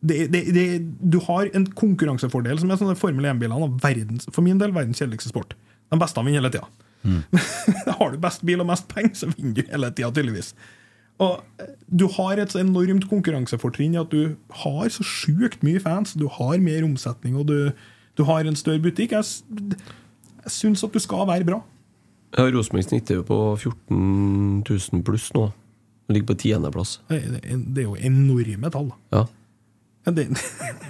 [0.04, 0.66] det, det, det,
[1.14, 3.62] Du har en konkurransefordel som er sånne Formel 1-bilene.
[3.70, 5.54] og verdens- For min del verdens kjedeligste sport.
[5.94, 6.68] De beste vinner hele tida.
[8.00, 10.52] har du best bil og mest penger, så vinner du hele tida, tydeligvis.
[11.22, 16.16] Og eh, du har et så enormt konkurransefortrinn at du har så sjukt mye fans,
[16.18, 17.72] du har mer omsetning, og du,
[18.18, 19.14] du har en større butikk.
[19.14, 19.78] Jeg,
[20.42, 21.62] jeg syns at du skal være bra.
[22.38, 25.50] Ja, Rosenborg snitter jo på 14 000 pluss nå.
[25.52, 26.98] Og ligger på tiendeplass.
[27.12, 28.92] Det det er jo enorme tall.
[29.14, 29.26] Ja.
[30.06, 30.28] Ja, det,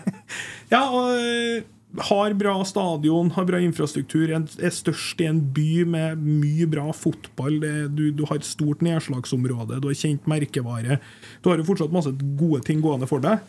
[0.73, 1.63] ja og eh,
[2.07, 7.59] har bra stadion, har bra infrastruktur, er størst i en by med mye bra fotball.
[7.91, 11.01] Du, du har et stort nedslagsområde, du har kjent merkevare.
[11.43, 13.43] Du har jo fortsatt masse gode ting gående for deg.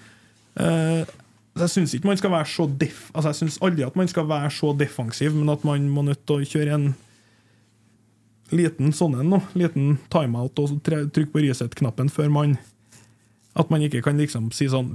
[0.59, 1.05] Eh,
[1.63, 4.25] jeg syns ikke man skal være så def Altså jeg synes aldri at man skal
[4.29, 6.87] være så defensiv, men at man må nødt til å kjøre en
[8.57, 12.59] liten sånn en nå, liten timeout og trykk på reset-knappen før man
[13.59, 14.89] At man ikke kan liksom si sånn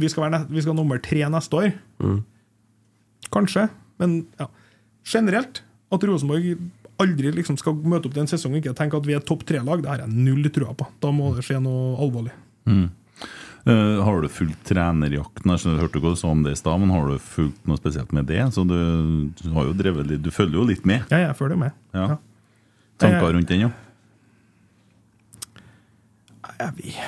[0.00, 1.72] Vi skal være vi skal nummer tre neste år.
[3.30, 3.68] Kanskje.
[4.02, 4.48] Men ja.
[5.06, 6.56] generelt at Rosenborg
[7.00, 9.46] aldri liksom skal møte opp til en sesong og ikke tenke at vi er topp
[9.48, 10.86] tre-lag, det har jeg null trua på.
[11.00, 12.34] Da må det skje noe alvorlig.
[13.64, 15.52] Eh, har du fulgt trenerjakten?
[15.52, 18.12] Jeg hørte hva du sa om det i stad, men har du fulgt noe spesielt
[18.16, 18.40] med det?
[18.54, 18.76] Så du,
[19.36, 21.04] du har jo drevet litt Du følger jo litt med?
[21.12, 21.76] Ja, jeg følger med.
[21.96, 22.14] Ja.
[22.14, 22.18] Ja.
[23.00, 23.70] Tanker rundt den, ja?
[26.60, 27.00] Jeg, vet-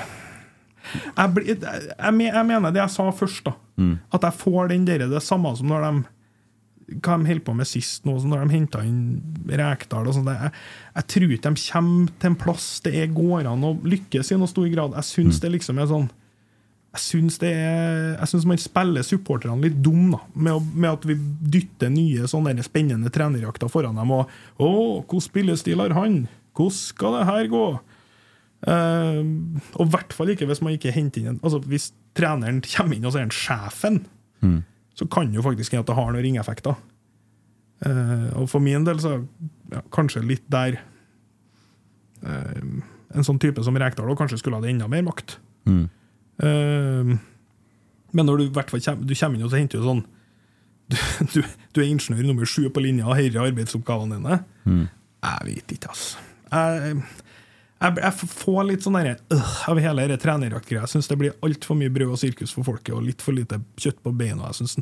[1.16, 3.52] jeg, blir- jeg, jeg mener det jeg sa først, da.
[4.12, 6.02] At jeg får den der, det samme som når de
[7.00, 10.28] hva de holdt på med sist, nå, når de henta inn Rekdal og sånt.
[10.28, 10.50] Jeg,
[10.98, 14.50] jeg tror ikke de kommer til en plass det går an å lykkes i noen
[14.50, 14.92] stor grad.
[14.98, 16.10] Jeg syns det liksom er sånn
[16.92, 20.90] Jeg syns det er Jeg synes man spiller supporterne litt dum da med, å, med
[20.90, 21.16] at vi
[21.54, 24.12] dytter nye sånne spennende trenerjakter foran dem.
[24.12, 24.28] Og
[24.58, 24.68] 'Å,
[25.06, 26.26] hvordan spillestil har han?
[26.52, 27.80] Hvordan skal det her gå?'
[28.62, 29.26] Uh,
[29.74, 32.94] og i hvert fall ikke hvis man ikke henter inn en Altså Hvis treneren kommer
[32.94, 33.96] inn og så er han sjefen,
[34.94, 36.76] så kan jo faktisk hende at det har noen ringeffekter.
[37.82, 39.16] Uh, og for min del så
[39.72, 40.76] ja, kanskje litt der
[42.22, 42.62] uh,
[43.12, 45.40] En sånn type som Rekdal kanskje skulle hatt enda mer makt.
[45.66, 45.88] Eh,
[46.42, 50.02] men når du i hvert fall kommer, du kommer inn og så henter du sånn
[51.32, 51.40] du,
[51.72, 54.40] du er ingeniør nummer sju på linja, og dette er arbeidsoppgavene dine.
[55.22, 56.24] Jeg vet ikke, altså.
[56.52, 56.98] Jeg,
[57.82, 60.82] jeg, jeg får litt sånn derre øh, av hele denne trenerjaktgreia.
[60.84, 63.62] Jeg syns det blir altfor mye brød og sirkus for folket, og litt for lite
[63.80, 64.50] kjøtt på beina.
[64.50, 64.76] Jeg syns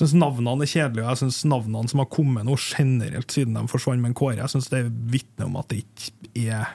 [0.00, 3.64] syns navnene er kjedelige, og jeg syns navnene som har kommet nå generelt siden de
[3.70, 6.68] forsvant med en Kåre, jeg synes det vitner om at det ikke er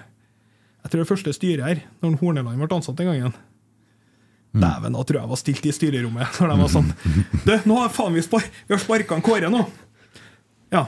[0.85, 3.37] Jeg tror det første styret her, når Horneland ble ansatt den gangen
[4.55, 6.35] Dæven, da tror jeg var stilt i styrerommet.
[6.39, 6.91] Når de var sånn
[7.43, 9.65] Du, nå har faen vi, spar vi har sparka Kåre nå.
[10.73, 10.85] Ja.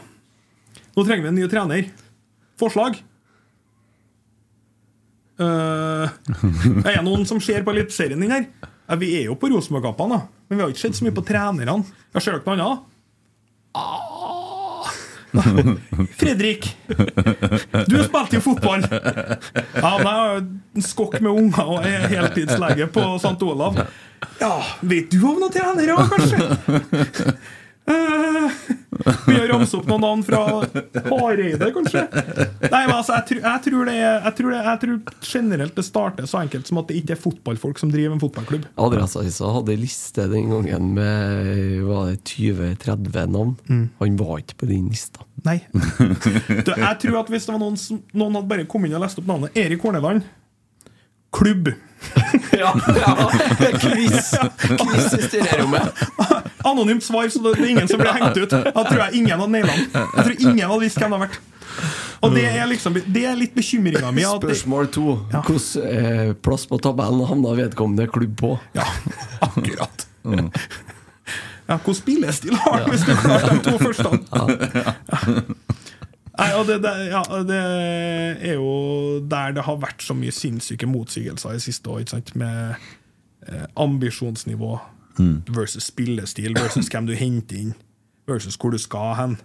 [0.96, 1.92] Nå trenger vi en ny trener.
[2.58, 3.02] Forslag?
[5.38, 6.10] Uh,
[6.82, 8.48] er det noen som ser på Eliteserien din her?
[8.88, 10.24] Ja, vi er jo på Rosenborg-kampene.
[10.48, 11.82] Men vi har ikke sett så mye på trenerne.
[12.16, 12.94] Jeg ser dere noe annet?
[13.78, 14.07] Ah.
[16.22, 16.70] Fredrik!
[17.88, 18.86] Du spilte jo fotball!
[18.88, 23.38] Ja, men jeg har en skokk med unger og er heltidslege på St.
[23.46, 23.80] Olav.
[24.42, 27.38] Ja, vet du om noen trenere, kanskje?
[27.88, 28.52] Uh,
[29.28, 30.42] Vi har ramset opp noen navn fra
[31.08, 32.04] Hareide, kanskje?
[32.12, 34.98] Nei, men altså, jeg, tror, jeg, tror det er, jeg, tror det, jeg tror
[35.30, 38.68] generelt det starter så enkelt som at det ikke er fotballfolk som driver en fotballklubb.
[38.88, 43.56] Adresseavisa hadde liste den gangen med 20-30 navn.
[44.02, 45.27] Han var ikke på den lista.
[45.48, 45.62] Nei.
[46.68, 49.06] Du, jeg tror at hvis det var noen som noen hadde bare kommet inn og
[49.06, 50.26] lest opp navnet Erik Horneland
[51.38, 51.68] Klubb.
[52.52, 53.30] ja, ja.
[53.80, 54.32] Quiz.
[54.80, 55.82] Quiz i styrerommet.
[56.64, 58.50] Anonymt svar, så det er ingen som blir hengt ut.
[58.50, 59.90] Da tror jeg ingen hadde naila den.
[59.92, 61.40] Jeg tror ingen hadde visst hvem det har vært.
[62.26, 64.26] Og det er liksom Det er litt bekymringa mi.
[64.26, 65.18] Spørsmål to.
[65.36, 68.56] Hvilken eh, plass på tabellen havna vedkommende klubb på?
[68.78, 68.88] Ja,
[69.46, 70.08] akkurat.
[71.68, 74.10] Ja, Hvor spillestil har han hvis du klarer de to første?
[76.38, 77.62] Nei, og det, det, ja, det
[78.46, 82.36] er jo der det har vært så mye sinnssyke motsigelser i siste år, ikke sant?
[82.38, 82.76] med
[83.48, 84.78] eh, ambisjonsnivå
[85.50, 87.74] versus spillestil versus hvem du henter inn,
[88.30, 89.40] versus hvor du skal hen.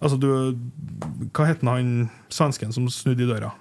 [0.00, 0.28] Altså, du
[1.34, 3.52] Hva het han svensken som snudde i døra?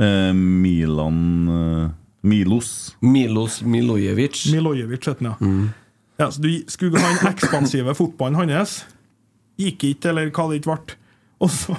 [0.00, 1.90] Eh, Milan eh,
[2.22, 2.96] Milos.
[3.00, 4.46] Milos Milojevic.
[4.52, 5.72] Milojevic het han, ja.
[6.20, 8.82] Ja så du skulle ha den ekspansive fotballen hans.
[9.60, 10.98] Gikk ikke, eller hva det ikke ble.
[11.42, 11.74] Og så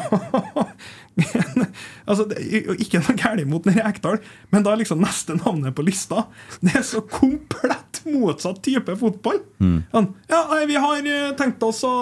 [2.10, 2.42] altså, det
[2.84, 4.20] Ikke noe galt mot den Ekdal,
[4.52, 6.26] men da er liksom neste navnet på lista
[6.60, 9.40] Det er så komplett motsatt type fotball.
[9.94, 11.94] Sånn, ja, nei, vi har eh, tenkt oss å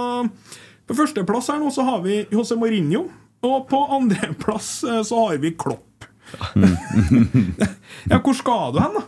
[0.89, 3.05] På førsteplass her nå så har vi José Mourinho,
[3.45, 6.07] og på andreplass eh, så har vi Klopp.
[8.09, 9.05] ja, hvor skal du hen, da?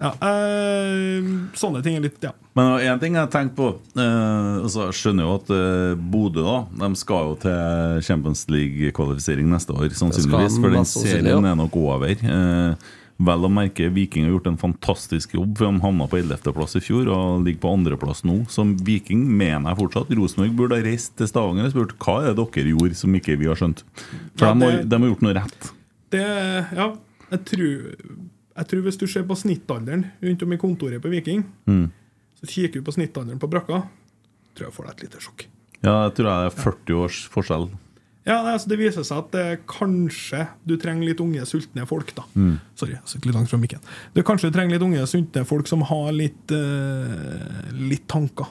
[0.00, 1.26] Ja, øh,
[1.60, 2.32] sånne ting er litt Ja.
[2.56, 3.66] Men én ting jeg tenker på
[4.00, 9.50] øh, altså, Jeg skjønner jo at øh, Bodø da De skal jo til Champions League-kvalifisering
[9.52, 10.56] neste år, sannsynligvis.
[10.62, 12.16] For den serien er nok over.
[12.24, 16.78] Uh, vel å merke, Viking har gjort en fantastisk jobb, for de havna på 11.-plass
[16.80, 18.38] i fjor og ligger på andreplass nå.
[18.52, 20.14] Som Viking mener jeg fortsatt.
[20.16, 23.36] Rosenborg burde ha reist til Stavanger og spurt hva er det dere gjorde som ikke
[23.40, 23.84] vi har skjønt.
[24.40, 25.70] For Ja, de, har, de har gjort noe rett.
[26.10, 26.26] Det,
[26.80, 26.88] ja,
[27.30, 27.74] jeg tror,
[28.60, 31.44] jeg tror hvis du ser på snittalderen rundt om i kontoret på Viking,
[32.40, 33.82] så kikker du på snittalderen på brakka,
[34.56, 35.46] tror jeg får deg et lite sjokk.
[35.80, 37.70] Ja, jeg tror det er 40 års forskjell.
[38.28, 42.12] Ja, altså Det viser seg at det, kanskje du trenger litt unge, sultne folk.
[42.14, 42.26] da
[42.76, 43.80] Sorry, jeg sitter litt langt fra mikken.
[44.14, 48.46] Du kanskje trenger litt unge, sultne folk som har litt, eh, litt tanker.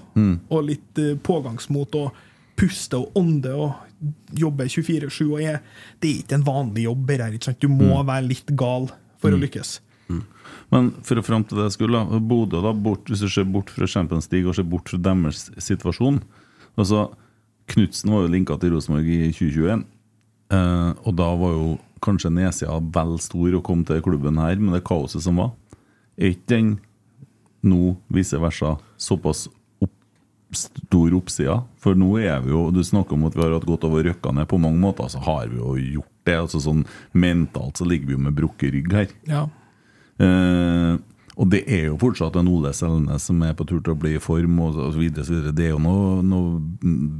[0.49, 2.17] Og litt eh, pågangsmot og
[2.59, 5.21] puste og ånde og jobbe 24-7.
[5.29, 5.61] og er,
[6.01, 7.09] Det er ikke en vanlig jobb.
[7.11, 7.59] her, ikke sant?
[7.61, 8.89] Du må være litt gal
[9.19, 9.79] for å lykkes.
[10.69, 13.71] Men for å fram til det jeg skulle, Bodø, da, bort, hvis du ser bort
[13.73, 16.21] fra Champions League og ser bort fra deres situasjon
[16.79, 17.09] altså
[17.69, 19.83] Knutsen var jo linka til Rosenborg i 2021,
[20.57, 21.67] eh, og da var jo
[22.01, 25.51] kanskje nedsida vel stor å komme til klubben her, med det kaoset som var.
[26.17, 26.71] Er ikke den
[27.61, 29.45] nå, vice versa, såpass
[29.85, 29.93] opp,
[30.57, 31.59] stor oppsida?
[31.77, 34.33] For nå er vi jo Du snakker om at vi har hatt godt over røkka
[34.33, 34.49] ned.
[34.49, 36.39] På mange måter så har vi jo gjort det.
[36.39, 39.13] altså sånn Mentalt så ligger vi jo med brukket rygg her.
[39.29, 39.45] Ja.
[40.19, 40.97] Eh,
[41.39, 44.17] og det er jo fortsatt en Ole Selnes som er på tur til å bli
[44.17, 44.59] i form.
[44.59, 45.53] og så videre.
[45.55, 46.59] Det er jo noe, noe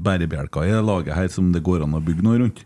[0.03, 2.65] bærebjelker i det laget her som det går an å bygge noe rundt.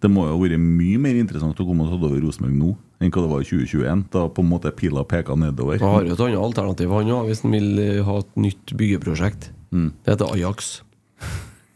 [0.00, 2.74] Det må jo ha vært mye mer interessant å komme og ta over Rosenborg nå
[3.00, 4.04] enn hva det var i 2021.
[4.12, 5.80] Da på en måte pila peka nedover.
[5.82, 8.74] Han har jo et annet alternativ han også, hvis han vil eh, ha et nytt
[8.80, 9.50] byggeprosjekt.
[9.72, 10.80] Det heter Ajax.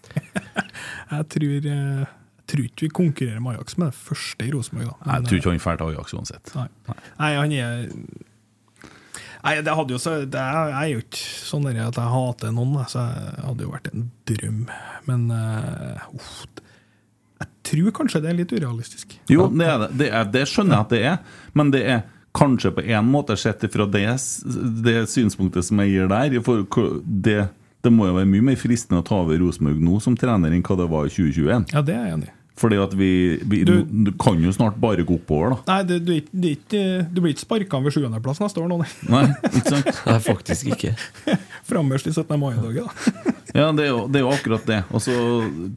[1.11, 2.05] Jeg tror, eh,
[2.51, 4.91] tror ikke vi konkurrerer med Ajax med det første i Rosenborg.
[5.07, 6.53] Jeg tror ikke han drar til Ajax uansett.
[6.59, 6.69] Nei.
[6.91, 7.89] Nei, han er
[9.41, 12.51] Nei, det hadde jo så det er, Jeg er jo ikke sånn at jeg hater
[12.53, 14.65] noen, så det hadde jo vært en drøm.
[15.09, 16.43] Men uh, uff,
[17.41, 19.17] jeg tror kanskje det er litt urealistisk.
[19.33, 19.91] Jo, det, er det.
[20.03, 22.03] Det, er, det skjønner jeg at det er, men det er
[22.37, 24.05] kanskje på en måte sett fra det,
[24.85, 26.37] det synspunktet som jeg gir der.
[26.45, 26.67] For
[27.05, 27.49] det
[27.81, 30.61] Det må jo være mye mer fristende å ta over Rosenborg nå som trener enn
[30.61, 31.71] hva det var i 2021.
[31.73, 32.35] Ja, det er jeg enig i.
[32.61, 33.09] Fordi at vi,
[33.49, 35.59] vi Du- du, kan jo snart bare gå oppover, da.
[35.73, 38.91] Nei, du, du, du blir ikke sparka ved sjuendeplass neste år, nå, nei.
[39.09, 39.89] Nei, ikke sant?
[40.11, 40.93] Nei, faktisk ikke.
[41.71, 42.37] Frammest i 17.
[42.41, 43.37] mai-dagen, da.
[43.51, 44.77] Ja, det er, jo, det er jo akkurat det.
[44.95, 45.11] Altså,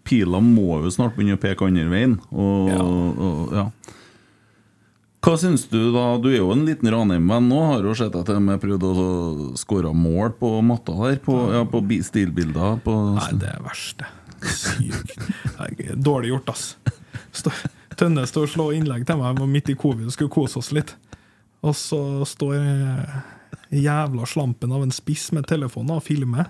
[0.05, 2.19] Pila må jo snart begynne å peke andre veien.
[2.29, 2.83] Og, Ja.
[2.83, 3.63] og, ja.
[5.23, 6.03] Hva syns du, da?
[6.19, 7.61] Du er jo en liten Ranheim-venn nå.
[7.71, 9.05] Har jo sett at de har prøvd å
[9.57, 11.15] skåre mål på matta der.
[11.23, 12.75] På, ja, på bi- stilbilder.
[12.83, 14.09] På, Nei, det er verst, det.
[14.47, 15.15] Sykt.
[15.95, 16.65] Dårlig gjort, ass.
[17.31, 17.53] Stå-
[17.97, 20.95] Tønne står og slår innlegg til meg midt i covid og skulle kose oss litt.
[21.63, 23.13] Og så står eh,
[23.83, 26.49] jævla slampen av en spiss med telefonen og filmer.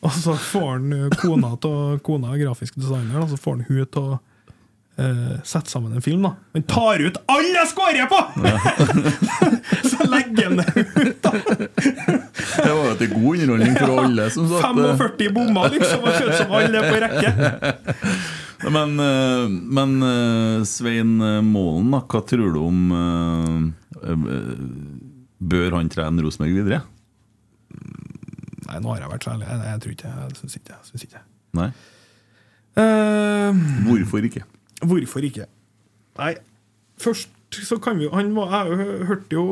[0.00, 3.66] Og så får han eh, kona til kona er grafisk designer, og så får han
[3.68, 4.18] hun til å
[5.00, 6.24] uh, sette sammen en film.
[6.24, 8.20] da Men tar ut alle jeg scorer på!
[9.92, 12.19] så legger han det ut, da!
[12.60, 14.28] Det var jo til god underholdning for alle.
[14.34, 14.80] som sagt.
[15.00, 17.32] 45 bommer, liksom, og som alle på rekke.
[18.60, 21.14] Men, eh, men eh, Svein
[21.48, 24.26] Målen, hva tror du om eh, eh,
[25.40, 26.82] Bør han trene Rosenborg videre?
[28.66, 29.48] Nei, nå har jeg vært så ærlig.
[29.48, 30.76] Jeg, jeg tror ikke Jeg syns ikke.
[30.76, 31.22] Jeg syns ikke.
[31.56, 31.70] Nei?
[32.78, 33.56] Uh,
[33.88, 34.44] Hvorfor ikke?
[34.86, 35.48] hvorfor ikke?
[36.20, 36.34] Nei,
[37.02, 37.32] først
[37.66, 39.46] så kan vi jo Han var, Jeg hørte jo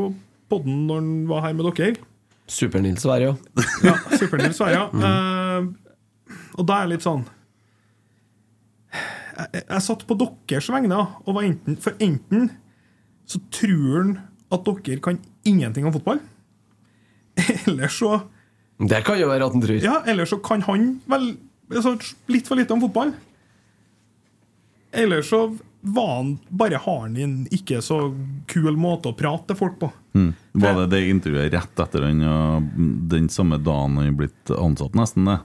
[0.49, 1.97] podden når han var her med dere.
[2.49, 3.35] Super-Nils var jo.
[3.85, 4.89] Ja, Super-Nils Sverre.
[4.99, 7.23] Uh, og da er jeg litt sånn
[8.93, 12.51] jeg, jeg, satt på deres vegne og var enten For enten
[13.29, 14.13] så tror han
[14.55, 15.19] at dere kan
[15.49, 16.21] ingenting om fotball.
[17.69, 18.23] Eller så
[18.81, 19.81] Det kan jo være at han tror.
[19.85, 21.35] Ja, eller så kan han vel
[21.69, 21.97] altså,
[22.33, 23.13] litt for lite om fotball.
[24.93, 25.43] Eller så
[25.97, 27.99] han bare har han en ikke så
[28.51, 29.91] kul måte å prate til folk på.
[30.15, 30.31] Mm.
[30.59, 32.23] Var det det intervjuet rett etter den,
[33.09, 35.25] den samme dagen han blitt ansatt, nesten?
[35.29, 35.39] det?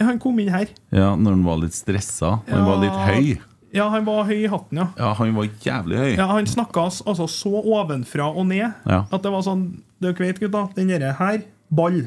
[0.00, 0.70] Ja, han kom inn her.
[0.90, 2.40] Ja, Når han var litt stressa?
[2.48, 3.32] Han var litt høy?
[3.72, 4.88] Ja, han var høy i hatten, ja.
[4.98, 6.10] Ja, han var jævlig høy.
[6.18, 9.06] Ja, Han snakka altså så ovenfra og ned Ja.
[9.10, 12.00] at det var sånn Dere vet, gutta, den derre her ball.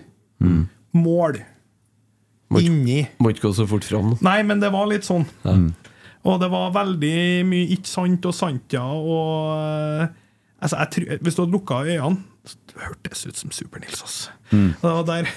[0.44, 0.66] Mm.
[0.94, 1.38] Mål.
[2.60, 3.06] Inni.
[3.24, 4.18] Må ikke gå så fort fram.
[4.24, 5.24] Nei, men det var litt sånn.
[5.48, 5.70] Mm.
[6.26, 7.16] Og det var veldig
[7.46, 8.82] mye ikke sant og sant, ja.
[8.86, 10.08] Og eh,
[10.60, 14.02] altså, jeg tror, Hvis du hadde lukka øynene, så hørtes det ut som Super-Nils.
[14.06, 14.34] Altså.
[14.52, 14.72] Mm.
[14.82, 15.30] Det var der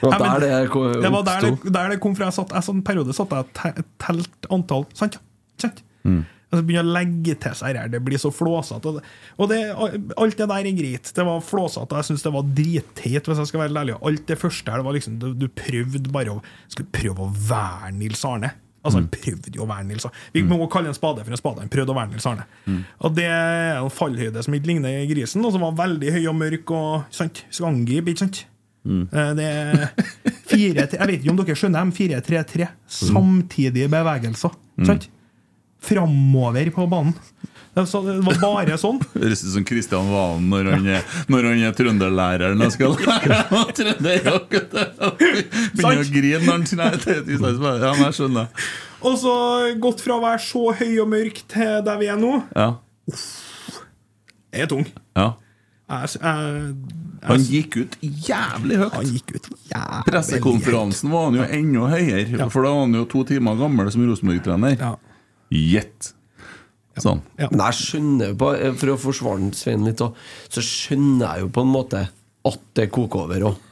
[0.00, 2.28] Det var der det kom, det var der det, der det kom fra.
[2.30, 5.18] Jeg satt, jeg, sånn periode satt jeg og te- telt antall Sant?
[5.20, 5.82] ja, sant?
[6.08, 6.22] Mm.
[6.50, 7.90] Altså Begynner å legge til seg her.
[7.92, 8.90] Det blir så flåsete.
[8.90, 9.04] Og, det,
[9.38, 9.60] og det,
[10.24, 11.12] alt det der er greit.
[11.14, 12.00] Det var flåsete.
[12.00, 13.98] Jeg syns det var dritteit, hvis jeg skal være ærlig.
[14.08, 16.40] Alt det første her, det var liksom Du, du prøvde bare å
[16.72, 18.50] Skulle prøve å være Nils Arne.
[18.80, 20.16] Altså Han prøvde jo å være Nils Arne.
[20.32, 21.64] Vi må kalle en spade for en spade.
[21.64, 22.46] Han prøvde å være Nils Arne.
[23.04, 26.38] Og det er en fallhøyde som ikke ligner grisen, og som var veldig høy og
[26.40, 28.46] mørk og sant, Skal angripe, ikke sant?
[28.88, 29.02] Mm.
[29.36, 29.82] Det er
[30.48, 31.92] fire, Jeg vet ikke om dere skjønner, dem.
[31.92, 32.70] 4-3-3.
[32.88, 34.56] Samtidige bevegelser.
[34.88, 35.10] Sant?
[35.80, 37.14] Framover på banen.
[37.74, 38.98] Det så- det var bare sånn.
[39.14, 43.60] Høres ut som Kristian Valen når han er, når han er trønderlæreren og skal lære
[43.78, 44.56] trønderrock.
[45.78, 48.48] Begynner å grine når han sier Ja, jeg skjønner.
[49.06, 49.34] Og så
[49.80, 52.32] gått fra å være så høy og mørk til der vi er nå.
[52.58, 52.72] Ja.
[54.52, 54.84] Jeg er tung.
[55.16, 55.30] ja.
[55.90, 56.74] Jeg, jeg,
[57.26, 58.92] Han gikk ut jævlig høyt.
[58.94, 63.06] Han gikk ut jævlig Pressekonferansen var han jo enda høyere, for da var han jo
[63.10, 64.76] to timer gammel som Rosenborg-trener.
[64.78, 64.92] Ja.
[67.04, 67.32] Gjett.
[67.40, 67.48] Ja.
[67.50, 70.18] Men jeg skjønner jo på, For å forsvare Svein litt, òg,
[70.52, 72.04] så skjønner jeg jo på en måte
[72.50, 73.66] at det koker over òg.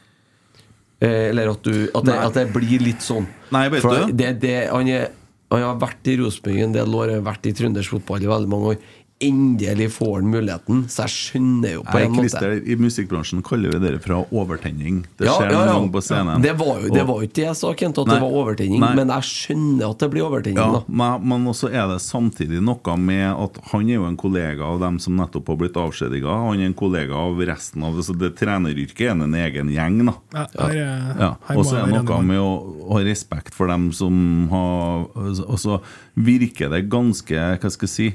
[1.00, 3.28] Eller at, du, at, det, at det blir litt sånn.
[3.54, 4.16] Nei, vet For du?
[4.18, 5.12] det, det, han, er,
[5.52, 8.50] han har vært i Rosenborg en del år, har vært i trøndersk fotball i veldig
[8.50, 8.80] mange år.
[9.20, 12.22] Endelig får han muligheten, så jeg skjønner jo på Nei, en måte.
[12.28, 15.00] Christer, I musikkbransjen kaller vi det fra overtenning.
[15.18, 15.72] Det Ja, skjer ja, noen ja.
[15.74, 16.44] ganger på scenen.
[16.44, 18.14] Det var jo det var ikke det jeg sa, Kent, at Nei.
[18.14, 18.78] det var overtenning.
[18.84, 18.90] Nei.
[18.94, 20.60] Men jeg skjønner at det blir overtenning.
[20.62, 24.20] Ja, da men, men også er det samtidig noe med at han er jo en
[24.22, 26.38] kollega av dem som nettopp har blitt avskjediga.
[26.46, 29.98] Han er en kollega av resten av det, så det treneryrket er en egen gjeng.
[30.06, 30.78] da Ja, her,
[31.18, 32.54] Ja, Og så er det noe med å
[32.94, 35.08] ha respekt for dem som har
[35.42, 35.80] Og så
[36.14, 38.08] virker det ganske Hva skal jeg si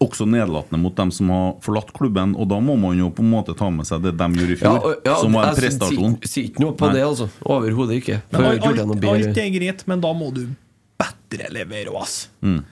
[0.00, 2.34] også nedlatende mot dem som har forlatt klubben.
[2.36, 4.58] Og da må man jo på en måte ta med seg det de gjorde i
[4.60, 6.16] fjor, ja, ja, som var en jeg prestasjon.
[6.20, 6.94] sier- Sier ikke noe på Nei.
[6.98, 7.28] det, altså.
[7.44, 8.18] Overhodet ikke.
[8.32, 10.42] Men alt, jeg alt, alt er greit, men da må du
[11.00, 12.28] bedre levere òg, ass.
[12.42, 12.62] Mm.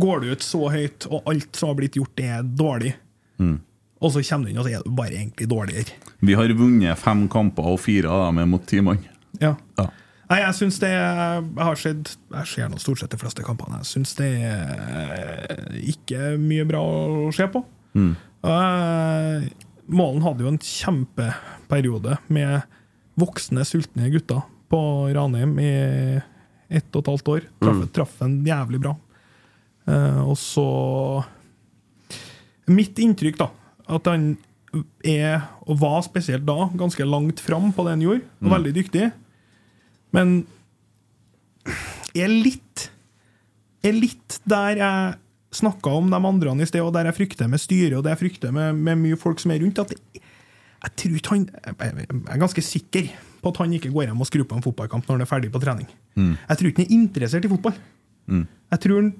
[0.00, 2.94] Går du ut så høyt, og alt som har blitt gjort, er dårlig,
[3.38, 3.58] Mm.
[4.00, 5.92] og så kommer du inn, og så er du bare egentlig dårligere.
[6.22, 8.98] Vi har vunnet fem kamper, og fire av dem er mot ti mann.
[9.40, 9.56] Ja.
[9.78, 9.88] Ja.
[10.30, 13.80] Nei, jeg syns det Jeg har sett Jeg ser nå stort sett de fleste kampene.
[13.82, 17.64] Jeg syns det er ikke mye bra å se på.
[17.98, 18.12] Mm.
[18.46, 19.48] Eh,
[19.90, 22.60] Målen hadde jo en kjempeperiode med
[23.18, 24.80] voksne, sultne gutter på
[25.16, 25.72] Ranheim i
[26.70, 27.48] ett og et halvt år.
[27.58, 28.94] Traff, traff en jævlig bra.
[29.90, 30.68] Eh, og så
[32.70, 33.48] Mitt inntrykk, da,
[33.90, 34.28] at han
[35.02, 39.08] er, og var spesielt da, ganske langt fram på det han gjorde, og veldig dyktig.
[40.16, 40.44] Men
[42.16, 42.88] er litt
[43.86, 45.18] Er litt der jeg
[45.56, 48.20] snakka om de andre i sted, og der jeg frykter med styret, og det jeg
[48.20, 50.20] frykter med, med mye folk som er rundt, at jeg,
[50.84, 53.08] jeg tror ikke han Jeg jeg er ganske sikker
[53.40, 55.50] på at han ikke går hjem og skrur på en fotballkamp når han er ferdig
[55.50, 55.88] på trening.
[56.48, 57.74] Jeg tror ikke han er interessert i fotball.
[58.70, 59.10] Jeg tror han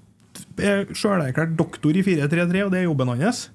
[0.62, 3.51] er sjølerklært doktor i 4-3-3, og det er jobben hans.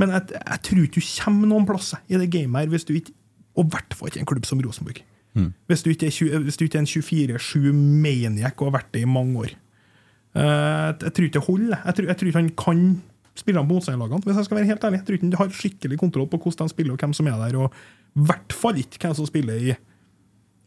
[0.00, 2.94] Men jeg, jeg tror ikke du kommer noen plasser i det gamet her hvis du
[2.96, 3.12] ikke
[3.54, 5.02] Og i hvert fall ikke en klubb som Rosenborg.
[5.70, 9.04] Hvis du ikke er, 20 hvis du ikke er en 24-7-maniac og har vært det
[9.04, 9.54] i mange år.
[10.32, 11.78] Uh, jeg tror ikke det holder.
[11.84, 12.82] Jeg tror, jeg tror ikke han kan
[13.38, 14.24] spillerne på motstanderlagene.
[14.26, 16.68] Hvis jeg skal være helt ærlig Jeg tror ikke han har skikkelig kontroll på hvordan
[16.68, 17.58] de spiller, og hvem som er der.
[17.60, 17.72] Og
[18.12, 19.74] i hvert fall ikke hvem som spiller i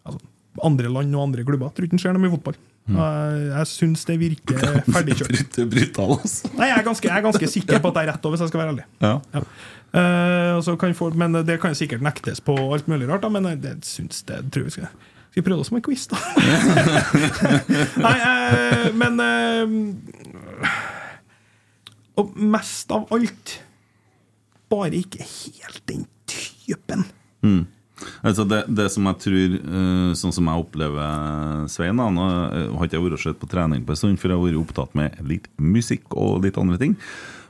[0.06, 0.22] altså,
[0.64, 1.70] andre land og andre klubber.
[1.70, 2.58] Jeg tror ikke han ser noe mye fotball.
[2.86, 4.60] Jeg, jeg syns det virker
[4.94, 5.58] ferdigkjørt.
[5.72, 6.52] Brutal, altså.
[6.54, 8.46] Nei, jeg er, ganske, jeg er ganske sikker på at det er rett, òg, hvis
[8.46, 8.86] jeg skal være ærlig.
[9.02, 9.16] Ja.
[9.34, 9.42] Ja.
[9.94, 14.24] Eh, folk, men det kan sikkert nektes på alt mulig rart, da, men det syns
[14.28, 14.90] det tror jeg skal
[15.36, 16.20] vi prøve oss med en quiz, da?
[18.06, 20.76] Nei, eh, men eh,
[22.16, 23.58] Og mest av alt
[24.72, 27.04] bare ikke helt den typen.
[27.44, 27.66] Mm.
[28.28, 32.72] Altså det, det som jeg tror eh, Sånn som jeg opplever Svein da, Nå eh,
[32.74, 34.98] har ikke jeg vært sett på trening på en stund, for jeg har vært opptatt
[35.00, 36.96] med litt musikk og litt andre ting.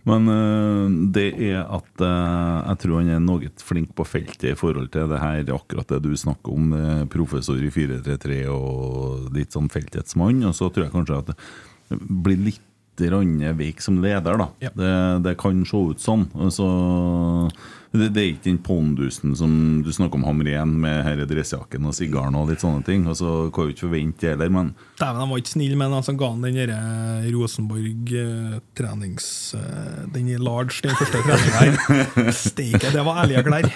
[0.05, 4.57] Men eh, det er at eh, jeg tror han er noe flink på feltet i
[4.57, 9.55] forhold til det her, akkurat det du snakker om, eh, professor i 433 og litt
[9.55, 10.43] sånn feltets mann.
[10.45, 12.61] Og så tror jeg kanskje at det blir litt
[12.95, 14.45] veik som leder, da.
[14.63, 14.69] Ja.
[14.71, 14.91] Det,
[15.25, 16.29] det kan se ut sånn.
[16.53, 16.67] Så,
[17.99, 19.51] det, det er ikke den pondusen som
[19.85, 23.05] du snakker om Hamren med herre dressjakken og sigaren og litt sånne ting.
[23.09, 25.91] Og så kan jo ikke forvente det heller, men Dæven, de var ikke snille med
[25.91, 26.79] han som ga han den derre
[27.35, 29.27] Rosenborg eh, trenings...
[29.57, 32.31] eh, den i large, den første treninga her.
[32.45, 33.65] Steike, det var ærlige klær.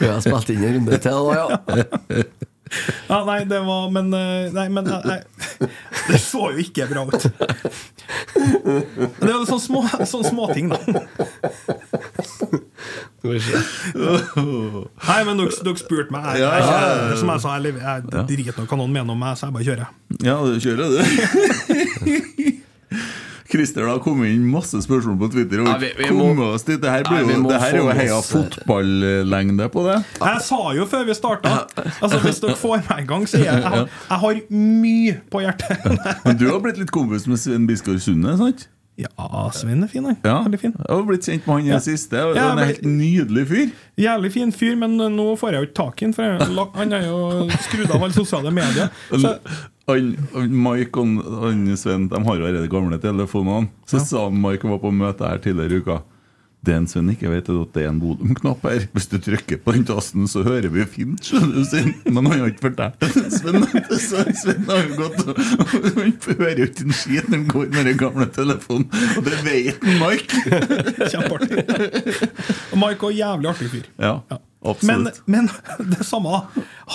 [0.00, 2.22] Vi har spilt inn en runde til, da, ja.
[3.10, 5.20] Ja, nei, det var Men, eh, nei, men eh, nei,
[6.08, 7.24] Det så jo ikke bra ut.
[9.18, 10.78] Det jo sånne små, sånne småting, da.
[13.26, 16.28] Nei, men dere, dere spurte meg.
[16.38, 17.98] Jeg, jeg, jeg, som jeg sa, jeg, jeg
[18.30, 19.88] driter i hva noen mener om meg, så jeg bare kjører.
[20.22, 20.98] Ja, du kjører du.
[23.50, 25.60] Christer, det har kommet inn masse spørsmål på Twitter.
[25.62, 26.80] Og ja, vi- vi må- komme oss dit.
[26.80, 30.04] Det her, jo, det her er jo heia oss- fotballengde på det.
[30.20, 31.52] Jeg sa jo før vi starta
[32.02, 36.24] Altså, hvis dere får meg en gang, så jeg, jeg, jeg har mye på hjertet.
[36.24, 38.66] Men du har blitt litt kompis med Svein Biskår Sunde, sant?
[38.96, 39.10] Ja,
[39.52, 40.16] Svein er fin, han.
[40.24, 40.72] Ja, Veldig fin.
[40.72, 41.74] Jeg har blitt kjent med han i Ja.
[41.76, 42.16] det siste.
[42.24, 43.70] og Ja, Han er helt nydelig fyr.
[44.00, 46.22] Jævlig fin fyr, men nå får jeg jo ikke tak i han, for
[46.78, 48.88] han har jo skrudd av alle sosiale medier.
[49.12, 49.38] Så,
[49.86, 53.70] Mike og Svein De har jo allerede gamle telefonene.
[53.86, 56.00] Så sa han Mike var på møte her tidligere i uka.
[56.66, 58.88] Det en Svein ikke vet, er at det er en Bodum-knapp her.
[58.96, 61.22] Hvis du trykker på den tasten, så hører vi fint.
[61.22, 62.10] skjønner du.
[62.10, 63.12] Men han har ikke fortalt det.
[64.02, 67.86] Så Sven har jo gått Han hører jo ikke en skit når han går med
[67.92, 68.90] den gamle telefonen.
[69.14, 70.42] Og det vet Mike.
[71.14, 71.62] Kjempeartig.
[72.74, 73.86] Mike er jævlig artig fyr.
[74.02, 74.18] Ja,
[74.82, 75.50] Men, men
[75.92, 76.40] det samme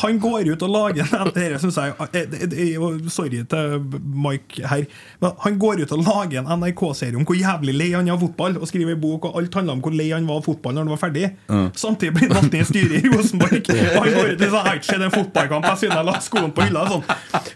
[0.02, 4.86] Han går ut og lager en Dette synes jeg eh, Sorry til Mike her.
[5.22, 8.22] Men han går ut og lager en NRK-serie om hvor jævlig lei han er av
[8.24, 10.76] fotball, og skriver en bok, og alt handler om hvor lei han var av fotball
[10.76, 11.30] når han var ferdig.
[11.78, 13.60] Samtidig blir han i styret i Rosenborg.
[13.72, 16.06] Og han går ut og sier 'Jeg har ikke sett en fotballkamp jeg siden jeg
[16.06, 16.88] la skoen på hylla'.
[16.92, 17.04] Sånn.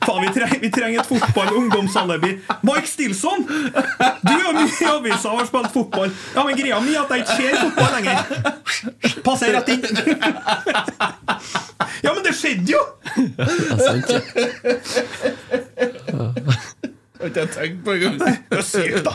[0.05, 2.31] Faen, vi, trenger, vi trenger et fotball-ungdomsalibi.
[2.67, 3.45] Mike Stilson!
[3.47, 6.11] Du og mye i avisa har spilt fotball.
[6.35, 8.17] Ja, men greia mi er at jeg ikke ser fotball lenger.
[9.25, 9.83] Passer rett inn.
[12.05, 12.81] Ja, men det skjedde jo!
[17.15, 18.17] Har ikke jeg tenkt på engang.
[18.19, 19.13] Det er sykt, da.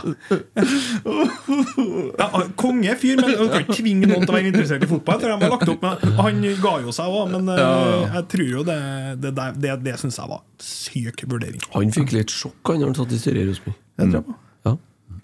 [2.18, 2.26] Ja,
[2.58, 5.20] konge fyr, men du kan ikke tvinge noen til å være interessert i fotball.
[5.22, 8.64] Jeg har lagt opp med Han ga jo seg òg, men eh, jeg tror jo
[8.66, 8.78] det
[9.22, 11.62] Det, det, det, syns jeg var syk vurdering.
[11.76, 13.78] Han fikk litt sjokk han når han satt i styret i Rosenborg.
[14.00, 14.36] Jeg.
[14.66, 14.76] Ja,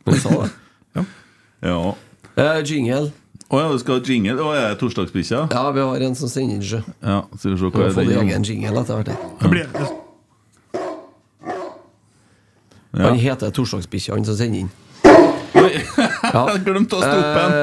[0.07, 0.51] han sa det.
[1.65, 1.79] Ja.
[2.37, 3.11] Eh, jingle.
[3.47, 4.41] Å ja, du skal ha jingle?
[4.43, 5.45] Å, er det torsdagsbikkja?
[5.53, 6.81] Ja, vi har en som sender inn, sjø.
[6.99, 9.13] Ja, skal vi se hva er det egen jingle etter hvert.
[9.45, 9.95] Det
[12.97, 13.11] Ja.
[13.11, 14.71] Han heter Torsdagsbikkja, han som sender inn.
[15.07, 17.55] Jeg har glemt å stoppe den.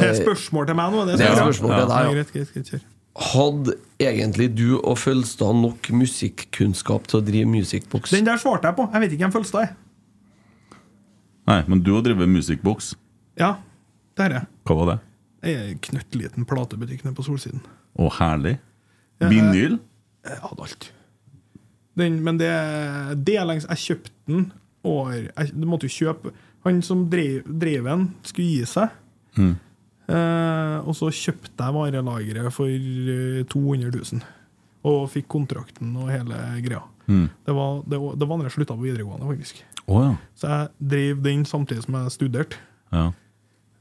[0.00, 1.04] det er spørsmål til meg nå.
[1.06, 2.14] Det, Det er spørsmål til deg, Ja, ja.
[2.16, 2.86] greit, greit, greit.
[3.28, 8.14] Hadde egentlig du og Følstad nok musikkunnskap til å drive Musicbox?
[8.14, 8.86] Den der svarte jeg på.
[8.94, 9.72] Jeg vet ikke hvem Følstad er.
[11.50, 12.92] Nei, men du har drevet Musicbox.
[13.38, 13.54] Ja,
[14.18, 14.42] det har det.
[14.68, 14.98] Hva var det?
[15.48, 17.62] En knøttliten platebutikk nede på Solsiden.
[17.98, 18.58] Å, herlig.
[19.22, 19.78] Vinyl?
[20.28, 20.88] Jeg hadde alt.
[21.98, 22.50] Den, men det,
[23.26, 24.44] det er lengst Jeg kjøpte den
[24.86, 26.30] år jeg, Du måtte jo kjøpe
[26.62, 28.92] Han som drev, drev den, skulle gi seg.
[29.38, 29.56] Mm.
[30.08, 34.22] Eh, og så kjøpte jeg varelageret for eh, 200 000.
[34.88, 36.82] Og fikk kontrakten og hele greia.
[37.08, 37.26] Mm.
[37.46, 39.62] Det var det, det var når jeg slutta på videregående, faktisk.
[39.86, 40.12] Oh, ja.
[40.36, 42.60] Så jeg drev den samtidig som jeg studerte.
[42.92, 43.08] ja.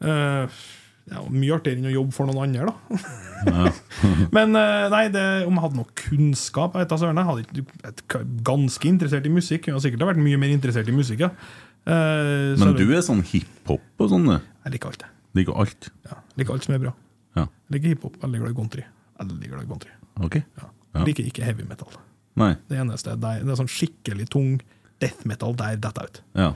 [0.03, 0.59] Eh,
[1.07, 3.69] det er jo mye artigere enn å jobbe for noen andre, da.
[4.35, 7.93] Men eh, nei, det, om jeg hadde noe kunnskap Jeg vet jeg hadde ikke jeg
[8.17, 9.69] er ganske interessert i musikk.
[9.69, 11.31] Jeg har sikkert vært mye mer interessert i musikk, ja.
[11.87, 14.27] Eh, Men du er sånn hiphop og sånn.
[14.35, 15.13] Jeg liker alt, jeg.
[15.37, 15.89] Liker alt?
[16.09, 16.93] Ja, liker alt som er bra.
[17.37, 17.45] Ja.
[17.69, 18.17] Jeg liker hiphop.
[18.23, 18.85] Veldig glad i country.
[19.21, 19.93] Veldig glad i country.
[20.27, 20.43] Okay.
[20.59, 20.67] Ja.
[20.67, 21.01] Ja.
[21.01, 21.95] Jeg liker ikke heavy metal.
[22.37, 22.53] Nei.
[22.69, 24.57] Det eneste er det er sånn skikkelig tung
[25.01, 26.21] death metal der detter ut.
[26.37, 26.51] Ja.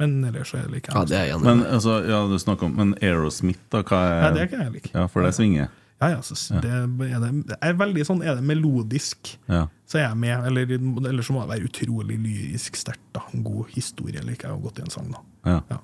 [0.00, 2.66] Men ellers så er det like Ja, det er jeg Men altså, ja, du snakker
[2.66, 3.82] om Men Aerosmith, da?
[3.86, 4.90] Hva er Nei, det kan jeg like.
[4.94, 5.68] Ja, for det svinger?
[6.02, 9.66] Ja, ja, så Det, er det, det er veldig sånn Er det melodisk, Ja.
[9.86, 10.46] så er jeg med.
[10.50, 10.74] Eller,
[11.08, 13.04] eller så må det være utrolig lyrisk sterkt.
[13.14, 13.22] da.
[13.32, 15.10] En god historie liker jeg godt i en sang.
[15.14, 15.22] da.
[15.46, 15.60] Ja.
[15.70, 15.78] Ja.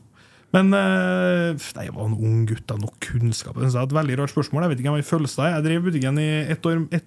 [0.53, 3.55] Men eh, nei, jeg var en ung gutt, da, nok kunnskap.
[3.63, 4.65] Jeg et veldig rart spørsmål.
[4.67, 5.51] Jeg vet ikke hvem jeg føles da.
[5.55, 7.07] Jeg drev butikken i ett år, ett,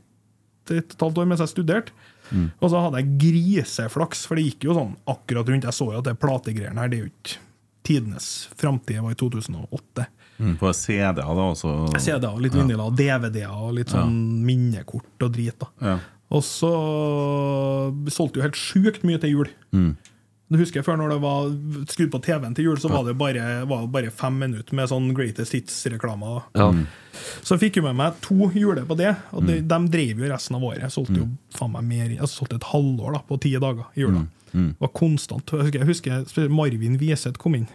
[0.71, 1.91] et og et halvt år mens jeg studerte.
[2.31, 2.49] Mm.
[2.59, 5.67] Og så hadde jeg griseflaks, for det gikk jo sånn akkurat rundt.
[5.67, 7.41] Jeg så jo at det plategreiene her, det er jo ikke
[7.83, 9.01] tidenes framtid.
[9.03, 10.07] var i 2008.
[10.39, 11.27] Mm, på CD-er, da?
[11.51, 11.73] Også.
[11.99, 14.15] CD-er, og litt vinyler, og DVD-er og litt sånn
[14.47, 15.59] minnekort og drit.
[15.59, 15.69] da.
[15.83, 15.99] Ja.
[16.33, 16.71] Og så
[18.09, 19.51] solgte jo helt sjukt mye til jul.
[19.75, 19.91] Mm.
[20.53, 21.47] Du husker jeg før når det var
[21.89, 24.91] skrudd på TV-en til jul, så var det bare, var det bare fem minutter med
[24.91, 26.43] sånn Greatest Hits-reklamer.
[26.59, 26.67] Ja.
[27.41, 29.67] Så jeg fikk jo med meg to juler på det, og de, Mm.
[29.71, 30.81] de drev jo resten av året.
[30.85, 31.27] Jeg solgte jo
[31.57, 34.27] faen meg mer, jeg solgte et halvår da, på ti dager i jula.
[34.53, 34.67] Mm.
[34.77, 35.51] Det var konstant.
[35.57, 37.67] Jeg husker, jeg husker Marvin Wieseth kom inn.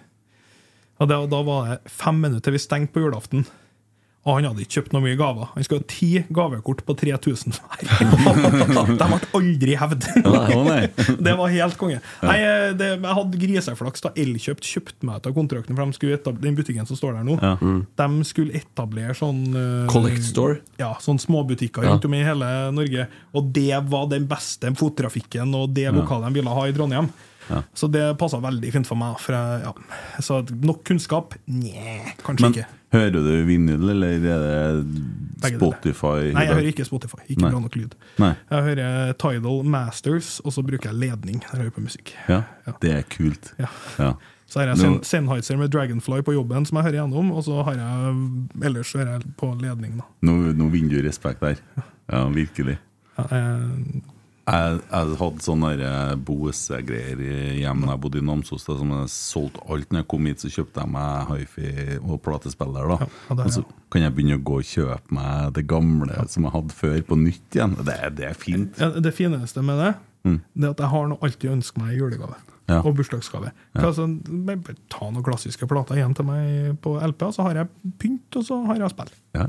[1.00, 3.44] Og det, da var det fem minutter til vi stengte på julaften.
[4.28, 5.46] Og han hadde ikke kjøpt noe mye gaver.
[5.55, 7.84] Han skulle ha ti gavekort på 3000 hver.
[9.00, 10.09] De ble aldri hevd.
[11.28, 12.00] Det var helt konge.
[12.20, 12.36] Nei,
[12.76, 16.44] det, jeg hadde griseflaks da Elkjøpt kjøpte meg ut av kontrakten, for de skulle etablere,
[16.44, 17.55] den butikken som står der nå, Ja.
[18.02, 20.59] de skulle etablere sånn eh, Collect store?
[20.80, 23.09] Ja, sånn småbutikker rundt om i hele Norge.
[23.32, 27.09] Og det var den beste fottrafikken og det lokalet de ville ha i Trondheim.
[27.50, 27.62] Ja.
[27.74, 29.18] Så det passa veldig fint for meg.
[29.22, 29.72] For jeg, ja.
[30.24, 31.34] Så nok kunnskap?
[31.48, 32.66] Nja, kanskje Men ikke.
[32.92, 36.32] hører du vinyl, eller er det Spotify?
[36.34, 37.20] Nei, jeg hører ikke Spotify.
[37.28, 37.50] Ikke Nei.
[37.52, 37.94] bra nok lyd.
[38.18, 38.32] Nei.
[38.50, 42.12] Jeg hører Tidal Masters, og så bruker jeg ledning når jeg hører på musikk.
[42.28, 42.72] Ja, Ja.
[42.82, 43.52] det er kult.
[43.58, 43.70] Ja.
[43.98, 44.12] Ja.
[44.48, 47.62] Så har jeg Sen Sennheiser med Dragonfly på jobben, som jeg hører gjennom, og så
[47.64, 49.98] har jeg ellers hører jeg på ledning.
[49.98, 50.04] da.
[50.22, 51.58] Nå, nå vinner du respekt der.
[52.10, 52.78] Ja, virkelig.
[53.18, 54.02] Ja, jeg,
[54.48, 57.20] Jeg, jeg hadde sånne der, eh, Bose-greier
[57.58, 58.64] hjemme da jeg bodde i Namsos.
[58.64, 62.88] Som jeg solgte alt når jeg kom hit, så kjøpte jeg meg hifi og platespiller.
[62.94, 62.98] Da.
[63.04, 65.66] Ja, ja, det er og så kan jeg begynne å gå og kjøpe meg det
[65.70, 67.76] gamle som jeg hadde før, på nytt igjen.
[67.84, 68.80] Det, det er fint.
[68.80, 69.94] ja, det fineste med det,
[70.26, 70.40] Mm.
[70.58, 72.34] det er at jeg har noe alltid ønsker meg i julegave.
[72.68, 72.80] Ja.
[72.82, 73.52] Og bursdagsgave.
[73.78, 77.46] Hva så, bare bare ta noen klassiske plater igjen til meg på LP, og så
[77.46, 79.12] har jeg pynt, og så har jeg spill.
[79.38, 79.46] Ja.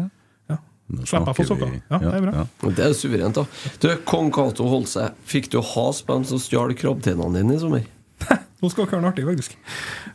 [0.90, 1.74] Slipper jeg få sokker.
[1.92, 2.32] Ja, det er bra.
[2.44, 2.70] ja.
[2.76, 3.44] Det er suverent, da.
[3.84, 5.12] Du, Kong Cato Holse.
[5.30, 7.84] Fikk du has på dem som stjal krabbetennene dine i sommer?
[8.60, 9.54] Nå skal dere noe artig, faktisk.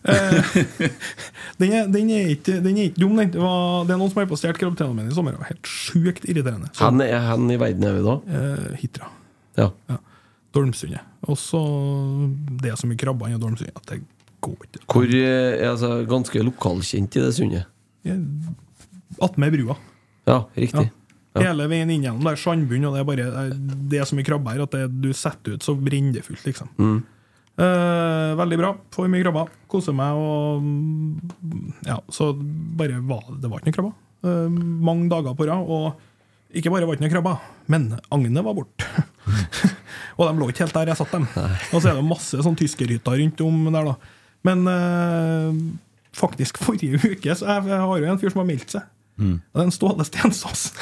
[0.05, 0.89] Eh,
[1.63, 3.31] den, er, den, er ikke, den er ikke dum, den.
[3.33, 5.37] Det, var, det er noen som har på stjålet krabbetennene mine i sommer.
[5.37, 6.69] Det var helt sjukt irriterende.
[6.75, 8.17] Så, Hen, er- hen i verden er vi da?
[8.41, 9.09] eh, Hitra.
[9.63, 9.71] Ja.
[9.89, 10.01] Ja.
[10.55, 11.01] Dormsundet.
[11.31, 11.59] Og så
[12.61, 14.03] Det er så mye krabber i Dormsundet at det
[14.45, 14.83] går ikke.
[14.93, 17.65] Hvor eh, er altså ganske lokalkjent i det sundet?
[19.25, 19.77] Attmed brua.
[20.29, 20.87] Ja, riktig.
[20.91, 21.01] Ja.
[21.49, 23.49] Hele veien inn gjennom der sandbunn, og det er bare
[23.91, 26.45] Det er så mye krabbe her at det, du setter ut, så brenner det fullt,
[26.47, 26.71] liksom.
[26.79, 27.01] Mm.
[27.55, 28.73] Eh, veldig bra.
[28.95, 29.51] Får mye krabber.
[29.71, 30.65] Koser meg og
[31.87, 33.95] Ja, så bare var det Det var ikke noen krabber.
[34.25, 34.59] Eh,
[34.91, 35.67] mange dager på rad.
[35.67, 38.87] Og ikke bare var det ikke noen krabber, men agnet var borte.
[40.17, 41.27] og de lå ikke helt der jeg satt dem.
[41.75, 43.95] Og så er det masse sånn tyskerhytter rundt om der, da.
[44.47, 45.63] Men eh,
[46.15, 48.87] faktisk forrige uke så jeg, jeg har jo en fyr som har meldt seg.
[49.19, 50.73] Og det er en Ståle Stensås.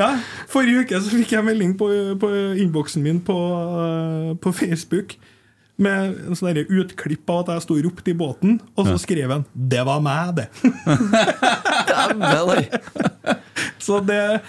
[0.00, 0.10] ja,
[0.50, 1.86] forrige uke så fikk jeg melding på,
[2.20, 2.28] på
[2.60, 3.36] innboksen min på,
[3.80, 5.16] eh, på Facebook
[5.78, 9.30] med en sånn utklipp av at jeg sto og ropte i båten, og så skrev
[9.30, 10.50] han 'Det var meg, det'.
[13.78, 14.40] Så det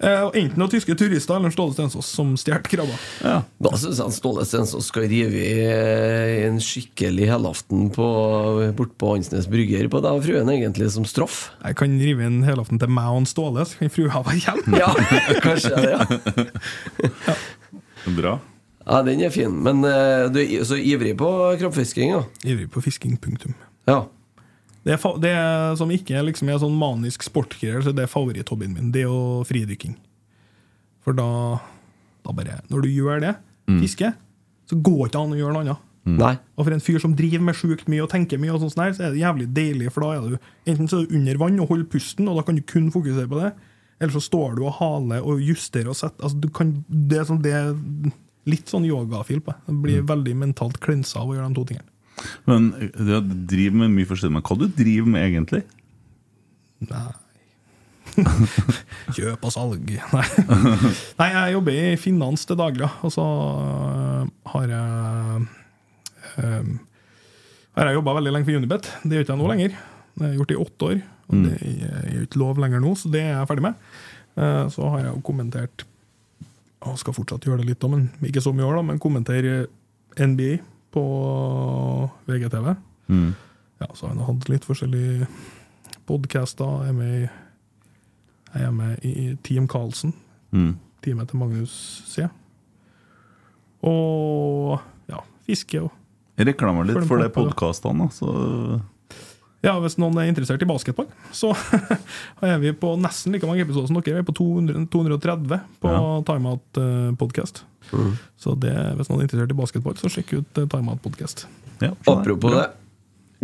[0.00, 2.98] eh, Enten noen tyske turister eller Ståle Stensås som stjal krabber.
[3.22, 9.12] Da syns jeg Ståle Stensås skal rive i eh, en skikkelig helaften bortpå bort på
[9.14, 11.50] Hansnes Brygger på deg og fruen, egentlig, som straff.
[11.62, 14.78] Jeg kan rive en helaften til meg og en Ståle, så kan frua være hjemme.
[14.82, 14.90] Ja,
[15.42, 17.36] kanskje det, ja.
[18.16, 18.36] Bra.
[18.86, 19.00] ja.
[19.06, 19.54] Den er fin.
[19.66, 22.22] Men eh, du er så ivrig på krabbfisking, ja?
[22.46, 23.56] Ivrig på fisking, punktum.
[23.88, 24.04] Ja.
[24.86, 28.12] Det, er fa det er, som ikke liksom er sånn manisk sportgreier, så det er
[28.12, 28.92] favoritthobbyen min.
[28.94, 29.96] Det er jo fridykking.
[31.02, 31.26] For da,
[32.26, 33.34] da bare Når du gjør det,
[33.66, 34.12] fiske,
[34.70, 35.82] så går ikke an å gjøre noe annet.
[36.06, 36.36] Nei.
[36.54, 38.94] Og for en fyr som driver med sjukt mye og tenker mye, og sånt sånn
[38.94, 41.58] så er det jævlig deilig, for da er du enten så er du under vann
[41.64, 43.50] og holder pusten, og da kan du kun fokusere på det,
[43.98, 47.26] eller så står du og haler og justerer og setter altså, du kan, Det er
[47.26, 47.72] sånn det er
[48.46, 49.58] litt sånn yogafil på det.
[49.66, 51.90] Blir blir veldig mentalt klensa av å gjøre de to tingene.
[52.48, 53.12] Men du
[53.50, 54.36] driver med mye forskjellig.
[54.38, 55.62] Men hva du driver med egentlig?
[56.86, 57.06] Nei
[59.16, 59.90] Kjøp og salg.
[60.14, 60.24] Nei.
[61.18, 65.42] Nei, jeg jobber i finans til daglig, og så øh, har jeg
[66.40, 66.70] um,
[67.76, 68.88] Har jeg jobba veldig lenge for Unibet.
[69.04, 69.76] Det gjør ikke jeg nå lenger.
[70.16, 71.02] Det har jeg gjort i åtte år.
[71.26, 71.56] Og det
[71.90, 73.84] er jo ikke lov lenger nå, så det er jeg ferdig med.
[74.38, 75.84] Eh, Så har jeg jo kommentert
[76.86, 79.66] Og skal fortsatt gjøre det litt, men ikke så mye år, da, men kommentere
[80.16, 80.60] NBA
[80.96, 82.72] på VGTV.
[83.12, 83.34] Mm.
[83.82, 85.28] Ja, så har jeg nå hatt litt forskjellige
[86.08, 86.86] podcaster.
[86.86, 87.28] Jeg er med i,
[88.54, 89.14] jeg er med i
[89.44, 90.14] Team Karlsen.
[90.56, 90.72] Mm.
[91.04, 91.76] Teamet til Magnus
[92.08, 92.24] C.
[93.86, 94.78] Og
[95.12, 95.92] ja, fiske og
[96.36, 98.08] Jeg reklamer litt for de podkastene.
[98.12, 98.32] Så
[99.66, 101.50] Ja, hvis noen er interessert i basketball, så
[102.46, 104.20] er vi på nesten like mange episoder som dere.
[104.20, 106.02] Vi er på 200, 230 på Ja.
[106.28, 106.80] Timeout
[107.18, 107.64] Podcast.
[107.64, 107.64] podcast.
[108.38, 111.46] Så det, hvis noen er interessert i basketball, så sjekk ut eh, Timeout podcast.
[111.82, 112.68] ja, Apropos det.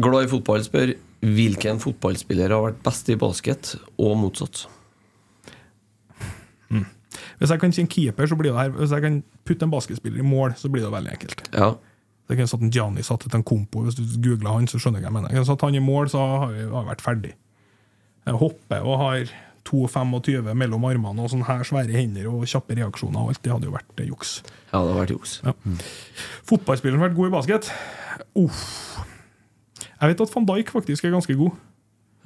[0.03, 4.65] Glad i fotball spør hvilken fotballspiller har vært best i basket, og motsatt.
[7.39, 9.73] Hvis jeg kan si en keeper, så blir det her Hvis jeg kan putte en
[9.73, 11.43] basketspiller i mål, så blir det veldig enkelt.
[11.53, 11.73] Ja.
[12.31, 13.82] Jeg kunne satt en Gianni satt etter en kompo.
[13.85, 15.36] Hvis du googler han, så skjønner jeg hva jeg mener.
[15.36, 17.32] Jeg satt han i mål, så har vi vært ferdig.
[18.23, 19.32] Jeg hopper og har
[19.69, 23.19] 2,25 mellom armene og sånne her svære hender og kjappe reaksjoner.
[23.20, 24.36] og alt Det hadde jo vært eh, juks.
[24.73, 25.35] Ja, det har vært juks.
[25.47, 25.55] Ja.
[25.66, 25.77] Mm.
[26.51, 27.70] Fotballspilleren har vært god i basket?
[28.43, 28.62] Uff.
[29.82, 31.61] Jeg vet at van Dijk faktisk er ganske god.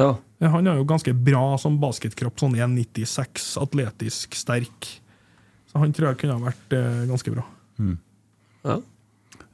[0.00, 0.10] Ja.
[0.52, 2.36] Han er jo ganske bra som basketkropp.
[2.40, 4.90] Sånn 1,96, atletisk, sterk.
[5.70, 7.46] Så han tror jeg kunne ha vært eh, ganske bra.
[8.66, 8.80] ja.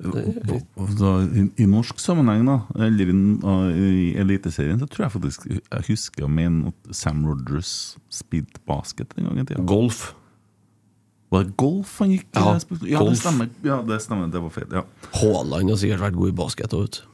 [0.03, 2.57] Og så I, I norsk sammenheng, da,
[2.89, 3.17] eller i,
[3.77, 9.15] i Eliteserien, så tror jeg faktisk jeg husker å mene at Sam Rogers spilte basket
[9.17, 9.63] en gang i tida.
[9.69, 10.11] Golf.
[11.33, 13.49] Var det golf han gikk Ja, ja, det stemmer.
[13.65, 14.29] Ja, det stemmer.
[14.29, 14.69] Det var feil.
[14.75, 14.83] Ja.
[15.17, 17.12] Haaland har sikkert vært god i basket òg, vet du.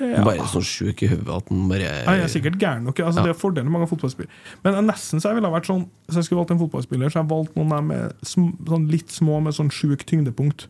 [0.00, 0.24] Ja.
[0.26, 2.98] Bare sånn sjuk i hodet at han bare Jeg er sikkert gæren nok.
[2.98, 3.26] Altså, Ja.
[3.28, 4.32] Det er fordelen med mange fotballspillere.
[4.64, 7.20] Men nesten så jeg ville ha vært sånn Hvis jeg skulle valgt en fotballspiller, så
[7.22, 10.66] jeg valgt noen sm sånn litt små med sånn sjuk tyngdepunkt.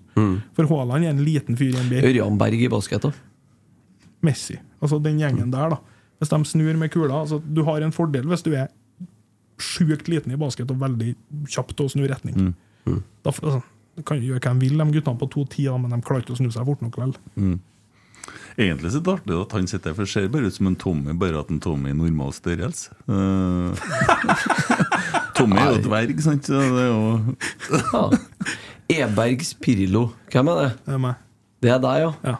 [0.54, 2.02] For Haaland er en liten fyr i NBA.
[2.10, 3.12] Ørjan Berg i basket, da.
[4.22, 4.58] Messi.
[4.82, 5.78] Altså den gjengen der, da.
[6.20, 8.68] Hvis de snur med kula altså, Du har en fordel hvis du er
[9.58, 11.14] sjukt liten i basket og veldig
[11.48, 12.54] kjapp til å snu retning.
[13.22, 13.62] Da, f- altså,
[13.96, 16.24] du kan jo gjøre hva de vil, de guttene på 2,10, da, men de klarer
[16.26, 17.14] ikke å snu seg fort nok vel.
[18.54, 20.68] Egentlig så er det artig at han sitter her, for det ser bare ut som
[20.70, 22.94] en Tommy, bare at en Tommy i normal størrelse.
[23.10, 23.74] Uh,
[25.36, 26.46] Tommy er jo dverg, sant?
[26.46, 27.00] Så det er jo
[27.90, 28.04] Ja.
[28.94, 30.10] Ebergs Pirlo.
[30.30, 30.68] Hvem er det?
[30.84, 31.22] Det er meg.
[31.64, 32.12] Det er deg, ja.
[32.22, 32.36] Ja.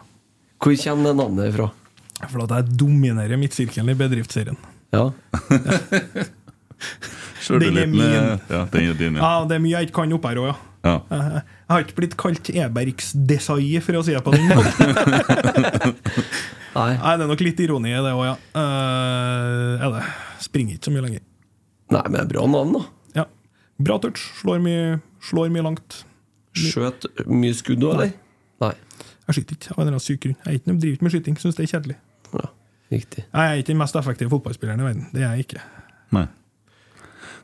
[0.61, 1.67] Hvor kommer det navnet fra?
[2.31, 4.57] For at jeg dominerer midtsirkelen i bedriftsserien.
[4.95, 5.09] Ja.
[7.49, 7.59] ja.
[7.59, 9.25] den er Ja, den er din, ja.
[9.25, 10.55] Ja, det er mye jeg ikke kan opp her òg, ja.
[10.85, 10.95] Ja.
[11.09, 15.95] Jeg har ikke blitt kalt Ebergsdesai, for å si det på den måten.
[16.75, 16.91] Nei.
[16.99, 18.33] Nei, det er nok litt ironi i det òg, ja.
[18.57, 20.03] Uh, er det.
[20.43, 21.23] Springer ikke så mye lenger.
[21.95, 22.81] Nei, men det er bra navn, da.
[23.21, 23.25] Ja.
[23.87, 24.25] Bra touch.
[24.41, 26.01] Slår mye, slår mye langt.
[26.55, 28.11] Skjøt mye skudd òg, eller?
[28.63, 28.73] Nei.
[29.25, 30.37] Jeg skyter ikke av en eller annen syk grunn.
[30.37, 31.37] Jeg er ikke, driver ikke med skyting.
[31.41, 31.97] Syns det er kjedelig.
[32.35, 32.49] Ja,
[32.93, 33.23] riktig.
[33.25, 35.07] Jeg er ikke den mest effektive fotballspilleren i verden.
[35.15, 35.63] Det er jeg ikke.
[36.15, 36.27] Nei.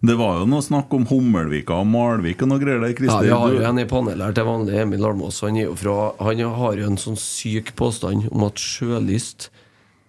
[0.02, 3.26] Det var jo noe snakk om Hummelvika og Malvik og noe greier der, Ja, Christer.
[3.28, 5.42] Vi har jo en i panelet her til vanlig, Emil Almås.
[5.46, 9.52] Han, er jo fra, han har jo en sånn syk påstand om at sjølyst,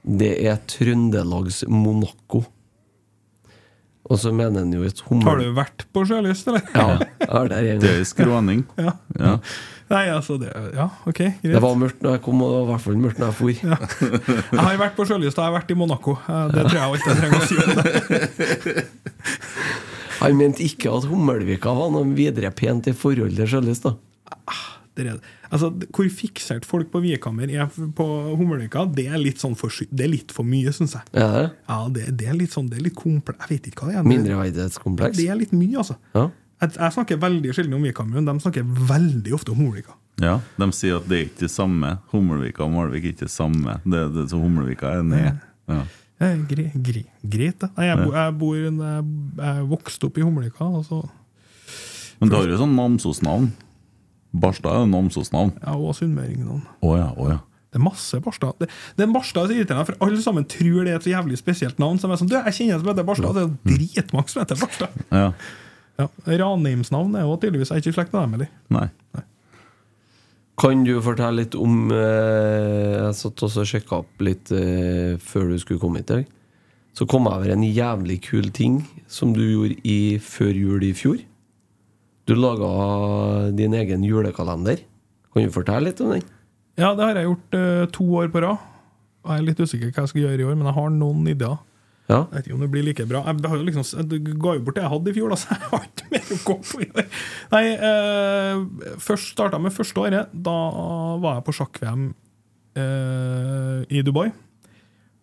[0.03, 2.47] det er Trøndelags Monaco.
[4.11, 5.29] Og så mener han jo et hummel...
[5.29, 6.65] Har du vært på sjølyst, eller?
[6.75, 8.01] Ja, jeg er der en Det gang.
[8.01, 8.65] er skråning.
[8.89, 8.97] Ja.
[9.21, 9.37] Ja.
[9.93, 11.43] Nei, altså det, Ja, OK, greit.
[11.53, 13.37] Det var mørkt når jeg kom, og det var i hvert fall mørkt når jeg
[13.37, 13.51] for.
[14.57, 16.15] Jeg har vært på sjølyst, og jeg har vært i Monaco.
[16.57, 18.87] Det tror jeg alt jeg trenger å si om det.
[20.23, 23.97] Han mente ikke at Hummelvika var noe videre pent i forhold til sjølyst, da.
[24.93, 28.05] Det er, altså, hvor fiksert folk på Viekammer er på
[28.37, 31.07] Hummelvika, det er litt sånn for, det er litt for mye, syns jeg.
[31.17, 31.47] Ja, det?
[31.71, 33.33] Ja, det, det er litt sånn, det er litt komple...
[33.41, 34.05] Jeg vet ikke hva det er.
[34.11, 35.17] Mindreverdighetskompleks?
[35.17, 35.97] Det er litt mye, altså.
[36.13, 36.27] Ja.
[36.63, 39.97] Jeg, jeg snakker veldig sjelden om Viekammer, men de snakker veldig ofte om Hummelvika.
[40.23, 41.95] ja, De sier at det er ikke det samme.
[42.13, 43.81] Hummelvika og Malvik er ikke det samme.
[43.83, 45.41] Det, det, så Hummelvika er ned.
[45.73, 45.81] Ja.
[46.23, 47.69] Eh, gre, gre, greit, det.
[47.83, 49.07] Jeg, bo, jeg bor jeg,
[49.43, 50.69] jeg vokste opp i Humlika.
[50.69, 51.03] Altså.
[52.21, 53.49] Men du har jo sånn Namsos-navn.
[54.33, 55.57] Barstad er jo Namsos-navn.
[55.59, 56.63] ja, og sunnmøringnavn.
[56.81, 57.41] Oh, ja, oh, ja.
[57.73, 58.55] Det er masse Barstad.
[58.61, 58.69] Det,
[58.99, 61.41] det er Barstad som irriterer meg, for alle sammen tror det er et så jævlig
[61.41, 61.99] spesielt navn.
[62.01, 63.37] Som er sånn, du, jeg kjenner en som heter Barstad.
[63.37, 64.99] Det er jo dritmange som heter Barstad.
[65.11, 65.29] Ja.
[66.01, 66.09] Ja.
[66.27, 68.53] Ranheimsnavn er jo tydeligvis Jeg er ikke i slekt med dem, eller?
[68.73, 68.87] Nei.
[70.63, 75.51] Kan du fortelle litt om eh, Jeg satt også og sjekka opp litt eh, før
[75.51, 76.23] du skulle komme hit i.
[76.95, 78.77] Så kom jeg over en jævlig kul ting
[79.11, 81.19] som du gjorde i før jul i fjor.
[82.31, 82.69] Du laga
[83.59, 84.85] din egen julekalender.
[85.33, 86.23] Kan du fortelle litt om den?
[86.79, 88.71] Ja, det har jeg gjort eh, to år på rad.
[89.23, 91.59] Jeg er litt usikker hva jeg skal gjøre i år, men jeg har noen ideer.
[92.13, 92.21] Ja.
[92.29, 93.23] Jeg vet ikke om det blir like bra.
[93.31, 95.89] Jeg, liksom, jeg ga jo bort det jeg hadde i fjor, da, så jeg har
[95.89, 97.11] ikke mer å gå på i år.
[97.57, 100.33] Nei, eh, først starta med første året.
[100.49, 100.57] Da
[101.23, 102.09] var jeg på sjakk-VM
[102.83, 104.29] eh, i Dubai.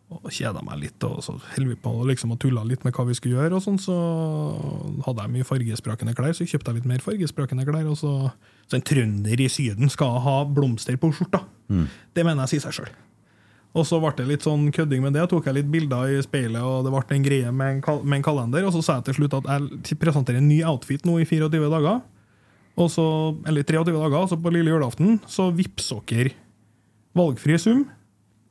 [0.10, 3.04] Og kjeda meg litt, og så holdt vi på liksom, og tulla litt med hva
[3.06, 3.60] vi skulle gjøre.
[3.60, 3.94] og sånn, Så
[5.06, 7.86] hadde jeg mye fargesprakende klær, så kjøpte jeg litt mer fargesprakende klær.
[7.92, 8.14] og så,
[8.66, 11.44] så En trønder i Syden skal ha blomster på skjorta.
[12.18, 12.90] Det mener jeg sier seg sjøl.
[13.78, 15.28] Og så ble det litt sånn kødding med det.
[15.30, 18.20] Tok jeg litt bilder i speilet, og det ble en greie med en, kal med
[18.20, 18.66] en kalender.
[18.66, 21.70] Og så sa jeg til slutt at jeg presenterer en ny outfit nå i 24
[21.70, 22.02] dager.
[22.80, 23.06] Og så,
[23.50, 26.34] eller 23 dager, og så på lille julaften så vippser dere
[27.18, 27.86] valgfri sum.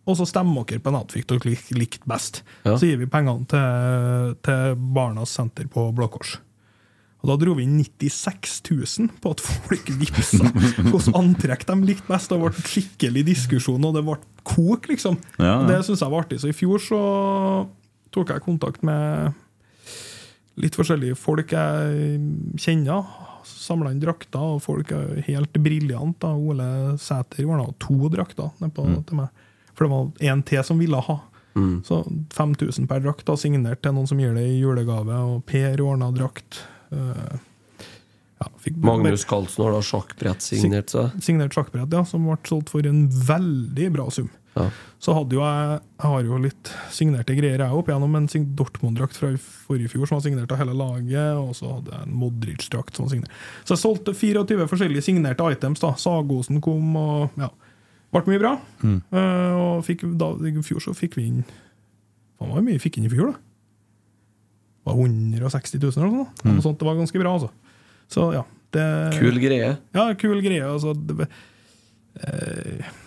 [0.09, 2.45] Og så stemmer dere på en outfit dere likte best.
[2.63, 2.77] Ja.
[2.79, 6.39] Så gir vi pengene til, til Barnas Senter på Blå Kors.
[7.29, 12.09] Og Da dro vi inn 96 000 på at folk vippsa hvilket antrekk de likte
[12.09, 12.33] best.
[12.33, 14.17] Det ble skikkelig diskusjon, og det ble
[14.49, 15.19] kok, liksom.
[15.37, 15.67] Ja, ja.
[15.69, 16.41] Det syns jeg var artig.
[16.41, 17.01] Så i fjor så
[18.15, 19.37] tok jeg kontakt med
[20.59, 22.23] litt forskjellige folk jeg
[22.65, 23.05] kjenner.
[23.49, 26.33] Samla inn drakter, og folk er helt briljante.
[26.33, 29.45] Ole Sæter ordna to drakter på, til meg.
[29.77, 31.19] For det var en til som ville ha.
[31.85, 32.01] Så
[32.35, 35.21] 5000 per drakt, da, signert til noen som gir det i julegave.
[35.29, 36.63] Og Per ordna drakt.
[36.95, 37.39] Eh,
[38.39, 41.17] ja, fikk Magnus Carlsen har da sjakkbrett signert seg.
[41.25, 44.29] signert sjakkbrett, ja, som ble solgt for en veldig bra sum.
[44.59, 44.69] Ja.
[44.99, 48.27] Så hadde jo jeg Jeg har jo litt signerte greier, jeg opp gjennom En
[48.59, 52.17] Dortmund-drakt fra forrige fjor som var signert av hele laget, og så hadde jeg en
[52.19, 53.31] Modric-drakt som var signert.
[53.65, 55.81] Så jeg solgte 24 forskjellige signerte items.
[55.81, 57.51] da Sagosen kom, og ja.
[58.09, 58.55] Ble mye bra.
[59.13, 61.43] Eh, og fikk, da, I fjor så fikk vi inn
[62.39, 63.48] Faen, hvor mye vi fikk inn i fjor, da?
[64.89, 66.45] Var 160 000 eller noe sånt.
[66.49, 66.63] Mm.
[66.65, 66.81] sånt.
[66.81, 67.51] Det var ganske bra, altså.
[68.09, 68.45] Så ja.
[68.75, 68.85] Det,
[69.17, 69.71] Kul greie.
[69.97, 70.65] Ja, kul greie.
[70.65, 71.29] Altså, det,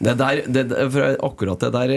[0.02, 0.64] Det der, det,
[0.94, 1.92] fra, akkurat det der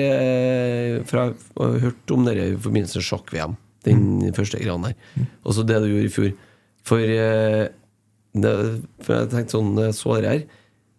[1.09, 3.55] fra, jeg har hørt om det i forbindelse med sjakk-VM.
[3.85, 4.97] Den første greia der.
[5.44, 6.35] Og så det du gjorde i fjor.
[6.85, 7.69] For, eh,
[8.35, 8.52] det,
[9.05, 10.44] for jeg tenkte sånn så det her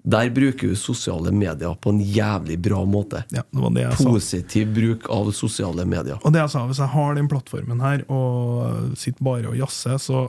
[0.05, 3.23] Der bruker vi sosiale medier på en jævlig bra måte.
[3.33, 4.03] ja, det var det jeg sa.
[4.11, 6.19] Positiv bruk av sosiale medier.
[6.21, 9.97] Og det jeg sa, hvis jeg har den plattformen her og sitter bare og jazzer,
[9.97, 10.27] så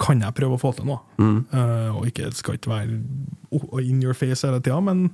[0.00, 0.98] kan jeg prøve å få til noe.
[1.20, 2.98] Eh, og ikke, det skal ikke være
[3.84, 5.10] in your face hele tida, men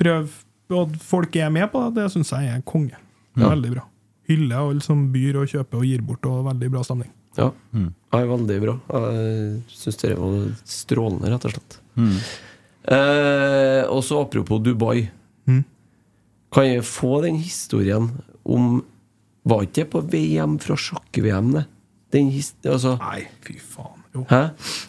[0.00, 0.28] prøv
[0.70, 2.98] Og folk er med på det, det syns jeg er konge.
[3.38, 3.86] Er Veldig bra.
[4.28, 7.08] Hyller alle som byr og kjøper og gir bort, og veldig bra stemning.
[7.38, 8.74] Ja, det er veldig bra.
[8.90, 10.34] Jeg syns det var
[10.68, 11.78] strålende, rett og slett.
[12.88, 15.08] Eh, og så apropos Dubai.
[15.48, 15.64] Mm.
[16.54, 18.12] Kan jeg få den historien
[18.44, 18.84] om
[19.48, 21.62] Var ikke det på VM fra sjakk-VM, det?
[22.68, 24.02] Altså, Nei, fy faen.
[24.12, 24.24] Jo.
[24.28, 24.40] Hæ?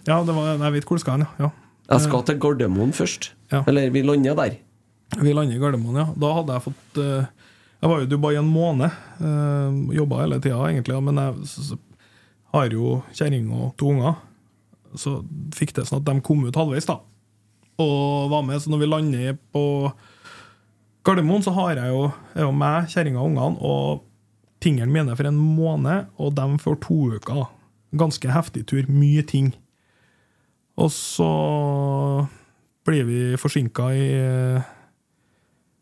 [0.08, 1.46] Ja, det var, jeg vet hvor det skal hen, ja.
[1.46, 1.50] ja.
[1.90, 3.30] Jeg skal til Gardermoen først.
[3.54, 3.62] Ja.
[3.68, 4.58] Eller vi lander der.
[5.22, 6.08] Vi lander i Gardermoen, ja.
[6.12, 7.30] Da hadde jeg fått uh,
[7.80, 9.00] Jeg var jo i Dubai en måned.
[9.22, 11.80] Uh, Jobba hele tida, egentlig, ja, men jeg så, så,
[12.52, 14.20] har jo kjerring og to unger.
[14.98, 15.20] Så
[15.56, 17.00] fikk det sånn at de kom ut halvveis, da.
[17.80, 18.60] Og var med.
[18.62, 19.64] Så når vi lander på
[21.08, 24.06] Gardermoen, så har jeg jo, jeg jo meg, kjerringa og ungene og
[24.60, 27.46] tingene mine for en måned, og dem for to uker.
[27.96, 28.90] Ganske heftig tur.
[28.92, 29.54] Mye ting.
[30.80, 31.30] Og så
[32.88, 34.10] blir vi forsinka i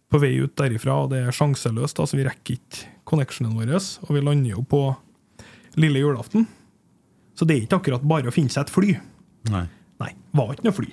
[0.08, 2.00] på vei ut derifra, og det er sjanseløst.
[2.00, 3.74] Altså, vi rekker ikke connectionen vår,
[4.06, 4.82] og vi lander jo på
[5.78, 6.48] lille julaften.
[7.38, 8.96] Så det er ikke akkurat bare å finne seg et fly.
[9.52, 9.66] Nei.
[10.02, 10.90] Nei, var ikke noe fly.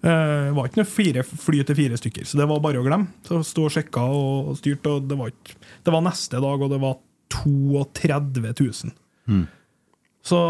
[0.00, 3.10] Eh, var ikke noe fire fly til fire stykker, så det var bare å glemme.
[3.26, 6.72] Så Stå og sjekka og styrte, og det var, ikke, det var neste dag, og
[6.72, 6.96] det var
[7.36, 8.94] 32 000.
[10.26, 10.40] Så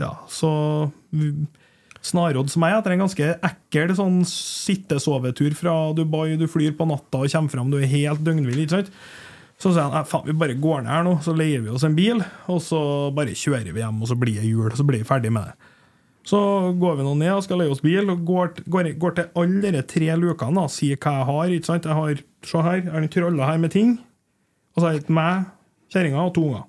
[0.00, 0.50] Ja, så
[1.12, 1.46] Snarrådd
[2.02, 6.34] Snarråd som jeg, etter en ganske ekkel sånn sittesovetur fra Dubai.
[6.40, 8.64] Du flyr på natta og kommer fram, du er helt døgnvill.
[8.64, 8.90] ikke sant?
[9.62, 11.94] Så sier han faen, vi bare går ned her nå, så leier vi oss en
[11.94, 12.18] bil,
[12.50, 12.80] og så
[13.14, 15.52] bare kjører vi hjem, og så blir det jul, og så blir vi ferdig med
[15.52, 15.71] det.
[16.28, 16.38] Så
[16.78, 19.72] går vi nå ned og skal leie oss bil, og går, går, går til alle
[19.74, 21.54] de tre lukene og sier hva jeg har.
[21.56, 21.88] ikke sant?
[21.88, 23.96] Jeg har, Se her, jeg har en trolle her med ting.
[24.74, 25.44] Og så er det meg,
[25.94, 26.68] kjerringa og to unger.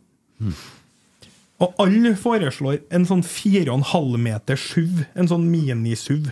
[1.63, 5.03] Og alle foreslår en sånn 4,5 meter SUV.
[5.17, 6.31] En sånn mini-SUV.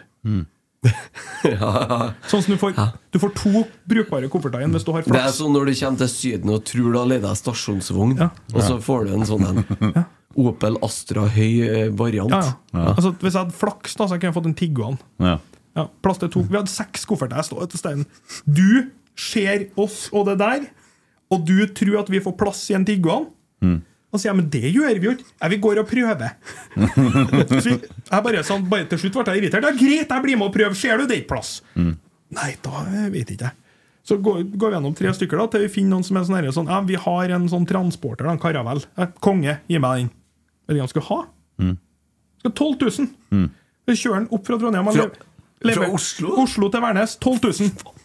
[2.26, 2.74] Sånn som du får,
[3.14, 6.00] du får to brukbare kofferter igjen hvis du har Det er sånn når du kommer
[6.02, 9.46] til Syden og tror du har leid deg stasjonsvogn, og så får du en sånn
[9.46, 9.60] en
[10.40, 12.32] Opel Astra høy eh, variant.
[12.32, 12.88] Ja, ja.
[12.94, 15.00] Altså, hvis jeg hadde flaks, da, så kunne jeg fått en Tiguan.
[15.22, 15.38] Ja.
[15.78, 16.42] Ja, plass til to.
[16.48, 17.40] Vi hadde seks kofferter.
[17.40, 18.10] Jeg står til steinen.
[18.44, 20.66] Du ser oss og det der,
[21.32, 23.30] og du tror at vi får plass i en Tiguan.
[24.12, 25.50] Og sier jeg, men det gjør vi jo ikke.
[25.54, 26.34] Vi går og prøver.
[27.64, 29.68] så jeg bare, sånn, bare Til slutt ble jeg irritert.
[29.68, 30.76] Ja, greit, jeg blir med og prøver.
[30.76, 31.54] Ser du det er ikke plass?
[31.78, 33.58] Nei, da eh, vet ikke jeg.
[34.08, 36.50] Så går, går vi gjennom tre stykker da, til vi finner noen som er sånn,
[36.56, 38.82] sånn ja, Vi har en sånn transporter, da, en karavell.
[38.98, 40.10] Ja, konge, gi meg den.
[40.72, 41.20] Vet er det han skal ha?
[42.42, 43.50] Skal 12 000.
[43.92, 44.88] Vi kjører han opp fra Trondheim.
[44.96, 45.04] Fra-
[45.76, 46.30] fra Oslo?
[46.42, 47.18] Oslo til Værnes.
[47.22, 47.98] 12 000.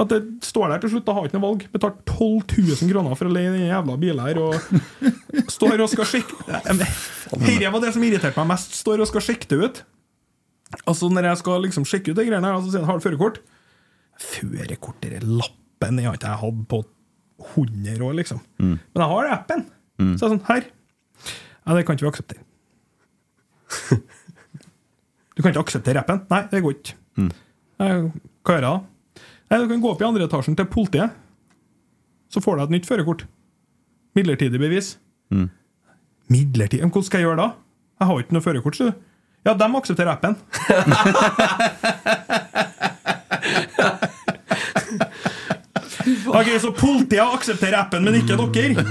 [0.00, 1.64] At det står der til slutt, da har jeg ikke noe valg.
[1.74, 2.44] Betalt 12
[2.84, 4.38] 000 kroner for å leie den jævla bilen her.
[4.38, 6.36] Og står og skal sjekke
[7.40, 8.76] Dette var det som irriterte meg mest.
[8.78, 9.82] Står og skal sjekke det ut.
[10.86, 13.00] Altså Når jeg skal liksom sjekke ut de greiene her, og så sier han har
[13.00, 13.40] du førerkort.
[14.20, 16.80] Førerkort, den lappen jeg har ikke jeg hatt på
[17.56, 18.40] 100 år, liksom.
[18.60, 19.66] Men jeg har appen.
[19.98, 20.66] Så jeg er sånn Her.
[21.66, 22.42] Nei, det kan ikke vi akseptere.
[25.36, 26.18] Du kan ikke akseptere appen?
[26.28, 26.94] Nei, det går ikke.
[27.16, 27.30] Nei,
[28.44, 28.72] Hva gjør jeg da?
[29.50, 31.14] Nei, Du kan gå opp i andre etasjen til politiet.
[32.30, 33.24] Så får du et nytt førerkort.
[34.18, 34.90] Midlertidig bevis.
[36.30, 36.82] Midlertidig?
[36.84, 37.48] Men Hvordan skal jeg gjøre da?
[38.00, 38.76] Jeg har jo ikke noe førerkort.
[38.76, 38.90] så.
[39.48, 40.36] Ja, de aksepterer appen.
[46.30, 48.84] Ok, Så politiet aksepterer appen, men ikke dere?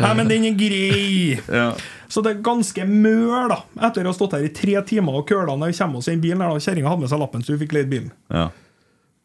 [0.00, 1.72] Nei, men den er grei.
[2.12, 3.58] Så det er ganske mør, da.
[3.88, 6.12] Etter å ha stått her i tre timer og køla når vi kommer oss i
[6.12, 6.42] den bilen.
[6.60, 8.10] Kjerringa hadde med seg lappen, så hun fikk leid bilen.
[8.28, 8.50] Ja.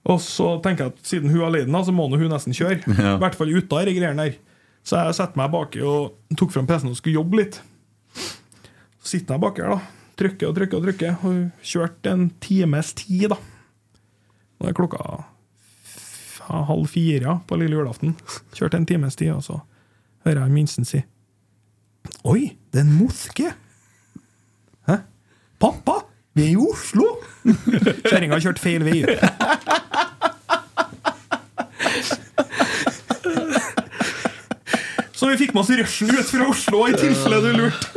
[0.07, 2.79] Og så tenker jeg at siden hun har leid den, så må hun nesten kjøre.
[2.95, 3.17] Ja.
[3.17, 4.37] I hvert fall ute av de greiene der.
[4.87, 7.59] Så jeg setter meg baki og tok fram PC-en og skulle jobbe litt.
[8.15, 9.93] Så sitter jeg baki her, da.
[10.17, 11.17] Trykker og trykker og trykker.
[11.27, 13.41] Og kjørte en times tid, da.
[14.57, 15.03] Nå er klokka
[16.47, 18.15] halv fire på lille julaften.
[18.55, 19.59] Kjørte en times tid, og så
[20.23, 21.03] hører jeg minsten si
[22.27, 23.47] Oi, det er en moské!
[24.85, 24.95] Hæ?
[25.57, 25.93] Pappa,
[26.37, 27.07] vi er i Oslo!
[28.05, 28.99] Kjerringa har kjørt feil vei.
[35.17, 37.89] Så vi fikk med oss rushen ut fra Oslo, i tilfelle du lurte.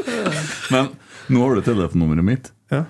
[0.73, 0.89] Men
[1.29, 2.49] nå har du telefonnummeret mitt.
[2.73, 2.87] Ja.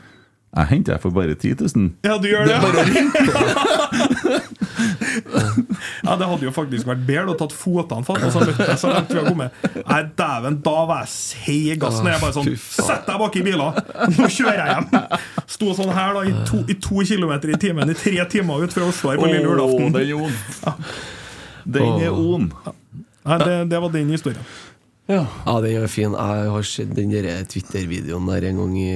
[0.51, 1.90] Jeg henter jeg for bare 10 000.
[2.02, 2.55] Ja, du gjør det?
[2.55, 4.40] Det bare
[6.05, 8.81] ja, det hadde jo faktisk vært bedre å tatt fotene fatt, og så møtte jeg
[8.81, 9.60] så langt vi har kommet.
[9.78, 12.01] Nei, dæven, da var jeg seigast.
[12.02, 13.78] Når jeg bare sånn Sett deg bak i bilen!
[14.16, 14.86] Nå kjører jeg hjem!
[15.55, 18.74] Sto sånn her da i to, i to kilometer i timen i tre timer ut
[18.74, 19.94] fra Oslo her på lille julaften.
[19.94, 20.35] Den er on.
[21.78, 22.51] Den er on.
[23.31, 24.51] Nei, det, det var den historien.
[25.10, 25.24] Ja.
[25.62, 26.14] den er fin.
[26.14, 27.14] Jeg har sett den
[27.51, 28.93] Twitter-videoen der en gang i,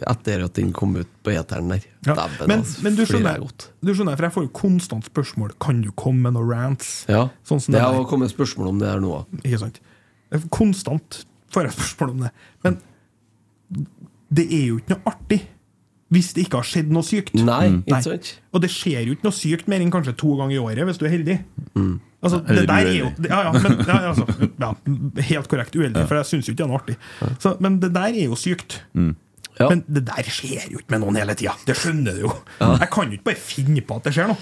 [0.00, 1.84] etter at den kom ut på eteren der.
[2.06, 2.14] Ja.
[2.16, 3.42] Dabben, Men, altså, men du, skjønner,
[3.84, 6.92] du skjønner, for jeg får jo konstant spørsmål Kan du komme med noen rants.
[7.12, 7.26] Ja.
[7.48, 9.22] Sånn som det det har kommet spørsmål om det her nå.
[9.42, 9.82] Ikke sant?
[10.54, 12.32] Konstant får jeg spørsmål om det.
[12.64, 12.78] Men
[14.32, 15.42] det er jo ikke noe artig
[16.12, 17.32] hvis det ikke har skjedd noe sykt.
[17.40, 18.32] Nei, ikke sant?
[18.52, 21.00] Og det skjer jo ikke noe sykt mer enn kanskje to ganger i året, hvis
[21.00, 21.38] du er heldig.
[21.72, 21.94] Mm.
[22.22, 24.26] Altså, det der er jo ja, ja, men, ja, altså,
[24.62, 24.68] ja,
[25.32, 26.96] Helt korrekt uheldig, for jeg syns jo ikke det er noe artig.
[27.42, 28.82] Så, men det der er jo sykt.
[29.60, 29.68] Ja.
[29.68, 31.52] Men det der skjer jo ikke med noen hele tida.
[31.68, 32.34] Det skjønner du jo.
[32.62, 34.38] Jeg kan jo ikke bare finne på at det skjer noe.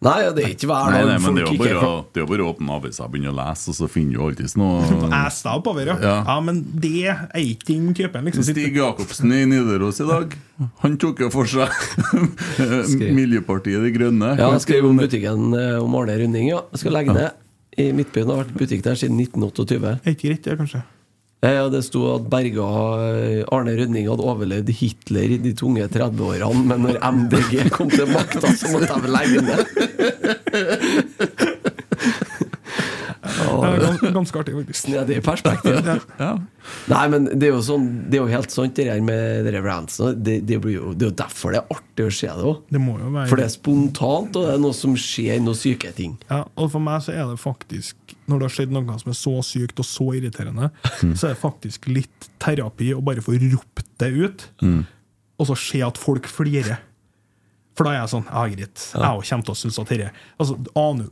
[0.00, 2.04] Nei, det er ikke hver dag nei, men det er folk jo ikke bare, å-
[2.08, 4.22] det er jo bare å åpne avisa og begynne å lese, og så finner du
[4.24, 5.96] alltids noe Æs oppover, ja.
[6.00, 6.14] Ja.
[6.24, 6.36] ja.
[6.40, 8.24] Men det er ikke den typen.
[8.30, 8.46] Liksom.
[8.48, 10.32] Stig Jacobsen i Nidaros i dag,
[10.80, 11.68] han tok jo for seg
[13.20, 14.32] Miljøpartiet De Grønne.
[14.40, 16.48] Ja, han skrev om butikken eh, om Arne Runding.
[16.48, 16.62] Ja.
[16.72, 17.36] Jeg skal legge ned.
[17.80, 19.92] I Midtbyen har vært butikk der siden 1928.
[20.00, 20.80] Er ikke greit, det, kanskje?
[21.40, 22.66] Ja, Det sto at Berga
[23.00, 28.10] eh, Arne Rønning hadde overlevd Hitler i de tunge 30-årene, men når MDG kom til
[28.12, 29.64] makta, så måtte de legge ned.
[33.50, 34.80] Ja, ganske artig, faktisk.
[34.84, 35.78] Snedig perspektiv.
[36.20, 36.32] Ja.
[36.90, 40.12] Nei, men det er jo sånn Det er jo helt sant, det der med rantsene.
[40.18, 42.60] Det, det, jo, det er jo derfor det er artig å se det òg.
[42.68, 46.16] Det være For det er spontant, og det er noe som skjer, noen syke ting.
[46.28, 49.18] Ja, og for meg så er det faktisk Når det har skjedd noe som er
[49.18, 50.70] så sykt og så irriterende,
[51.00, 54.46] så er det faktisk litt terapi å bare få ropt det ut,
[55.40, 56.78] og så se at folk flirer.
[57.78, 58.84] For da er jeg sånn Ja, greit.
[58.92, 60.10] Jeg kommer til å synes at dette
[60.42, 60.56] altså,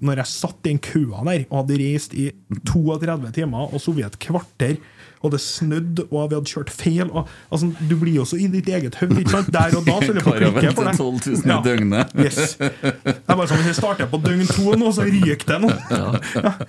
[0.03, 2.29] Når jeg satt i den køa der og hadde reist i
[2.69, 4.79] 32 timer og sovet et kvarter
[5.23, 7.09] og det snødde, og vi hadde kjørt feil.
[7.11, 9.19] Og, altså, du blir jo så i ditt eget hode.
[9.23, 9.51] ikke sant?
[9.55, 10.97] Der og da så det på klikke for deg.
[10.97, 12.15] 12 000 i døgnet.
[12.23, 12.55] Yes.
[12.59, 12.73] Det
[13.03, 15.73] er bare sånn, Hvis jeg starter på døgn to nå, så ryker det nå.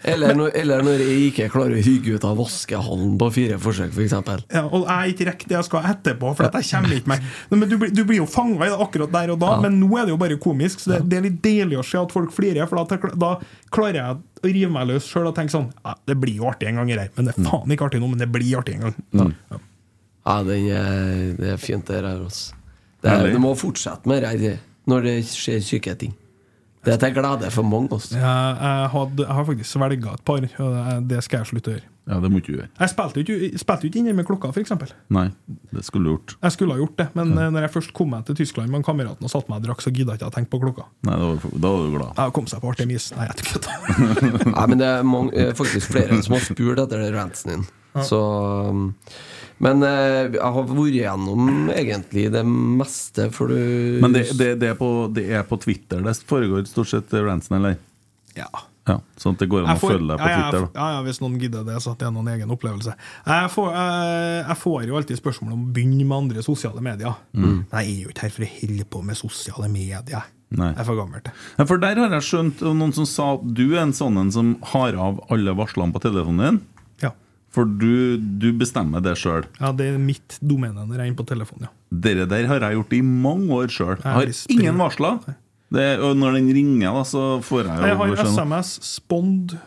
[0.03, 3.93] Eller, når, eller når jeg ikke klarer å hygge ut av vaskehallen på fire forsøk,
[3.95, 4.15] f.eks.
[4.53, 7.27] Ja, og jeg ikke rekker det jeg skal etterpå, for dette jeg kommer ikke meg
[7.49, 9.89] men du, blir- du blir jo fanga i det akkurat der og da, men nå
[9.99, 10.81] er det jo bare komisk.
[10.83, 13.31] Så det, det er litt deilig å se at folk flirer, for da, da
[13.73, 16.69] klarer jeg å rive meg løs sjøl og tenke sånn ja, Det blir jo artig
[16.69, 17.11] en gang, det her.
[17.17, 18.95] Men det er faen ikke artig nå, men det blir artig en gang.
[19.19, 19.59] Ja.
[20.29, 22.07] Ja, er, det er fint, det her.
[22.13, 22.55] Altså.
[23.01, 24.57] Det, er, det må fortsette med det
[24.89, 26.15] når det skjer syke ting.
[26.85, 27.91] Det er til glede for mange.
[27.97, 28.15] Også.
[28.15, 31.71] Jeg, jeg, hadde, jeg har faktisk svelga et par, og det, det skal jeg slutte
[31.71, 31.89] å gjøre.
[32.09, 32.69] Ja, det må ikke du gjøre.
[32.79, 34.71] Jeg spilte jo ikke, spilte ikke inne med klokka, f.eks.
[35.13, 35.27] Nei,
[35.75, 36.33] det skulle du gjort.
[36.41, 37.49] Jeg skulle ha gjort det, men ja.
[37.53, 39.93] når jeg først kom meg til Tyskland med kameraten og satte meg og drakk, så
[39.93, 40.87] gidda ikke jeg å tenke på klokka.
[41.05, 42.21] Nei, da var, du- da var du glad.
[42.23, 43.09] Jeg kom seg på Artemis.
[43.13, 44.45] Nei, jeg tror ikke det.
[44.55, 47.67] Nei, men det er mange, eh, faktisk flere som har spurt etter den rantsen din.
[47.93, 48.05] Ja.
[48.05, 48.21] Så,
[48.69, 48.89] um,
[49.61, 54.73] men eh, jeg har vært gjennom egentlig det meste, for du Men det, det, det,
[54.73, 57.77] er på, det er på Twitter det foregår stort sett rantsen, eller?
[58.37, 58.49] Ja.
[58.89, 60.65] Ja sånn at det går an å følge deg på Twitter.
[60.65, 62.95] da Ja, ja, Hvis noen gidder det, så at det er noen egen opplevelse.
[63.29, 67.15] Jeg får, jeg, jeg får jo alltid spørsmål om å begynne med andre sosiale medier.
[67.37, 67.45] Mm.
[67.45, 70.27] Men jeg er jo ikke her for å holde på med sosiale medier.
[70.49, 70.71] Nei.
[70.73, 73.43] Jeg er for gammel til Ja, for der har jeg skjønt noen som sa at
[73.53, 76.57] du er en sånn en som har av alle varslene på telefonen din.
[77.05, 77.11] Ja.
[77.53, 79.45] For du, du bestemmer det sjøl.
[79.59, 81.75] Ja, Det er mitt domene når jeg er inne på telefonen, ja.
[81.89, 84.01] Dere der har jeg gjort i mange år sjøl.
[84.05, 85.21] Har ingen varsler.
[85.69, 89.57] Det, og når den ringer, da, så får jeg jo Jeg har beskjed SMS, Spond.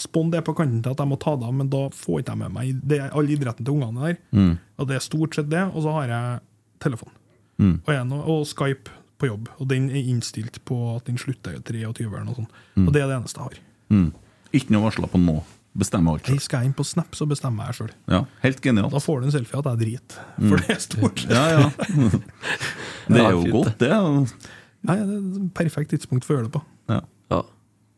[0.00, 2.34] Spond er på kanten til at jeg må ta det av, men da får ikke
[2.34, 4.20] jeg med meg Det er all idretten til ungene der.
[4.36, 4.54] Mm.
[4.80, 5.64] Og det er stort sett det.
[5.72, 6.40] Og så har jeg
[6.84, 7.12] telefon.
[7.56, 7.74] Mm.
[7.78, 9.50] Og, en, og Skype på jobb.
[9.60, 12.56] Og den er innstilt på at den slutter 23 eller noe sånt.
[12.76, 12.88] Mm.
[12.88, 13.60] Og det er det eneste jeg har.
[13.92, 14.08] Mm.
[14.56, 15.38] Ikke noe varsler på nå.
[15.76, 17.90] Bestemmer alt Jeg skal jeg inn på Snap, så bestemmer jeg sjøl.
[18.08, 18.94] Ja, helt genialt.
[18.94, 20.22] Da får du en selfie at jeg driter.
[20.38, 20.46] Mm.
[20.48, 21.24] For det er stort.
[21.28, 21.66] Ja, ja.
[23.06, 23.90] Det er jo godt, det.
[24.84, 26.62] Ja, ja, det er et perfekt tidspunkt for å gjøre det på.
[26.92, 27.00] Ja.
[27.32, 27.42] Ja.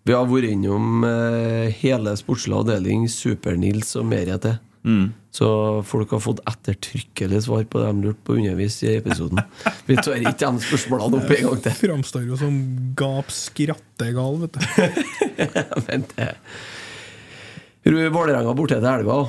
[0.08, 4.56] Vi har vært innom eh, hele sportslig avdeling, Super-Nils og mer til.
[4.88, 5.08] Mm.
[5.34, 5.48] Så
[5.84, 9.42] folk har fått ettertrykkelig svar på det de lurte på undervis i episoden.
[9.88, 11.76] Vi tør ikke de spørsmålene opp en gang til.
[11.82, 12.56] Framstår jo som
[12.98, 14.60] gap skrattegal, vet du.
[15.90, 16.32] Men det
[18.12, 19.20] Vålerenga borte til helga.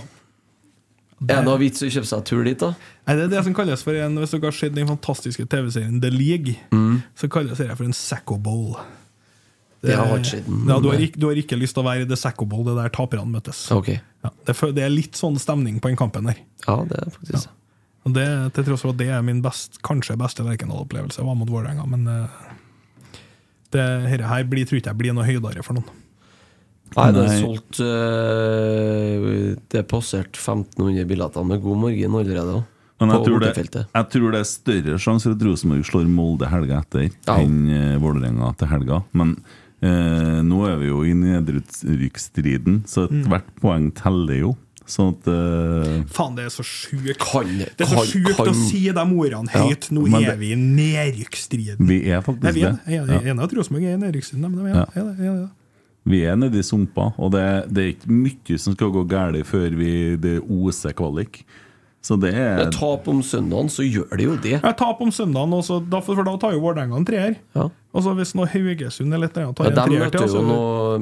[1.27, 2.69] Er det noe vits å kjøpe seg tur dit, da?
[3.07, 5.99] Nei, det er det som kalles for en Hvis dere har sett den fantastiske TV-serien
[6.01, 7.01] The League, Mm.
[7.19, 8.77] så kalles det for en Sacco Bowl.
[9.81, 10.41] Det har ikke.
[10.67, 12.63] Ja, du, har ikke, du har ikke lyst til å være i The Sacco Bowl,
[12.67, 13.65] det er der taperne møtes.
[13.71, 13.99] Okay.
[14.23, 16.39] Ja, det, det er litt sånn stemning på den kampen der.
[16.67, 17.45] Ja, det er faktisk det.
[18.07, 18.25] Og det,
[18.55, 22.07] Til tross for at det er min best, kanskje beste Lerkendal-opplevelse, var mot Vålerenga, men
[22.07, 22.43] eh,
[23.75, 25.89] det her, her blir, tror ikke jeg blir noe høydere for noen.
[26.97, 32.63] Nei, det er solgt uh, Det er passert 1500 billetter med god morgen allerede.
[32.99, 36.49] Men jeg tror, det, jeg tror det er større sjanse for at Rosenborg slår Molde
[36.51, 37.37] helga etter Ja.
[37.39, 38.97] enn uh, Vålerenga til helga.
[39.15, 39.37] Men
[39.85, 43.29] uh, nå er vi jo i nedrykksstriden, så Mm.
[43.61, 44.57] poeng teller jo.
[44.89, 48.53] Sånn at uh, Faen, det er så sjukt Kan, Det er så sjukt kan, å
[48.57, 49.91] si de ordene Ja, høyt.
[49.93, 51.77] Nå er det- vi i nedrykksstriden.
[51.87, 52.55] vi er faktisk det.
[52.89, 53.03] Jeg Ja.
[53.05, 54.49] er enig i at Rosenborg er i nedrykksstriden.
[54.49, 55.49] men jeg er- jeg er det, jeg er det.
[56.07, 57.43] Vi er nedi sumpa, og det,
[57.75, 61.43] det er ikke mye som skal gå galt før vi det oser kvalik.
[62.01, 64.53] Så det er det tap om søndagen, så gjør det jo det.
[64.63, 67.35] Ja, tap om søndagen, også, for da tar jo Vålerenga en treer.
[67.57, 67.65] Ja.
[67.91, 70.31] Og så hvis nå Haugesund eller et eller annet tar Ja, en treer til, jo,
[70.31, 70.59] så, nå,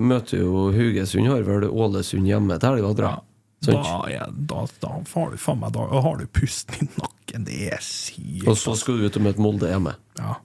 [0.09, 3.23] møter jo Haugesund, har vel Ålesund hjemme til helga, tror jeg.
[3.67, 3.77] Da,
[4.13, 7.45] er- da, da har du faen meg Da har du pusten i nakken.
[7.47, 8.47] Det er sykt.
[8.49, 9.93] Og så skal du ut og møte Molde hjemme.
[10.19, 10.35] Ja.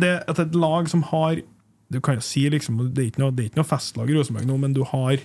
[0.00, 1.42] Det er et lag som har
[1.92, 4.48] Du kan jo si liksom Det er ikke noe, er ikke noe festlag i Rosenborg
[4.48, 5.18] nå, men du har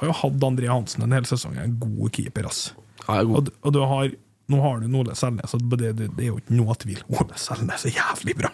[0.00, 1.56] har jo hatt André Hansen en hel sesong.
[1.60, 2.72] En god keeper, ass.
[3.06, 3.36] Ja, god.
[3.36, 4.14] Og, og du har
[4.52, 6.98] nå har du Ole Selnes, og det, det, det er jo ikke noe tvil.
[7.16, 8.50] Ole Selnes er jævlig bra!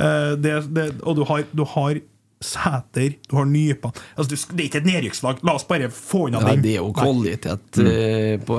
[0.00, 0.54] Eh, det,
[1.02, 2.00] og du har, du har
[2.38, 5.40] Sæter, du har Nypan altså, Det er ikke et nedrykkslag!
[5.44, 6.62] La oss bare få unna den.
[6.62, 8.56] det er jo kvalitet eh, på,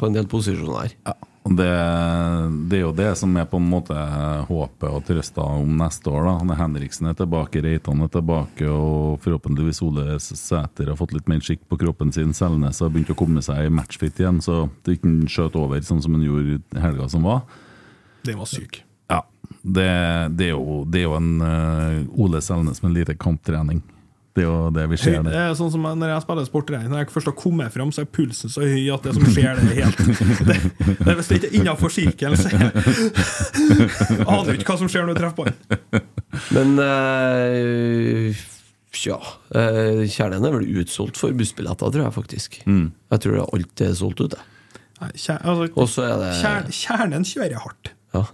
[0.00, 0.96] på en del posisjoner her.
[1.06, 1.14] Ja,
[1.44, 1.70] det,
[2.68, 3.96] det er jo det som er på en måte
[4.46, 6.26] håpet og trøsta om neste år.
[6.26, 11.30] da Når Henriksen er tilbake, Reitan er tilbake, og forhåpentligvis Ole Sæter har fått litt
[11.32, 12.34] mer skikk på kroppen sin.
[12.36, 16.04] Selnes har begynt å komme seg i matchfit igjen, så det ikke skjøt over sånn
[16.04, 17.42] som han gjorde i helga som var.
[18.28, 18.82] Den var syk.
[19.08, 19.24] Ja,
[19.62, 19.88] det,
[20.36, 23.80] det, er, jo, det er jo en eh, Ole Selnes med lite kamptrening.
[24.30, 27.02] Det er jo det vi ser Det er sånn som Når jeg spiller sportrening, når
[27.02, 29.72] jeg først har kommet fram, så er pulsen så høy at det som skjer, det
[29.74, 29.98] er helt
[30.46, 30.58] det,
[31.02, 32.52] det, Hvis det ikke er innafor sirkelen, så
[34.30, 36.06] aner du ikke hva som skjer når du treffer ballen.
[36.54, 38.46] Men øh,
[39.06, 39.18] ja
[39.54, 42.60] eh, Kjernen er vel utsolgt for bussbilletter, tror jeg faktisk.
[42.66, 44.42] Jeg tror det alt er solgt ut, det.
[45.00, 45.38] Altså,
[45.74, 47.94] Og så er det kjer, Kjernen kjører hardt.
[48.10, 48.24] Ja.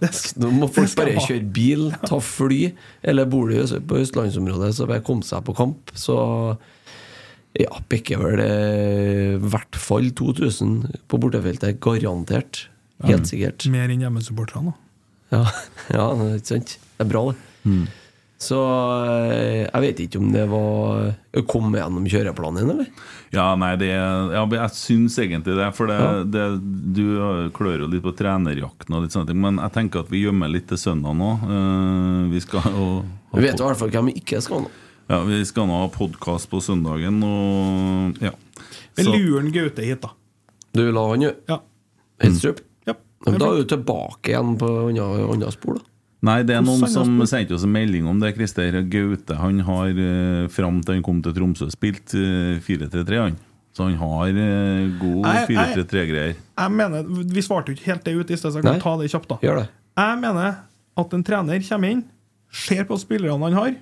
[0.41, 2.71] Nå må folk bare kjøre bil, ta fly,
[3.05, 5.93] eller bor de på østlandsområdet, så bare komme seg på kamp.
[5.97, 6.17] Så
[7.57, 11.79] ja, bikker vel eh, i hvert fall 2000 på bortefeltet.
[11.83, 12.65] Garantert.
[13.05, 13.67] Helt sikkert.
[13.69, 14.73] Mer enn hjemmesupporterne.
[14.73, 14.83] da.
[15.37, 15.43] Ja,
[15.97, 16.77] ja ikke sant?
[16.97, 17.39] Det er bra, det.
[18.37, 18.57] Så
[19.09, 21.07] eh, jeg vet ikke om det var
[21.49, 22.89] Kom gjennom kjøreplanen din, eller?
[23.33, 25.69] Ja, nei, det ja, Jeg syns egentlig det.
[25.77, 26.11] For det, Ja.
[26.23, 26.43] det,
[26.93, 29.41] du klør jo litt på trenerjakten og litt sånne ting.
[29.41, 31.31] Men jeg tenker at vi gjemmer litt til søndag nå.
[31.47, 32.87] Eh, vi skal jo
[33.33, 34.71] Vi vet i hvert fall hvem vi ikke skal nå.
[35.07, 38.33] Ja, vi skal nå ha podkast på søndagen, og ja.
[38.97, 40.11] Men lurer luren Gaute hit, da.
[40.75, 41.31] Du vil ha han, jo?
[41.47, 41.61] Ja.
[42.21, 42.59] Hedstrup?
[42.85, 42.93] Ja.
[43.25, 45.85] Da er du tilbake igjen på andre spor, da.
[46.25, 48.31] Nei, det er noen som sendte oss en melding om det.
[48.35, 53.35] Christer Gaute han har eh, fram til han kom til Tromsø spilt eh, 4-3-3, han.
[53.77, 55.67] Så han har eh, god Nei, nei.
[55.75, 56.35] 4-3-3-greier.
[56.57, 58.81] Jeg mener, Vi svarte jo ikke helt det ut i sted, så jeg kan Nei.
[58.81, 59.29] ta det kjapt.
[59.29, 59.67] da Gjør det.
[60.01, 60.55] Jeg mener
[60.97, 62.03] at en trener kommer inn,
[62.49, 63.75] ser på spillerne han har,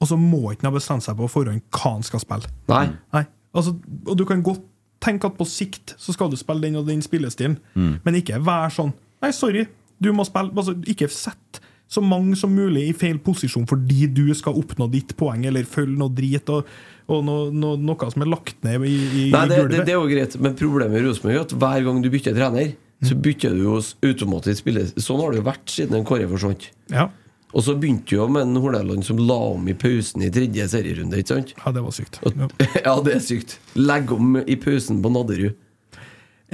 [0.00, 2.48] og så må ikke han ha bestemt seg på forhånd hva han skal spille.
[2.70, 2.84] Nei.
[3.12, 3.74] Nei, altså,
[4.06, 4.62] Og du kan godt
[5.02, 7.98] tenke at på sikt så skal du spille den og den spillestilen, Mm.
[8.04, 9.66] men ikke vær sånn Nei, sorry,
[10.00, 11.60] du må spille altså, Ikke sett
[11.90, 15.98] så mange som mulig i feil posisjon fordi du skal oppnå ditt poeng, eller følge
[15.98, 16.68] noe drit og,
[17.10, 19.98] og noe, no, noe som er lagt ned i, i, Nei, det, det, det er
[19.98, 22.70] jo greit, men problemet i Rosenborg er at hver gang du bytter trener,
[23.02, 24.86] så bytter du jo automatisk spiller.
[25.02, 26.68] Sånn har det jo vært siden en Kåre forsvant.
[26.92, 27.08] Ja.
[27.50, 31.18] Og så begynte jo med en Horneland som la om i pausen i tredje serierunde,
[31.18, 31.54] ikke sant?
[31.58, 32.20] ja, det var sykt.
[32.22, 32.50] Ja.
[32.86, 33.58] ja, det er sykt.
[33.74, 35.58] Legg om i pausen på Nadderud,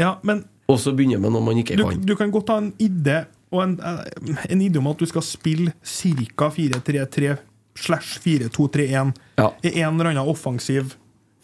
[0.01, 2.01] Ja, men og så begynner med noe man ikke du, kan.
[2.03, 3.21] du kan godt ha en idé
[3.53, 6.49] og en, eh, en idé om at du skal spille ca.
[6.51, 7.37] 4-3-3
[7.77, 9.51] slash 4-2-3-1 Ja.
[9.63, 10.95] i en eller annen offensiv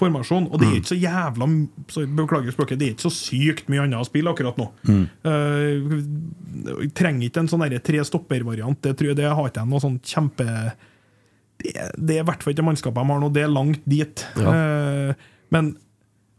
[0.01, 0.49] formasjon.
[0.51, 1.47] Og det er ikke så jævla
[1.93, 4.67] så, Beklager språket, det er ikke så sykt mye annet å spille akkurat nå.
[4.89, 8.81] Eh, jeg trenger ikke en sånn derre tre stopper-variant.
[8.83, 10.47] Det, tror jeg- det har ikke jeg noe sånn kjempe
[11.63, 13.33] det, det er i hvert fall ikke mannskapet de har nå.
[13.33, 14.27] Det er langt dit.
[14.37, 15.15] Eh,
[15.53, 15.77] men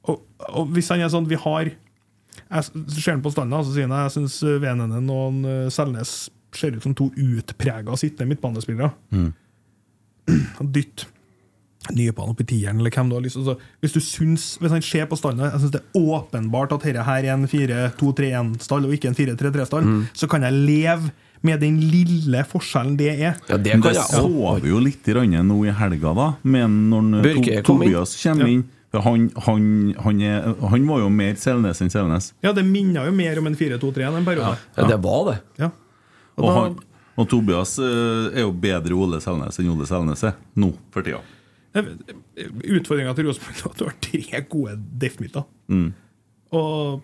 [0.05, 0.19] og,
[0.49, 1.69] og hvis han er sånn Vi har
[2.41, 2.63] Jeg
[2.97, 6.13] ser han på standa, så sier han jeg syns Venenen og eh, Selnes
[6.53, 8.91] ser ut som to utprega sittende midtbanespillere.
[9.13, 9.31] Mm.
[10.73, 11.07] Dytt
[11.91, 13.57] Nypan opp i tieren, eller hvem du har lyst til.
[13.83, 17.03] Hvis du syns, hvis han ser på standa Jeg syns det er åpenbart at dette
[17.03, 21.11] her er en 4-2-3-1-stall og ikke en 4-3-3-stall, så kan jeg leve
[21.43, 23.35] med den lille forskjellen det er.
[23.49, 26.29] Ja, det kan det jeg så vi jo litt i nå i helga, da.
[26.43, 27.27] Men når.
[27.67, 29.63] Tobias kommer inn for han, han,
[30.05, 32.31] han, er, han var jo mer Selnes enn Selnes.
[32.45, 34.57] Ja, det minner jo mer om en 4-2-3 en periode.
[34.77, 35.37] Ja, det var det.
[35.57, 35.71] Ja.
[36.37, 36.75] Og Og, da, han,
[37.17, 41.21] og Tobias eh, er jo bedre Ole Selnes enn Ole Selnes er nå for tida.
[41.73, 45.47] Utfordringa til Rosenborg er at du har tre gode deff-midter.
[46.53, 47.01] Og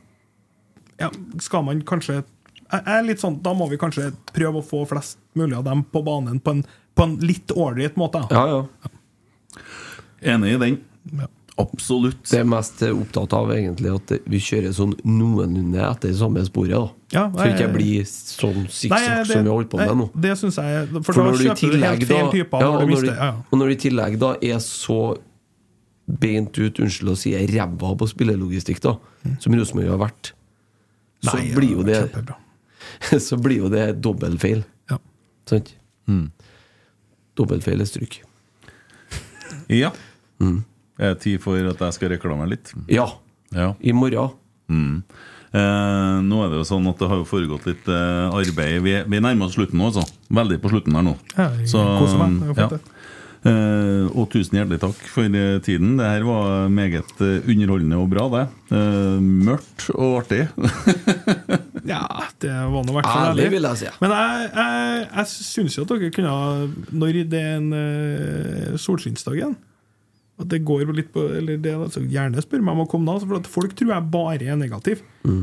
[1.02, 1.10] ja,
[1.42, 2.22] skal man kanskje
[2.70, 6.04] er litt sånn, Da må vi kanskje prøve å få flest mulig av dem på
[6.06, 6.62] banen på en,
[6.94, 8.22] på en litt ålreit måte.
[8.30, 8.92] Ja, ja.
[10.36, 10.78] Enig i den.
[11.18, 11.30] Ja.
[11.60, 12.22] Absolutt.
[12.30, 16.72] Det er mest opptatt av egentlig at vi kjører sånn noenlunde etter samme sporet.
[16.72, 19.78] da Ja, Så det ikke jeg- blir sånn Nei, sikksakk som vi har holdt på
[19.78, 20.10] med nå.
[20.22, 22.66] Det syns jeg For, For da når du i helt tillegg feil da typer ja,
[22.66, 23.06] når og, du når mister.
[23.10, 23.34] du, Ja, ja.
[23.52, 25.18] og når du i tillegg da er så
[26.10, 28.98] beint ut, unnskyld å si, ræva på spillelogistikk, da
[29.40, 30.32] som Rosenborg har vært,
[31.22, 32.36] så Nei, blir jo det kjempebra.
[33.20, 34.64] Så blir jo det dobbeltfeil.
[34.90, 34.98] Ja.
[35.46, 35.74] Sant?
[37.36, 38.22] Dobbeltfeil er stryk.
[39.70, 39.92] Ja.
[41.00, 42.74] Er det tid for at jeg skal reklamere litt?
[42.92, 43.08] Ja.
[43.56, 43.72] Ja.
[43.80, 44.36] I morgen.
[44.70, 45.02] Mm.
[45.50, 48.82] Eh, nå er det jo sånn at det har jo foregått litt eh, arbeid.
[48.86, 50.04] Vi, vi nærmer oss slutten nå, altså.
[50.30, 51.16] Veldig på slutten her nå.
[51.38, 51.82] Ja, Så,
[52.20, 52.52] meg.
[52.60, 52.70] Ja.
[53.40, 55.96] Eh, og tusen hjertelig takk for eh, tiden.
[55.98, 58.44] Det her var meget eh, underholdende og bra, det.
[58.76, 60.46] Eh, mørkt og artig.
[61.90, 62.04] Ja,
[62.44, 63.52] det var nå i hvert fall Ærlig, ærlig.
[63.56, 63.88] vil jeg si.
[64.04, 66.50] Men jeg, jeg, jeg syns jo at dere kunne ha
[67.02, 69.56] Når det er en uh, solskinnsdag igjen
[70.40, 73.18] at det går litt på eller det, altså, Gjerne spør meg om å komme da,
[73.18, 75.02] altså, for folk tror jeg bare er negativ.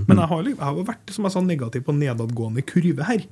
[0.09, 3.27] Men jeg har, jeg har vært som jeg sa, negativ på nedadgående kurve her.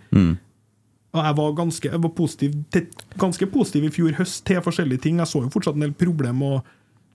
[1.14, 2.88] Og jeg var, ganske, jeg var positiv, til,
[3.22, 5.20] ganske positiv i fjor høst til forskjellige ting.
[5.22, 6.66] Jeg så jo fortsatt en del problem, og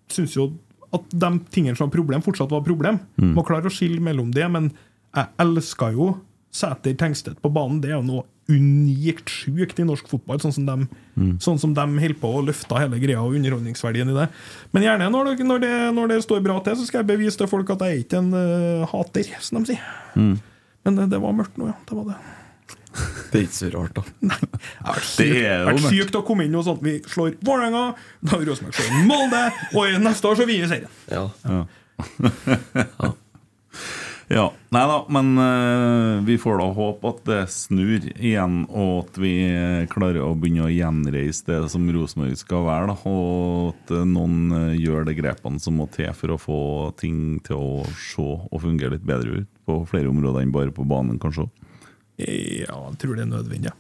[0.09, 0.49] syns jo
[0.95, 3.01] at de tingene som var problem, fortsatt var problem.
[3.35, 4.71] Må klare å skille mellom det, men
[5.13, 6.13] jeg elska jo
[6.51, 7.79] Sæter Tengstedt på banen.
[7.83, 10.87] Det er jo noe unikt sjukt i norsk fotball, sånn som de,
[11.43, 14.25] sånn som de holder på å løfte hele greia og underholdningsverdien i det.
[14.73, 17.37] Men gjerne når det, når, det, når det står bra til, så skal jeg bevise
[17.37, 19.85] til folk at jeg er ikke en uh, hater, som de sier.
[20.17, 21.77] Men det, det var mørkt nå, ja.
[21.85, 22.17] Det var det.
[23.29, 24.01] Det er ikke så rart, da.
[24.17, 25.89] Det har vært Det sykt, er jo mørkt.
[25.93, 27.83] sykt å komme inn og sånn vi slår Vålerenga,
[28.25, 29.43] da har Rosenborg slår Molde,
[29.75, 30.89] og i neste år så vinner vi serien.
[31.13, 31.29] Ja.
[31.45, 33.13] Ja.
[34.29, 39.31] Nei da, men uh, vi får da håpe at det snur igjen, og at vi
[39.47, 42.91] eh, klarer å begynne å gjenreise det som Rosenborg skal være.
[42.91, 46.59] Da, og at eh, noen uh, gjør de grepene som må til for å få
[47.01, 50.85] ting til å se og fungere litt bedre ut på flere områder enn bare på
[50.85, 51.47] banen, kanskje.
[52.19, 53.73] Ja, jeg tror det er nødvendig.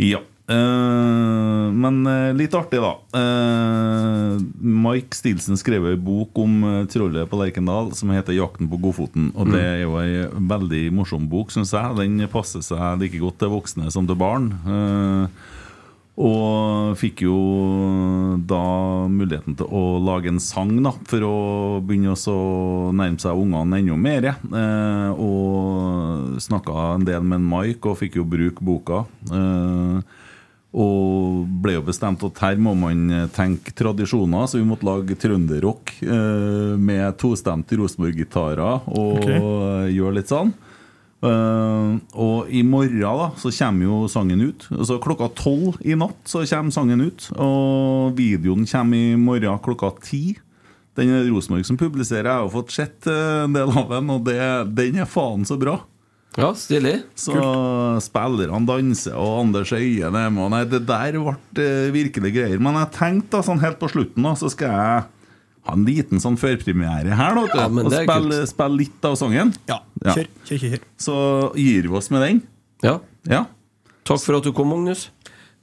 [0.00, 0.24] Ja.
[0.46, 2.92] Eh, men uh, litt artig, da.
[3.10, 9.32] Uh, Mike Stilson skrev en bok om trollet på Lerkendal som heter 'Jakten på Godfoten'.
[9.34, 11.98] Og Det er jo ei veldig morsom bok, syns jeg.
[11.98, 14.54] Den passer seg like godt til voksne som til barn.
[16.16, 22.92] Og fikk jo da muligheten til å lage en sang da, for å begynne å
[22.96, 24.30] nærme seg ungene enda mer.
[25.12, 29.04] Og snakka en del med Mike og fikk jo bruke boka.
[29.28, 30.00] Eh,
[30.76, 35.94] og ble jo bestemt at her må man tenke tradisjoner, så vi måtte lage trønderrock
[36.04, 39.40] eh, med tostemte Rosenborg-gitarer og okay.
[39.96, 40.52] gjøre litt sånn.
[41.24, 44.66] Uh, og i morgen da så kommer jo sangen ut.
[44.74, 47.30] Altså Klokka tolv i natt så kommer sangen ut.
[47.40, 50.36] Og videoen kommer i morgen klokka ti.
[50.96, 52.28] Den er Rosenborg som publiserer.
[52.30, 54.38] Jeg har fått sett eh, en del av den, og det,
[54.76, 55.80] den er faen så bra.
[56.36, 56.98] Ja, stilig.
[57.16, 57.32] Så
[58.04, 60.50] spillerne danser, og Anders Øyen er med.
[60.52, 61.32] Nei, det der ble
[61.64, 62.60] eh, virkelig greier.
[62.60, 65.06] Men jeg tenkte da, sånn helt på slutten da, så skal jeg
[65.66, 67.40] ha en liten sånn førpremiere her.
[67.40, 68.48] Da, Ja, og spille, kult.
[68.52, 69.54] spille litt av sangen.
[69.70, 70.12] Ja, Ja.
[70.14, 70.80] kjør, kjør, kjør.
[71.08, 71.16] Så
[71.56, 72.42] gir vi oss med den.
[72.84, 72.98] Ja.
[73.24, 73.46] Ja.
[74.04, 75.08] Takk for at du kom, Magnus.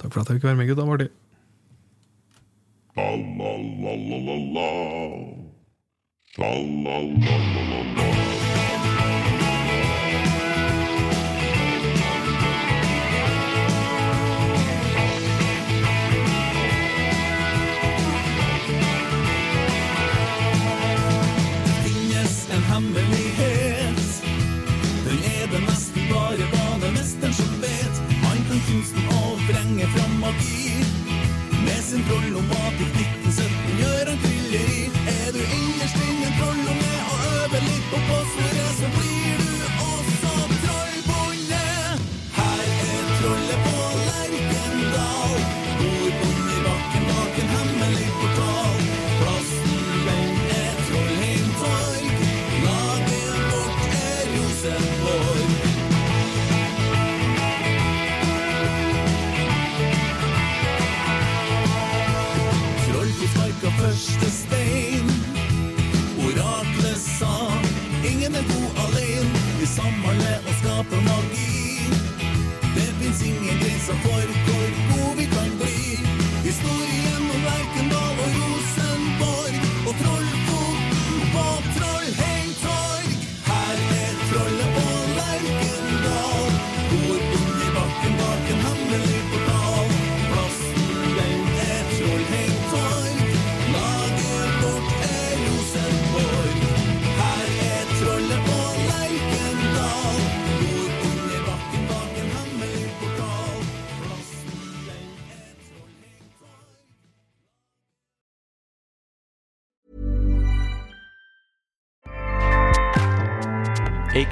[0.02, 0.86] Takk for at jeg fikk være med, gutta.
[0.90, 1.14] Martin.
[6.36, 8.53] finnes
[31.94, 34.80] Med sin trollommatikk 1917 gjør han trylleri.
[35.14, 38.43] Er du innerst inne en trollunge og øver litt på passordet,
[70.74, 71.13] compromise.